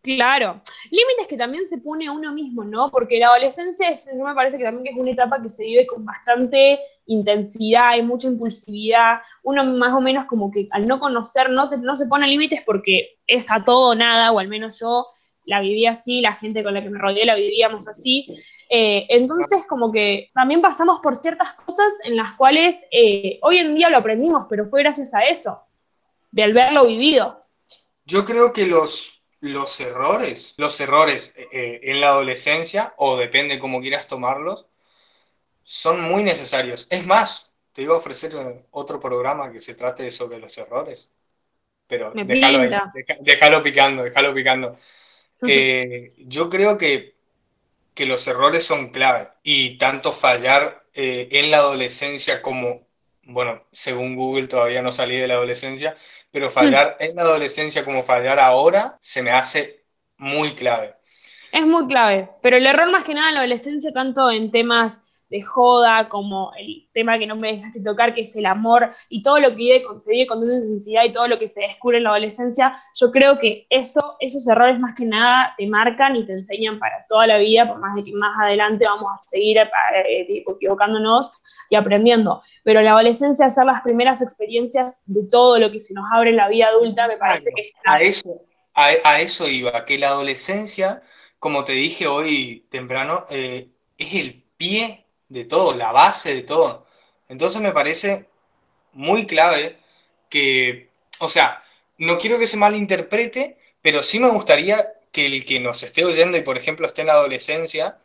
Claro. 0.03 0.63
Límites 0.91 1.27
que 1.29 1.37
también 1.37 1.67
se 1.67 1.79
pone 1.79 2.09
uno 2.09 2.33
mismo, 2.33 2.63
¿no? 2.65 2.91
Porque 2.91 3.19
la 3.19 3.29
adolescencia 3.29 3.89
es, 3.89 4.09
yo 4.17 4.25
me 4.25 4.35
parece 4.35 4.57
que 4.59 4.65
también 4.65 4.85
que 4.85 4.91
es 4.91 4.97
una 4.97 5.11
etapa 5.11 5.43
que 5.43 5.49
se 5.49 5.65
vive 5.65 5.87
con 5.87 6.05
bastante 6.05 6.79
intensidad 7.07 7.97
y 7.97 8.03
mucha 8.03 8.29
impulsividad. 8.29 9.21
Uno 9.43 9.65
más 9.65 9.95
o 9.95 10.01
menos 10.01 10.27
como 10.27 10.51
que 10.51 10.69
al 10.71 10.87
no 10.87 10.99
conocer 11.01 11.51
no, 11.51 11.69
te- 11.69 11.79
no 11.79 11.97
se 11.97 12.07
pone 12.07 12.27
límites 12.29 12.63
porque 12.65 13.19
está 13.27 13.65
todo 13.65 13.91
o 13.91 13.95
nada, 13.95 14.31
o 14.33 14.39
al 14.39 14.49
menos 14.49 14.79
yo 14.81 15.07
la 15.45 15.61
viví 15.61 15.87
así, 15.87 16.21
la 16.21 16.35
gente 16.35 16.63
con 16.63 16.75
la 16.75 16.83
que 16.83 16.91
me 16.91 16.99
rodeé 16.99 17.25
la 17.25 17.35
vivíamos 17.35 17.89
así. 17.89 18.27
Eh, 18.71 19.07
entonces, 19.09 19.67
como 19.67 19.91
que 19.91 20.31
también 20.35 20.61
pasamos 20.61 21.01
por 21.01 21.17
ciertas 21.17 21.55
cosas 21.55 21.93
en 22.05 22.17
las 22.17 22.33
cuales 22.37 22.87
eh, 22.93 23.39
hoy 23.43 23.57
en 23.59 23.75
día 23.75 23.89
lo 23.89 23.97
aprendimos, 23.99 24.47
pero 24.49 24.67
fue 24.67 24.83
gracias 24.83 25.15
a 25.15 25.23
eso, 25.25 25.63
de 26.31 26.43
al 26.43 26.53
verlo 26.53 26.87
vivido. 26.87 27.45
Yo 28.05 28.25
creo 28.25 28.53
que 28.53 28.67
los, 28.67 29.23
los 29.41 29.81
errores, 29.81 30.55
los 30.57 30.81
errores 30.81 31.35
eh, 31.37 31.49
eh, 31.53 31.81
en 31.85 32.01
la 32.01 32.09
adolescencia, 32.09 32.95
o 32.97 33.17
depende 33.17 33.59
cómo 33.59 33.81
quieras 33.81 34.07
tomarlos, 34.07 34.67
son 35.63 36.01
muy 36.01 36.23
necesarios. 36.23 36.87
Es 36.91 37.07
más, 37.07 37.55
te 37.73 37.83
iba 37.83 37.95
a 37.95 37.99
ofrecer 37.99 38.33
otro 38.71 38.99
programa 38.99 39.53
que 39.53 39.61
se 39.61 39.75
trate 39.75 40.11
sobre 40.11 40.39
los 40.39 40.57
errores, 40.59 41.11
pero 41.87 42.13
déjalo 42.13 42.61
ahí, 42.61 42.71
déjalo 43.21 43.63
picando, 43.63 44.03
déjalo 44.03 44.35
picando. 44.35 44.73
Eh, 45.47 46.15
yo 46.19 46.51
creo 46.51 46.79
que, 46.79 47.17
que 47.95 48.07
los 48.07 48.27
errores 48.27 48.65
son 48.65 48.91
clave 48.91 49.29
y 49.43 49.79
tanto 49.79 50.13
fallar 50.13 50.87
eh, 50.95 51.29
en 51.33 51.51
la 51.51 51.59
adolescencia 51.59 52.43
como, 52.43 52.88
bueno, 53.29 53.63
según 53.71 54.17
Google 54.17 54.49
todavía 54.49 54.83
no 54.83 54.91
salí 54.91 55.17
de 55.17 55.29
la 55.29 55.35
adolescencia, 55.35 55.95
pero 56.31 56.51
fallar 56.51 56.97
en 56.99 57.15
la 57.15 57.23
adolescencia 57.23 57.85
como 57.85 58.03
fallar 58.03 58.39
ahora 58.39 58.99
se 59.03 59.23
me 59.23 59.31
hace 59.31 59.85
muy 60.17 60.55
clave. 60.55 60.95
Es 61.53 61.67
muy 61.67 61.87
clave, 61.87 62.31
pero 62.43 62.57
el 62.57 62.67
error 62.67 62.91
más 62.91 63.05
que 63.05 63.15
nada 63.15 63.29
en 63.29 63.35
la 63.35 63.41
adolescencia, 63.41 63.93
tanto 63.93 64.31
en 64.31 64.51
temas 64.51 65.08
de 65.31 65.43
joda 65.43 66.09
como 66.09 66.53
el 66.59 66.89
tema 66.93 67.19
que 67.19 67.27
no 67.27 67.37
me 67.37 67.53
dejaste 67.53 67.83
tocar, 67.83 68.13
que 68.13 68.23
es 68.23 68.35
el 68.37 68.47
amor 68.47 68.91
y 69.09 69.23
todo 69.23 69.41
lo 69.41 69.51
que 69.51 69.57
vive 69.57 69.83
con- 69.83 69.99
se 69.99 70.11
vive 70.13 70.27
con 70.27 70.41
tanta 70.41 70.55
intensidad 70.55 71.05
y 71.05 71.13
todo 71.13 71.29
lo 71.29 71.39
que 71.39 71.47
se 71.47 71.63
descubre 71.63 71.99
en 71.99 72.05
la 72.05 72.11
adolescencia, 72.11 72.75
yo 72.95 73.11
creo 73.11 73.39
que 73.39 73.67
eso, 73.71 74.17
esos 74.21 74.47
errores 74.49 74.79
más 74.81 74.95
que 74.95 75.05
nada 75.05 75.55
te 75.59 75.67
marcan 75.67 76.17
y 76.17 76.25
te 76.25 76.33
enseñan 76.33 76.79
para 76.79 77.05
toda 77.09 77.27
la 77.27 77.39
vida, 77.39 77.69
por 77.69 77.79
más 77.79 77.95
de 77.95 78.03
que 78.03 78.13
más 78.13 78.37
adelante 78.41 78.85
vamos 78.85 79.09
a 79.13 79.17
seguir 79.17 79.59
eh, 79.59 80.25
tipo, 80.27 80.53
equivocándonos 80.55 81.31
y 81.71 81.77
aprendiendo. 81.77 82.41
Pero 82.65 82.81
la 82.83 82.93
adolescencia 82.93 83.47
hacer 83.47 83.67
las 83.67 83.83
primeras 83.83 84.23
experiencias 84.23 85.03
de 85.07 85.27
todo 85.29 85.59
lo 85.59 85.71
que 85.71 85.81
se 85.81 85.95
nos 85.95 86.05
abre 86.13 86.31
en 86.31 86.37
la 86.37 86.49
vida 86.49 86.69
adulta 86.69 87.07
me 87.09 87.17
parece 87.17 87.51
que 87.55 87.63
es 87.63 87.73
A 87.85 87.99
eso, 87.99 88.43
a, 88.75 88.87
a 89.05 89.21
eso 89.21 89.49
iba, 89.49 89.85
que 89.85 89.99
la 89.99 90.09
adolescencia, 90.09 91.03
como 91.39 91.65
te 91.65 91.73
dije 91.73 92.07
hoy 92.07 92.67
temprano, 92.71 93.25
eh, 93.31 93.71
es 93.97 94.15
el 94.15 94.45
pie 94.57 95.05
de 95.29 95.45
todo, 95.45 95.75
la 95.75 95.93
base 95.93 96.35
de 96.35 96.43
todo. 96.43 96.87
Entonces 97.29 97.61
me 97.61 97.73
parece 97.73 98.27
muy 98.93 99.27
clave 99.27 99.79
que, 100.29 100.91
o 101.21 101.29
sea, 101.29 101.63
no 101.99 102.19
quiero 102.19 102.39
que 102.39 102.47
se 102.47 102.57
malinterprete, 102.57 103.59
pero 103.83 104.03
sí 104.03 104.19
me 104.19 104.31
gustaría 104.31 104.85
que 105.13 105.27
el 105.27 105.45
que 105.45 105.61
nos 105.61 105.83
esté 105.83 106.05
oyendo 106.05 106.37
y, 106.37 106.43
por 106.43 106.57
ejemplo, 106.57 106.87
esté 106.87 107.03
en 107.03 107.09
la 107.09 107.15
adolescencia, 107.15 107.99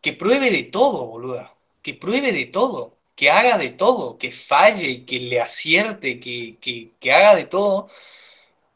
que 0.00 0.12
pruebe 0.12 0.50
de 0.50 0.64
todo, 0.64 1.06
boluda, 1.06 1.54
que 1.82 1.94
pruebe 1.94 2.32
de 2.32 2.46
todo, 2.46 2.96
que 3.14 3.30
haga 3.30 3.58
de 3.58 3.70
todo, 3.70 4.18
que 4.18 4.30
falle, 4.30 5.04
que 5.04 5.20
le 5.20 5.40
acierte, 5.40 6.18
que, 6.20 6.56
que, 7.00 7.12
haga 7.12 7.36
de 7.36 7.44
todo, 7.44 7.88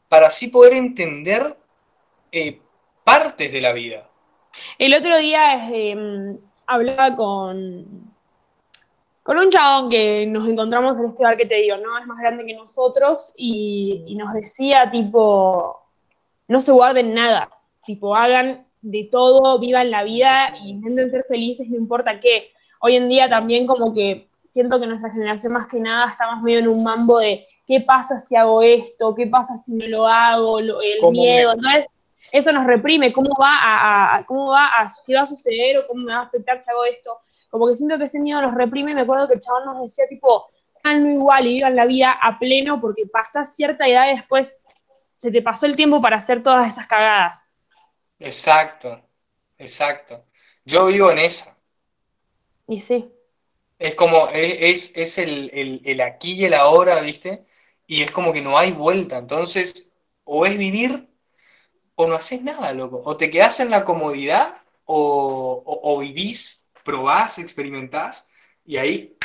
para 0.09 0.27
así 0.27 0.47
poder 0.49 0.73
entender 0.73 1.57
eh, 2.31 2.59
partes 3.03 3.51
de 3.51 3.61
la 3.61 3.73
vida. 3.73 4.09
El 4.79 4.93
otro 4.93 5.17
día 5.17 5.69
eh, 5.73 6.37
hablaba 6.67 7.15
con, 7.15 7.85
con 9.23 9.37
un 9.37 9.49
chabón 9.49 9.89
que 9.89 10.25
nos 10.27 10.47
encontramos 10.47 10.99
en 10.99 11.07
este 11.07 11.23
bar 11.23 11.37
que 11.37 11.45
te 11.45 11.55
digo, 11.55 11.77
¿no? 11.77 11.97
Es 11.97 12.05
más 12.07 12.19
grande 12.19 12.45
que 12.45 12.53
nosotros 12.53 13.33
y, 13.37 14.03
y 14.07 14.15
nos 14.15 14.33
decía, 14.33 14.89
tipo, 14.91 15.81
no 16.47 16.61
se 16.61 16.71
guarden 16.71 17.13
nada, 17.13 17.49
tipo, 17.85 18.15
hagan 18.15 18.65
de 18.81 19.09
todo, 19.11 19.59
vivan 19.59 19.91
la 19.91 20.03
vida 20.03 20.47
e 20.61 20.67
intenten 20.69 21.09
ser 21.09 21.23
felices, 21.27 21.69
no 21.69 21.77
importa 21.77 22.19
qué. 22.19 22.51
Hoy 22.79 22.95
en 22.95 23.09
día 23.09 23.27
también 23.27 23.65
como 23.65 23.93
que 23.93 24.29
siento 24.43 24.79
que 24.79 24.87
nuestra 24.87 25.11
generación 25.11 25.53
más 25.53 25.67
que 25.67 25.79
nada 25.79 26.09
está 26.09 26.27
más 26.31 26.41
medio 26.41 26.59
en 26.59 26.67
un 26.69 26.83
mambo 26.83 27.19
de 27.19 27.45
qué 27.65 27.81
pasa 27.81 28.17
si 28.17 28.35
hago 28.37 28.61
esto, 28.61 29.13
qué 29.13 29.27
pasa 29.27 29.57
si 29.57 29.73
no 29.73 29.85
lo 29.87 30.07
hago, 30.07 30.61
lo- 30.61 30.81
el 30.81 30.99
¿Cómo 31.01 31.11
miedo. 31.11 31.49
me- 31.49 31.55
Entonces, 31.55 31.87
eso 32.31 32.51
nos 32.51 32.65
reprime, 32.65 33.13
cómo 33.13 33.29
va 33.41 33.57
a, 33.57 34.15
a- 34.17 34.25
cómo 34.25 34.47
va 34.51 34.67
a, 34.81 34.87
qué 35.05 35.15
va 35.15 35.21
a 35.21 35.25
suceder 35.25 35.79
o 35.79 35.87
cómo 35.87 36.03
me 36.03 36.13
va 36.13 36.19
a 36.19 36.23
afectar 36.23 36.57
si 36.57 36.69
hago 36.71 36.85
esto. 36.85 37.17
Como 37.49 37.67
que 37.67 37.75
siento 37.75 37.97
que 37.97 38.05
ese 38.05 38.19
miedo 38.19 38.41
nos 38.41 38.53
reprime 38.55 38.93
me 38.93 39.01
acuerdo 39.01 39.27
que 39.27 39.35
el 39.35 39.39
chabón 39.39 39.65
nos 39.65 39.81
decía 39.81 40.05
tipo, 40.09 40.47
háganlo 40.83 41.09
igual 41.09 41.47
y 41.47 41.53
vivan 41.55 41.75
la 41.75 41.85
vida 41.85 42.11
a 42.11 42.37
pleno 42.39 42.79
porque 42.79 43.05
pasás 43.11 43.55
cierta 43.55 43.87
edad 43.87 44.07
y 44.07 44.15
después 44.17 44.59
se 45.15 45.31
te 45.31 45.41
pasó 45.41 45.65
el 45.65 45.75
tiempo 45.75 46.01
para 46.01 46.17
hacer 46.17 46.43
todas 46.43 46.67
esas 46.67 46.87
cagadas. 46.87 47.53
Exacto, 48.19 49.01
exacto. 49.57 50.25
Yo 50.65 50.85
vivo 50.87 51.09
en 51.11 51.19
esa. 51.19 51.57
Y 52.67 52.77
sí, 52.79 53.11
Es 53.79 53.95
como, 53.95 54.27
es, 54.29 54.91
es, 54.91 54.97
es 54.97 55.17
el, 55.19 55.49
el, 55.53 55.81
el 55.85 56.01
aquí 56.01 56.33
y 56.33 56.45
el 56.45 56.53
ahora, 56.53 56.99
¿viste? 57.01 57.45
Y 57.85 58.01
es 58.01 58.11
como 58.11 58.33
que 58.33 58.41
no 58.41 58.57
hay 58.57 58.71
vuelta. 58.71 59.17
Entonces, 59.17 59.91
o 60.23 60.45
es 60.45 60.57
vivir 60.57 61.07
o 61.97 62.07
no 62.07 62.15
haces 62.15 62.43
nada, 62.43 62.71
loco. 62.73 63.01
O 63.03 63.17
te 63.17 63.29
quedás 63.29 63.59
en 63.59 63.71
la 63.71 63.83
comodidad 63.83 64.55
o, 64.85 65.63
o, 65.65 65.93
o 65.93 65.99
vivís, 65.99 66.69
probás, 66.83 67.39
experimentás 67.39 68.29
y 68.65 68.77
ahí 68.77 69.17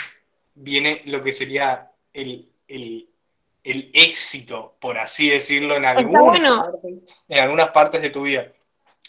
viene 0.54 1.02
lo 1.04 1.22
que 1.22 1.32
sería 1.32 1.90
el, 2.12 2.50
el, 2.66 3.08
el 3.62 3.90
éxito, 3.92 4.76
por 4.80 4.96
así 4.98 5.28
decirlo, 5.28 5.76
en 5.76 5.84
algunas, 5.84 6.22
bueno. 6.22 6.56
partes, 6.62 6.92
en 7.28 7.38
algunas 7.38 7.68
partes 7.70 8.02
de 8.02 8.10
tu 8.10 8.22
vida. 8.22 8.50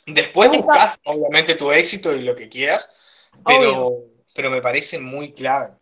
Después 0.06 0.52
buscas, 0.52 1.00
obviamente, 1.06 1.56
tu 1.56 1.72
éxito 1.72 2.14
y 2.14 2.22
lo 2.22 2.36
que 2.36 2.50
quieras, 2.50 2.92
pero, 3.46 3.88
Obvio. 3.88 4.10
pero 4.36 4.50
me 4.50 4.62
parece 4.62 5.00
muy 5.00 5.32
clave. 5.34 5.74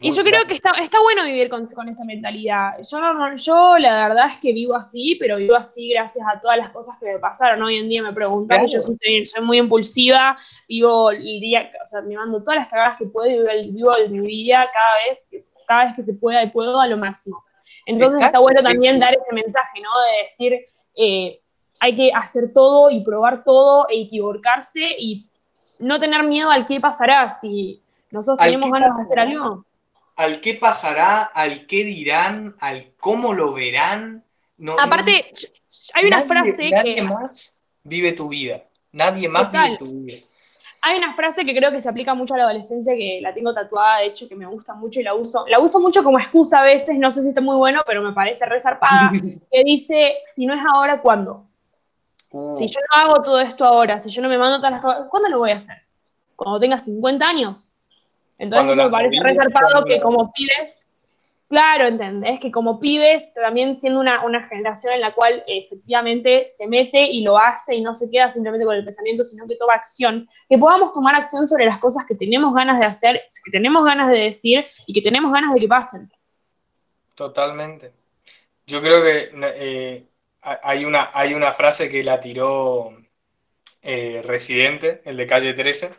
Y 0.00 0.08
muy 0.08 0.16
yo 0.16 0.22
creo 0.22 0.32
clave. 0.32 0.46
que 0.46 0.54
está, 0.54 0.70
está 0.80 1.00
bueno 1.02 1.24
vivir 1.24 1.48
con, 1.48 1.66
con 1.66 1.88
esa 1.88 2.04
mentalidad. 2.04 2.74
Yo, 2.88 3.00
no, 3.00 3.34
yo 3.36 3.78
la 3.78 4.08
verdad 4.08 4.30
es 4.32 4.38
que 4.38 4.52
vivo 4.52 4.74
así, 4.76 5.16
pero 5.16 5.36
vivo 5.36 5.56
así 5.56 5.88
gracias 5.90 6.24
a 6.32 6.38
todas 6.40 6.56
las 6.56 6.70
cosas 6.70 6.96
que 6.98 7.06
me 7.06 7.18
pasaron. 7.18 7.62
Hoy 7.62 7.76
en 7.78 7.88
día 7.88 8.02
me 8.02 8.12
preguntan, 8.12 8.58
Claro. 8.58 8.72
yo 8.72 8.80
soy, 8.80 9.26
soy 9.26 9.44
muy 9.44 9.58
impulsiva, 9.58 10.36
vivo 10.68 11.10
el 11.10 11.40
día, 11.40 11.70
o 11.82 11.86
sea, 11.86 12.02
me 12.02 12.14
mando 12.16 12.40
todas 12.42 12.56
las 12.60 12.68
cagadas 12.68 12.96
que 12.98 13.06
puedo 13.06 13.28
y 13.28 13.70
vivo, 13.72 13.92
vivo 13.96 14.22
mi 14.22 14.26
vida 14.28 14.68
cada 14.72 15.06
vez, 15.06 15.26
que- 15.30 15.44
cada 15.66 15.86
vez 15.86 15.94
que 15.96 16.02
se 16.02 16.14
pueda 16.14 16.42
y 16.42 16.50
puedo 16.50 16.80
a 16.80 16.86
lo 16.86 16.96
máximo. 16.96 17.44
Entonces 17.86 18.14
está 18.16 18.26
Exacto. 18.28 18.42
bueno 18.42 18.62
también 18.62 18.98
dar 19.00 19.12
ese 19.14 19.34
mensaje, 19.34 19.80
¿no? 19.82 19.90
De 20.12 20.22
decir, 20.22 20.66
eh, 20.96 21.40
hay 21.80 21.94
que 21.96 22.10
hacer 22.14 22.44
todo 22.54 22.90
y 22.90 23.02
probar 23.02 23.44
todo 23.44 23.86
e 23.90 24.00
equivocarse 24.02 24.82
y 24.98 25.28
no 25.80 25.98
tener 25.98 26.22
miedo 26.22 26.50
al 26.50 26.64
qué 26.64 26.80
pasará 26.80 27.28
si 27.28 27.82
nosotros 28.14 28.38
tenemos 28.38 28.70
ganas 28.70 28.96
de 28.96 29.02
hacer 29.02 29.18
algo. 29.18 29.64
Al 30.16 30.40
qué 30.40 30.54
pasará, 30.54 31.22
al 31.22 31.66
qué 31.66 31.84
dirán, 31.84 32.54
al 32.60 32.92
cómo 32.98 33.32
lo 33.34 33.52
verán. 33.52 34.24
No, 34.56 34.76
Aparte, 34.80 35.30
hay 35.94 36.06
una 36.06 36.18
nadie- 36.18 36.26
frase 36.28 36.70
nadie 36.70 36.94
que 36.94 37.02
más 37.02 37.60
vive 37.82 38.12
tu 38.12 38.28
vida. 38.28 38.62
Nadie 38.92 39.28
más 39.28 39.46
Total. 39.46 39.64
vive 39.64 39.78
tu 39.78 39.86
vida. 40.04 40.18
hay 40.86 40.98
una 40.98 41.14
frase 41.14 41.44
que 41.46 41.54
creo 41.56 41.70
que 41.72 41.80
se 41.80 41.88
aplica 41.88 42.14
mucho 42.14 42.34
a 42.34 42.36
la 42.36 42.44
adolescencia 42.44 42.94
que 42.94 43.18
la 43.22 43.32
tengo 43.34 43.52
tatuada, 43.54 44.00
de 44.00 44.06
hecho 44.06 44.28
que 44.28 44.36
me 44.36 44.44
gusta 44.46 44.74
mucho 44.74 45.00
y 45.00 45.02
la 45.02 45.14
uso. 45.14 45.44
La 45.48 45.58
uso 45.58 45.80
mucho 45.80 46.04
como 46.04 46.18
excusa 46.20 46.60
a 46.60 46.64
veces, 46.64 46.96
no 46.98 47.10
sé 47.10 47.22
si 47.22 47.30
está 47.30 47.40
muy 47.40 47.56
bueno, 47.56 47.80
pero 47.86 48.02
me 48.02 48.12
parece 48.12 48.44
resarpada, 48.46 49.10
que 49.50 49.64
dice, 49.64 50.16
si 50.22 50.44
no 50.46 50.54
es 50.54 50.60
ahora, 50.72 51.00
¿cuándo? 51.00 51.46
Uh, 52.30 52.52
Si 52.52 52.66
yo 52.68 52.80
no 52.92 53.00
hago 53.00 53.22
todo 53.22 53.40
esto 53.40 53.64
ahora, 53.64 53.98
si 53.98 54.10
yo 54.10 54.20
no 54.22 54.28
me 54.28 54.36
mando 54.38 54.58
todas 54.58 54.72
las 54.72 54.82
cosas, 54.82 55.06
¿cuándo 55.08 55.28
lo 55.30 55.38
voy 55.38 55.50
a 55.52 55.56
hacer? 55.56 55.78
Cuando 56.36 56.60
tenga 56.60 56.78
50 56.78 57.26
años. 57.28 57.73
Entonces 58.44 58.66
Cuando 58.66 58.72
eso 58.72 58.84
me 58.84 59.22
parece 59.22 59.52
cuando 59.52 59.84
que 59.84 60.00
como 60.00 60.32
pibes, 60.32 60.86
claro, 61.48 61.86
¿entendés? 61.86 62.40
Que 62.40 62.50
como 62.50 62.78
pibes, 62.78 63.34
también 63.34 63.74
siendo 63.74 64.00
una, 64.00 64.24
una 64.24 64.46
generación 64.48 64.94
en 64.94 65.00
la 65.00 65.14
cual 65.14 65.44
eh, 65.46 65.58
efectivamente 65.58 66.46
se 66.46 66.66
mete 66.66 67.02
y 67.02 67.22
lo 67.22 67.38
hace 67.38 67.74
y 67.74 67.80
no 67.80 67.94
se 67.94 68.10
queda 68.10 68.28
simplemente 68.28 68.64
con 68.64 68.76
el 68.76 68.84
pensamiento, 68.84 69.24
sino 69.24 69.46
que 69.46 69.56
toma 69.56 69.74
acción, 69.74 70.28
que 70.48 70.58
podamos 70.58 70.92
tomar 70.92 71.14
acción 71.14 71.46
sobre 71.46 71.64
las 71.66 71.78
cosas 71.78 72.04
que 72.06 72.14
tenemos 72.14 72.54
ganas 72.54 72.78
de 72.78 72.86
hacer, 72.86 73.22
que 73.44 73.50
tenemos 73.50 73.84
ganas 73.84 74.10
de 74.10 74.18
decir 74.18 74.64
y 74.86 74.94
que 74.94 75.02
tenemos 75.02 75.32
ganas 75.32 75.54
de 75.54 75.60
que 75.60 75.68
pasen. 75.68 76.10
Totalmente. 77.14 77.92
Yo 78.66 78.80
creo 78.80 79.02
que 79.02 79.30
eh, 79.32 80.06
hay 80.42 80.84
una, 80.84 81.10
hay 81.12 81.34
una 81.34 81.52
frase 81.52 81.88
que 81.88 82.02
la 82.02 82.20
tiró 82.20 82.96
eh, 83.82 84.22
Residente, 84.24 85.02
el 85.04 85.16
de 85.16 85.26
calle 85.26 85.52
13, 85.52 85.90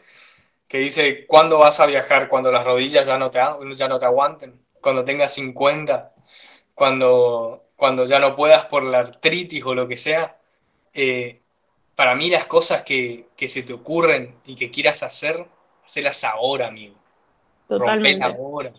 que 0.67 0.79
dice, 0.79 1.25
¿cuándo 1.27 1.59
vas 1.59 1.79
a 1.79 1.85
viajar? 1.85 2.29
Cuando 2.29 2.51
las 2.51 2.63
rodillas 2.63 3.05
ya 3.05 3.17
no 3.17 3.29
te, 3.31 3.39
ya 3.75 3.87
no 3.87 3.99
te 3.99 4.05
aguanten, 4.05 4.65
cuando 4.81 5.05
tengas 5.05 5.33
50, 5.33 6.13
cuando, 6.73 7.65
cuando 7.75 8.05
ya 8.05 8.19
no 8.19 8.35
puedas 8.35 8.65
por 8.65 8.83
la 8.83 8.99
artritis 8.99 9.63
o 9.65 9.73
lo 9.73 9.87
que 9.87 9.97
sea. 9.97 10.39
Eh, 10.93 11.41
para 11.95 12.15
mí 12.15 12.29
las 12.29 12.45
cosas 12.47 12.83
que, 12.83 13.27
se 13.37 13.63
te 13.63 13.73
ocurren 13.73 14.39
y 14.45 14.55
que 14.55 14.71
quieras 14.71 15.03
hacer, 15.03 15.47
hacelas 15.83 16.23
ahora, 16.23 16.67
amigo. 16.67 16.95
Totalmente. 17.67 18.25
ahora. 18.25 18.73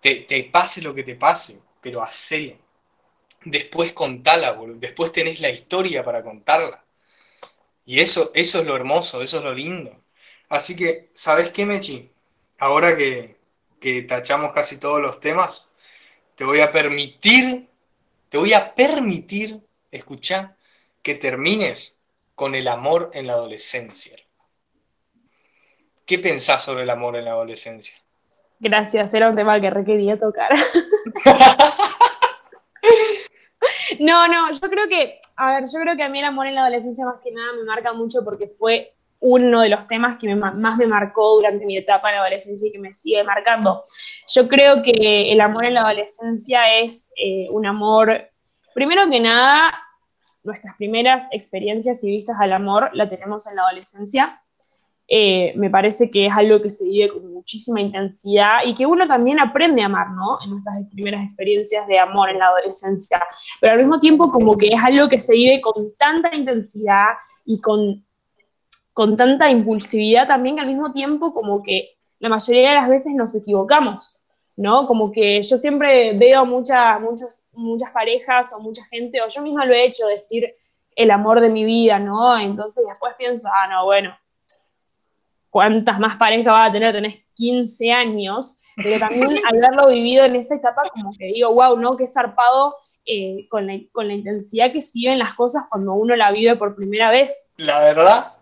Te, 0.00 0.16
te, 0.16 0.44
pase 0.44 0.82
lo 0.82 0.94
que 0.94 1.04
te 1.04 1.14
pase, 1.14 1.62
pero 1.80 2.02
hacelo. 2.02 2.56
Después 3.44 3.92
contala, 3.92 4.56
después 4.76 5.12
tenés 5.12 5.40
la 5.40 5.50
historia 5.50 6.04
para 6.04 6.22
contarla. 6.22 6.84
Y 7.84 8.00
eso, 8.00 8.30
eso 8.34 8.60
es 8.60 8.66
lo 8.66 8.76
hermoso, 8.76 9.22
eso 9.22 9.38
es 9.38 9.44
lo 9.44 9.54
lindo. 9.54 9.90
Así 10.52 10.76
que, 10.76 11.08
¿sabes 11.14 11.50
qué, 11.50 11.64
Mechi? 11.64 12.12
Ahora 12.58 12.94
que, 12.94 13.38
que 13.80 14.02
tachamos 14.02 14.52
casi 14.52 14.78
todos 14.78 15.00
los 15.00 15.18
temas, 15.18 15.72
te 16.34 16.44
voy 16.44 16.60
a 16.60 16.70
permitir, 16.70 17.70
te 18.28 18.36
voy 18.36 18.52
a 18.52 18.74
permitir, 18.74 19.62
escuchar, 19.90 20.54
que 21.02 21.14
termines 21.14 22.02
con 22.34 22.54
el 22.54 22.68
amor 22.68 23.10
en 23.14 23.28
la 23.28 23.32
adolescencia. 23.32 24.18
¿Qué 26.04 26.18
pensás 26.18 26.62
sobre 26.62 26.82
el 26.82 26.90
amor 26.90 27.16
en 27.16 27.24
la 27.24 27.30
adolescencia? 27.30 27.96
Gracias, 28.60 29.14
era 29.14 29.30
un 29.30 29.36
tema 29.36 29.58
que 29.58 29.70
requería 29.70 30.18
tocar. 30.18 30.50
no, 34.00 34.28
no, 34.28 34.52
yo 34.52 34.68
creo 34.68 34.86
que, 34.86 35.18
a 35.34 35.46
ver, 35.46 35.64
yo 35.72 35.80
creo 35.80 35.96
que 35.96 36.02
a 36.02 36.10
mí 36.10 36.18
el 36.18 36.26
amor 36.26 36.46
en 36.46 36.56
la 36.56 36.66
adolescencia 36.66 37.06
más 37.06 37.22
que 37.22 37.32
nada 37.32 37.54
me 37.54 37.64
marca 37.64 37.94
mucho 37.94 38.22
porque 38.22 38.48
fue 38.48 38.92
uno 39.22 39.60
de 39.60 39.68
los 39.68 39.86
temas 39.86 40.18
que 40.18 40.34
más 40.34 40.76
me 40.76 40.86
marcó 40.86 41.36
durante 41.36 41.64
mi 41.64 41.76
etapa 41.76 42.10
en 42.10 42.16
la 42.16 42.22
adolescencia 42.22 42.68
y 42.68 42.72
que 42.72 42.78
me 42.80 42.92
sigue 42.92 43.22
marcando. 43.22 43.82
Yo 44.34 44.48
creo 44.48 44.82
que 44.82 45.32
el 45.32 45.40
amor 45.40 45.64
en 45.64 45.74
la 45.74 45.82
adolescencia 45.82 46.80
es 46.80 47.12
eh, 47.16 47.46
un 47.50 47.64
amor, 47.64 48.28
primero 48.74 49.08
que 49.08 49.20
nada, 49.20 49.72
nuestras 50.42 50.76
primeras 50.76 51.28
experiencias 51.30 52.02
y 52.02 52.10
vistas 52.10 52.36
al 52.40 52.52
amor 52.52 52.90
la 52.94 53.08
tenemos 53.08 53.46
en 53.46 53.54
la 53.54 53.62
adolescencia. 53.62 54.42
Eh, 55.06 55.52
me 55.56 55.70
parece 55.70 56.10
que 56.10 56.26
es 56.26 56.32
algo 56.34 56.60
que 56.60 56.70
se 56.70 56.84
vive 56.84 57.10
con 57.10 57.32
muchísima 57.32 57.80
intensidad 57.80 58.64
y 58.64 58.74
que 58.74 58.86
uno 58.86 59.06
también 59.06 59.38
aprende 59.38 59.82
a 59.82 59.86
amar, 59.86 60.10
¿no? 60.10 60.38
En 60.42 60.50
nuestras 60.50 60.88
primeras 60.90 61.22
experiencias 61.22 61.86
de 61.86 61.98
amor 62.00 62.30
en 62.30 62.40
la 62.40 62.48
adolescencia. 62.48 63.22
Pero 63.60 63.74
al 63.74 63.78
mismo 63.78 64.00
tiempo 64.00 64.32
como 64.32 64.56
que 64.56 64.68
es 64.68 64.80
algo 64.82 65.08
que 65.08 65.20
se 65.20 65.34
vive 65.34 65.60
con 65.60 65.94
tanta 65.96 66.34
intensidad 66.34 67.10
y 67.44 67.60
con, 67.60 68.04
con 68.92 69.16
tanta 69.16 69.50
impulsividad 69.50 70.26
también 70.26 70.56
que 70.56 70.62
al 70.62 70.68
mismo 70.68 70.92
tiempo 70.92 71.32
como 71.32 71.62
que 71.62 71.96
la 72.18 72.28
mayoría 72.28 72.70
de 72.70 72.74
las 72.76 72.88
veces 72.88 73.14
nos 73.14 73.34
equivocamos. 73.34 74.22
¿no? 74.56 74.86
Como 74.86 75.10
que 75.10 75.42
yo 75.42 75.56
siempre 75.56 76.16
veo 76.16 76.44
mucha, 76.44 76.98
muchos, 76.98 77.48
muchas 77.52 77.90
parejas 77.90 78.52
o 78.52 78.60
mucha 78.60 78.84
gente, 78.84 79.22
o 79.22 79.28
yo 79.28 79.42
misma 79.42 79.64
lo 79.64 79.72
he 79.72 79.84
hecho, 79.84 80.06
decir 80.06 80.54
el 80.94 81.10
amor 81.10 81.40
de 81.40 81.48
mi 81.48 81.64
vida, 81.64 81.98
¿no? 81.98 82.38
Entonces 82.38 82.84
después 82.86 83.14
pienso, 83.16 83.48
ah, 83.52 83.66
no, 83.68 83.84
bueno, 83.86 84.16
¿cuántas 85.48 85.98
más 85.98 86.16
parejas 86.16 86.52
vas 86.52 86.68
a 86.68 86.72
tener? 86.72 86.92
Tenés 86.92 87.16
15 87.34 87.92
años, 87.92 88.62
pero 88.76 88.98
también 88.98 89.38
al 89.46 89.64
haberlo 89.64 89.88
vivido 89.88 90.24
en 90.24 90.36
esa 90.36 90.54
etapa, 90.54 90.82
como 90.92 91.12
que 91.16 91.26
digo, 91.26 91.52
wow, 91.54 91.78
¿no? 91.78 91.96
Qué 91.96 92.06
zarpado 92.06 92.76
eh, 93.06 93.48
con, 93.48 93.66
la, 93.66 93.78
con, 93.90 94.06
la, 94.06 94.14
intensidad 94.14 94.70
que 94.70 94.78
viven 94.94 95.18
las 95.18 95.34
cosas 95.34 95.64
cuando 95.68 95.94
uno 95.94 96.14
la 96.14 96.30
vive 96.30 96.54
por 96.56 96.76
primera 96.76 97.10
vez. 97.10 97.52
La 97.56 97.80
verdad, 97.80 98.32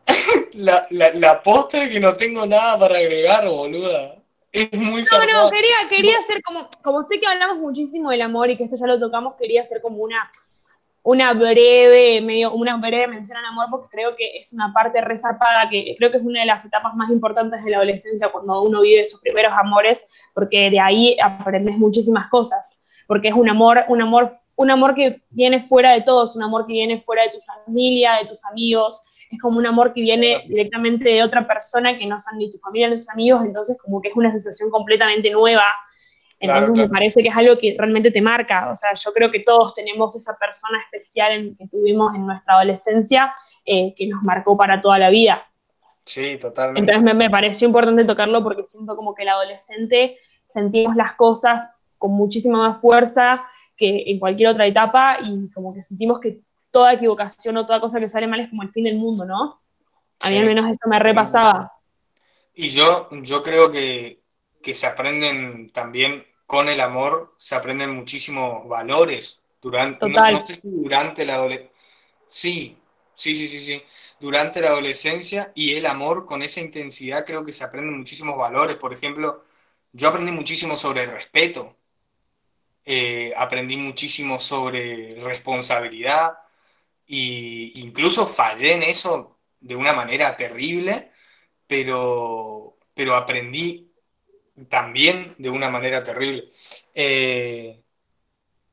la, 0.55 0.87
la, 0.91 1.14
la 1.14 1.43
posta 1.43 1.85
es 1.85 1.91
que 1.91 2.01
no 2.01 2.16
tengo 2.16 2.47
nada 2.47 2.78
para 2.78 2.97
agregar, 2.97 3.49
boluda. 3.49 4.16
Es 4.53 4.72
muy 4.72 5.05
No, 5.05 5.45
no, 5.45 5.51
quería, 5.51 5.76
quería 5.89 6.18
hacer 6.18 6.43
como, 6.43 6.68
como 6.83 7.03
sé 7.03 7.20
que 7.20 7.26
hablamos 7.26 7.59
muchísimo 7.59 8.11
del 8.11 8.22
amor 8.22 8.51
y 8.51 8.57
que 8.57 8.64
esto 8.64 8.76
ya 8.76 8.87
lo 8.87 8.99
tocamos, 8.99 9.35
quería 9.39 9.61
hacer 9.61 9.81
como 9.81 9.99
una, 9.99 10.28
una 11.03 11.33
breve, 11.35 12.20
medio, 12.20 12.53
una 12.53 12.76
breve 12.76 13.07
mención 13.07 13.39
al 13.39 13.45
amor, 13.45 13.66
porque 13.70 13.89
creo 13.91 14.16
que 14.16 14.39
es 14.39 14.53
una 14.53 14.72
parte 14.72 15.01
resarpada, 15.01 15.68
que 15.70 15.95
creo 15.97 16.11
que 16.11 16.16
es 16.16 16.24
una 16.24 16.41
de 16.41 16.47
las 16.47 16.64
etapas 16.64 16.95
más 16.95 17.11
importantes 17.11 17.64
de 17.64 17.70
la 17.70 17.76
adolescencia 17.76 18.28
cuando 18.28 18.62
uno 18.62 18.81
vive 18.81 19.05
sus 19.05 19.20
primeros 19.20 19.55
amores, 19.57 20.09
porque 20.35 20.68
de 20.68 20.81
ahí 20.81 21.16
aprendes 21.22 21.76
muchísimas 21.78 22.28
cosas, 22.28 22.85
porque 23.07 23.28
es 23.28 23.35
un 23.35 23.49
amor, 23.49 23.85
un 23.89 24.03
amor, 24.03 24.31
un 24.57 24.70
amor 24.70 24.95
que 24.95 25.22
viene 25.31 25.61
fuera 25.61 25.93
de 25.93 26.03
todos, 26.03 26.35
un 26.35 26.43
amor 26.43 26.66
que 26.66 26.72
viene 26.72 26.99
fuera 26.99 27.22
de 27.22 27.31
tu 27.31 27.39
familia, 27.41 28.16
de 28.20 28.26
tus 28.26 28.45
amigos, 28.47 29.03
es 29.31 29.41
como 29.41 29.59
un 29.59 29.66
amor 29.66 29.93
que 29.93 30.01
viene 30.01 30.45
directamente 30.49 31.09
de 31.09 31.22
otra 31.22 31.47
persona 31.47 31.97
que 31.97 32.05
no 32.05 32.18
son 32.18 32.37
ni 32.39 32.51
tu 32.51 32.59
familia 32.59 32.89
ni 32.89 32.97
tus 32.97 33.09
amigos, 33.11 33.45
entonces 33.45 33.78
como 33.81 34.01
que 34.03 34.09
es 34.09 34.16
una 34.16 34.31
sensación 34.31 34.70
completamente 34.70 35.31
nueva. 35.31 35.64
Entonces 36.41 36.74
me 36.74 36.89
parece 36.89 37.22
que 37.22 37.28
es 37.28 37.37
algo 37.37 37.57
que 37.59 37.76
realmente 37.78 38.11
te 38.11 38.22
marca. 38.22 38.70
O 38.70 38.74
sea, 38.74 38.91
yo 38.95 39.12
creo 39.12 39.31
que 39.31 39.41
todos 39.41 39.74
tenemos 39.74 40.16
esa 40.16 40.37
persona 40.37 40.78
especial 40.85 41.55
que 41.57 41.68
tuvimos 41.68 42.14
en 42.14 42.26
nuestra 42.26 42.55
adolescencia 42.55 43.33
eh, 43.64 43.95
que 43.95 44.07
nos 44.09 44.22
marcó 44.22 44.57
para 44.57 44.81
toda 44.81 44.99
la 44.99 45.11
vida. 45.11 45.47
Sí, 46.07 46.39
totalmente. 46.39 46.81
Entonces 46.81 47.03
me, 47.03 47.14
me, 47.14 47.31
pareció 47.31 47.68
importante 47.68 48.05
tocarlo 48.05 48.43
porque 48.43 48.64
siento 48.64 48.97
como 48.97 49.14
que 49.14 49.22
el 49.22 49.28
adolescente 49.28 50.16
sentimos 50.43 50.97
las 50.97 51.12
cosas 51.14 51.76
con 51.99 52.12
muchísima 52.12 52.59
más 52.59 52.81
fuerza 52.81 53.43
que 53.76 54.05
en 54.07 54.18
cualquier 54.18 54.49
otra 54.49 54.66
etapa 54.66 55.18
y 55.22 55.51
como 55.51 55.74
que 55.74 55.83
sentimos 55.83 56.18
que 56.20 56.41
toda 56.71 56.93
equivocación 56.93 57.57
o 57.57 57.66
toda 57.66 57.81
cosa 57.81 58.01
que 58.01 58.09
sale 58.09 58.27
mal 58.27 58.41
es 58.41 58.49
como 58.49 58.62
el 58.62 58.71
fin 58.71 58.85
del 58.85 58.97
mundo, 58.97 59.25
¿no? 59.25 59.61
A 60.21 60.31
mí 60.31 60.39
al 60.39 60.47
menos 60.47 60.66
eso 60.66 60.89
me 60.89 60.99
repasaba. 60.99 61.73
Y 62.55 62.68
yo, 62.68 63.09
yo 63.23 63.43
creo 63.43 63.71
que, 63.71 64.21
se 64.75 64.87
aprenden 64.87 65.71
también 65.73 66.27
con 66.47 66.68
el 66.68 66.81
amor, 66.81 67.35
se 67.39 67.55
aprenden 67.55 67.95
muchísimos 67.95 68.68
valores 68.68 69.41
durante, 69.61 70.07
durante 70.62 71.25
la 71.25 71.35
adolescencia. 71.35 71.75
Sí, 72.29 72.77
sí, 73.14 73.35
sí, 73.35 73.49
sí, 73.49 73.61
sí. 73.61 73.83
Durante 74.21 74.61
la 74.61 74.68
adolescencia 74.68 75.53
y 75.55 75.75
el 75.75 75.87
amor 75.87 76.27
con 76.27 76.43
esa 76.43 76.61
intensidad 76.61 77.25
creo 77.25 77.45
que 77.45 77.53
se 77.53 77.64
aprenden 77.64 77.97
muchísimos 77.97 78.37
valores. 78.37 78.77
Por 78.77 78.93
ejemplo, 78.93 79.45
yo 79.93 80.09
aprendí 80.09 80.31
muchísimo 80.31 80.77
sobre 80.77 81.05
el 81.05 81.11
respeto, 81.12 81.77
eh, 82.85 83.33
aprendí 83.37 83.77
muchísimo 83.77 84.39
sobre 84.39 85.14
responsabilidad, 85.23 86.39
y 87.13 87.81
incluso 87.81 88.25
fallé 88.25 88.75
en 88.75 88.85
eso 88.85 89.41
de 89.59 89.75
una 89.75 89.93
manera 89.93 90.37
terrible, 90.37 91.11
pero, 91.67 92.77
pero 92.95 93.17
aprendí 93.17 93.93
también 94.69 95.35
de 95.37 95.51
una 95.51 95.69
manera 95.69 96.05
terrible. 96.05 96.51
Eh, 96.95 97.81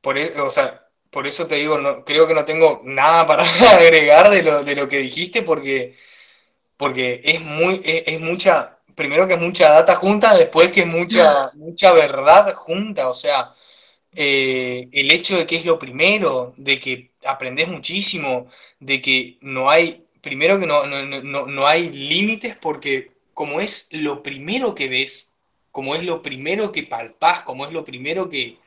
por, 0.02 0.20
e, 0.20 0.40
o 0.40 0.52
sea, 0.52 0.88
por 1.10 1.26
eso 1.26 1.48
te 1.48 1.56
digo, 1.56 1.80
no, 1.80 2.06
creo 2.06 2.28
que 2.28 2.36
no 2.36 2.46
tengo 2.46 2.82
nada 2.84 3.26
para 3.26 3.44
agregar 3.76 4.30
de 4.30 4.44
lo, 4.44 4.64
de 4.64 4.76
lo 4.76 4.88
que 4.88 5.00
dijiste, 5.00 5.42
porque, 5.42 5.96
porque 6.78 7.22
es, 7.24 7.42
muy, 7.42 7.82
es, 7.84 8.20
mucha, 8.20 8.78
primero 8.94 9.28
que 9.28 9.34
es 9.34 9.42
mucha 9.42 9.72
data 9.72 9.96
junta, 9.96 10.38
después 10.38 10.72
que 10.72 10.82
es 10.82 10.88
mucha, 10.88 11.50
mucha 11.56 11.92
verdad 11.92 12.54
junta, 12.54 13.10
o 13.10 13.16
sea, 13.16 13.56
eh, 14.20 14.89
el 14.93 15.11
hecho 15.11 15.38
de 15.38 15.45
que 15.45 15.57
es 15.57 15.65
lo 15.65 15.78
primero, 15.78 16.55
de 16.57 16.80
que 16.80 17.11
aprendes 17.24 17.68
muchísimo, 17.68 18.47
de 18.80 18.99
que 18.99 19.38
no 19.41 19.70
hay, 19.70 20.07
primero 20.22 20.59
que 20.59 20.65
no, 20.65 20.88
no, 20.88 21.68
hay 21.68 21.91
límites 21.91 22.57
porque 22.57 23.11
como 23.36 23.61
es 23.61 23.89
lo 23.91 24.24
primero 24.24 24.74
que 24.74 24.89
ves, 24.89 25.34
como 25.72 25.93
es 25.93 26.03
lo 26.03 26.24
primero 26.24 26.72
que 26.72 26.82
palpás, 26.82 27.43
como 27.43 27.68
es 27.68 27.72
lo 27.74 27.86
primero 27.86 28.28
que, 28.28 28.57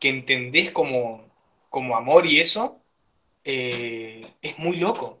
que 0.00 0.08
entendés 0.08 0.70
como, 0.70 1.28
como 1.68 1.94
amor 1.94 2.24
y 2.24 2.40
eso, 2.40 2.80
eh, 3.44 4.26
es 4.40 4.58
muy 4.58 4.78
loco, 4.78 5.20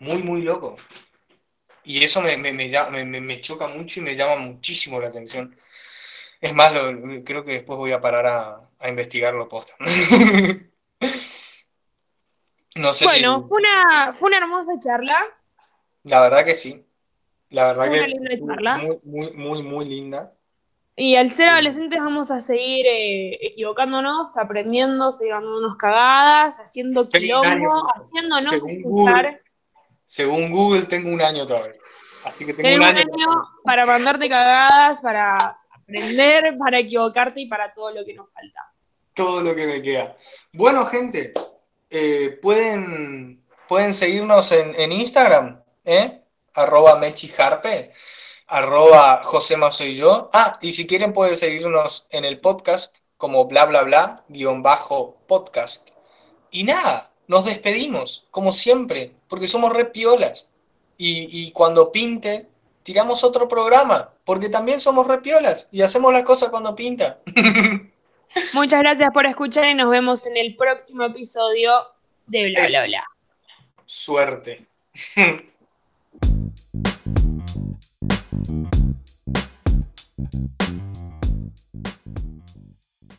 muy, 0.00 0.22
muy 0.22 0.40
loco. 0.40 0.78
Y 1.84 2.02
eso 2.04 2.22
me, 2.22 2.36
me, 2.38 2.52
me, 2.52 3.40
choca 3.42 3.66
mucho 3.68 4.00
y 4.00 4.04
me 4.04 4.16
llama 4.16 4.36
muchísimo 4.36 5.00
la 5.00 5.08
atención. 5.08 5.54
Es 6.42 6.52
más, 6.54 6.72
creo 7.24 7.44
que 7.44 7.52
después 7.52 7.78
voy 7.78 7.92
a 7.92 8.00
parar 8.00 8.26
a, 8.26 8.68
a 8.80 8.88
investigarlo 8.88 9.48
posta. 9.48 9.74
no 12.74 12.92
sé 12.94 13.04
bueno, 13.04 13.46
fue, 13.48 13.60
una, 13.60 14.12
fue 14.12 14.26
una 14.28 14.38
hermosa 14.38 14.72
charla. 14.76 15.24
La 16.02 16.20
verdad 16.20 16.44
que 16.44 16.56
sí. 16.56 16.84
La 17.50 17.72
verdad 17.72 17.92
que 17.92 18.40
Muy, 18.40 18.98
muy, 19.04 19.32
muy, 19.34 19.62
muy 19.62 19.84
linda. 19.84 20.32
Y 20.96 21.14
al 21.14 21.30
ser 21.30 21.48
adolescentes 21.50 22.00
vamos 22.00 22.32
a 22.32 22.40
seguir 22.40 22.86
eh, 22.86 23.38
equivocándonos, 23.46 24.36
aprendiendo, 24.36 25.10
dándonos 25.10 25.76
cagadas, 25.76 26.58
haciendo 26.58 27.08
quilombo, 27.08 27.86
haciéndonos 27.94 28.52
escuchar. 28.52 29.40
según 30.06 30.50
Google 30.50 30.86
tengo 30.86 31.08
un 31.10 31.22
año 31.22 31.46
todavía. 31.46 31.80
Así 32.24 32.44
que 32.44 32.52
tengo 32.52 32.76
un 32.76 32.82
año 32.82 33.04
para 33.64 33.86
mandarte 33.86 34.28
cagadas, 34.28 35.00
para 35.00 35.61
aprender, 35.82 36.56
para 36.58 36.78
equivocarte 36.78 37.40
y 37.40 37.46
para 37.46 37.72
todo 37.72 37.90
lo 37.90 38.04
que 38.04 38.14
nos 38.14 38.32
falta 38.32 38.72
todo 39.14 39.40
lo 39.40 39.54
que 39.54 39.66
me 39.66 39.82
queda. 39.82 40.16
Bueno, 40.52 40.86
gente, 40.86 41.32
eh, 41.90 42.38
pueden, 42.40 43.42
pueden 43.68 43.94
seguirnos 43.94 44.52
en, 44.52 44.74
en 44.74 44.92
Instagram, 44.92 45.62
¿eh? 45.84 46.22
arroba 46.54 46.96
mechiharpe, 46.96 47.92
arroba 48.48 49.22
josema 49.24 49.70
soy 49.70 49.96
yo. 49.96 50.30
Ah, 50.32 50.58
y 50.60 50.70
si 50.70 50.86
quieren 50.86 51.12
pueden 51.12 51.36
seguirnos 51.36 52.06
en 52.10 52.24
el 52.24 52.40
podcast 52.40 52.98
como 53.16 53.46
bla 53.46 53.66
bla 53.66 53.82
bla 53.82 54.24
guion 54.28 54.62
bajo 54.62 55.16
podcast. 55.26 55.90
Y 56.50 56.64
nada, 56.64 57.10
nos 57.28 57.46
despedimos, 57.46 58.26
como 58.30 58.52
siempre, 58.52 59.14
porque 59.28 59.48
somos 59.48 59.72
re 59.72 59.86
piolas. 59.86 60.48
Y, 60.98 61.46
y 61.46 61.52
cuando 61.52 61.90
pinte, 61.90 62.48
tiramos 62.82 63.24
otro 63.24 63.48
programa, 63.48 64.10
porque 64.24 64.48
también 64.48 64.80
somos 64.80 65.06
re 65.06 65.18
piolas 65.18 65.68
y 65.70 65.82
hacemos 65.82 66.12
las 66.12 66.22
cosas 66.22 66.48
cuando 66.48 66.74
pinta. 66.74 67.18
Muchas 68.54 68.80
gracias 68.80 69.10
por 69.12 69.26
escuchar 69.26 69.68
y 69.68 69.74
nos 69.74 69.90
vemos 69.90 70.26
en 70.26 70.36
el 70.36 70.56
próximo 70.56 71.04
episodio 71.04 71.72
de 72.26 72.50
Bla. 72.50 72.66
Bla 72.66 72.84
Bla. 72.86 73.04
Suerte. 73.84 74.66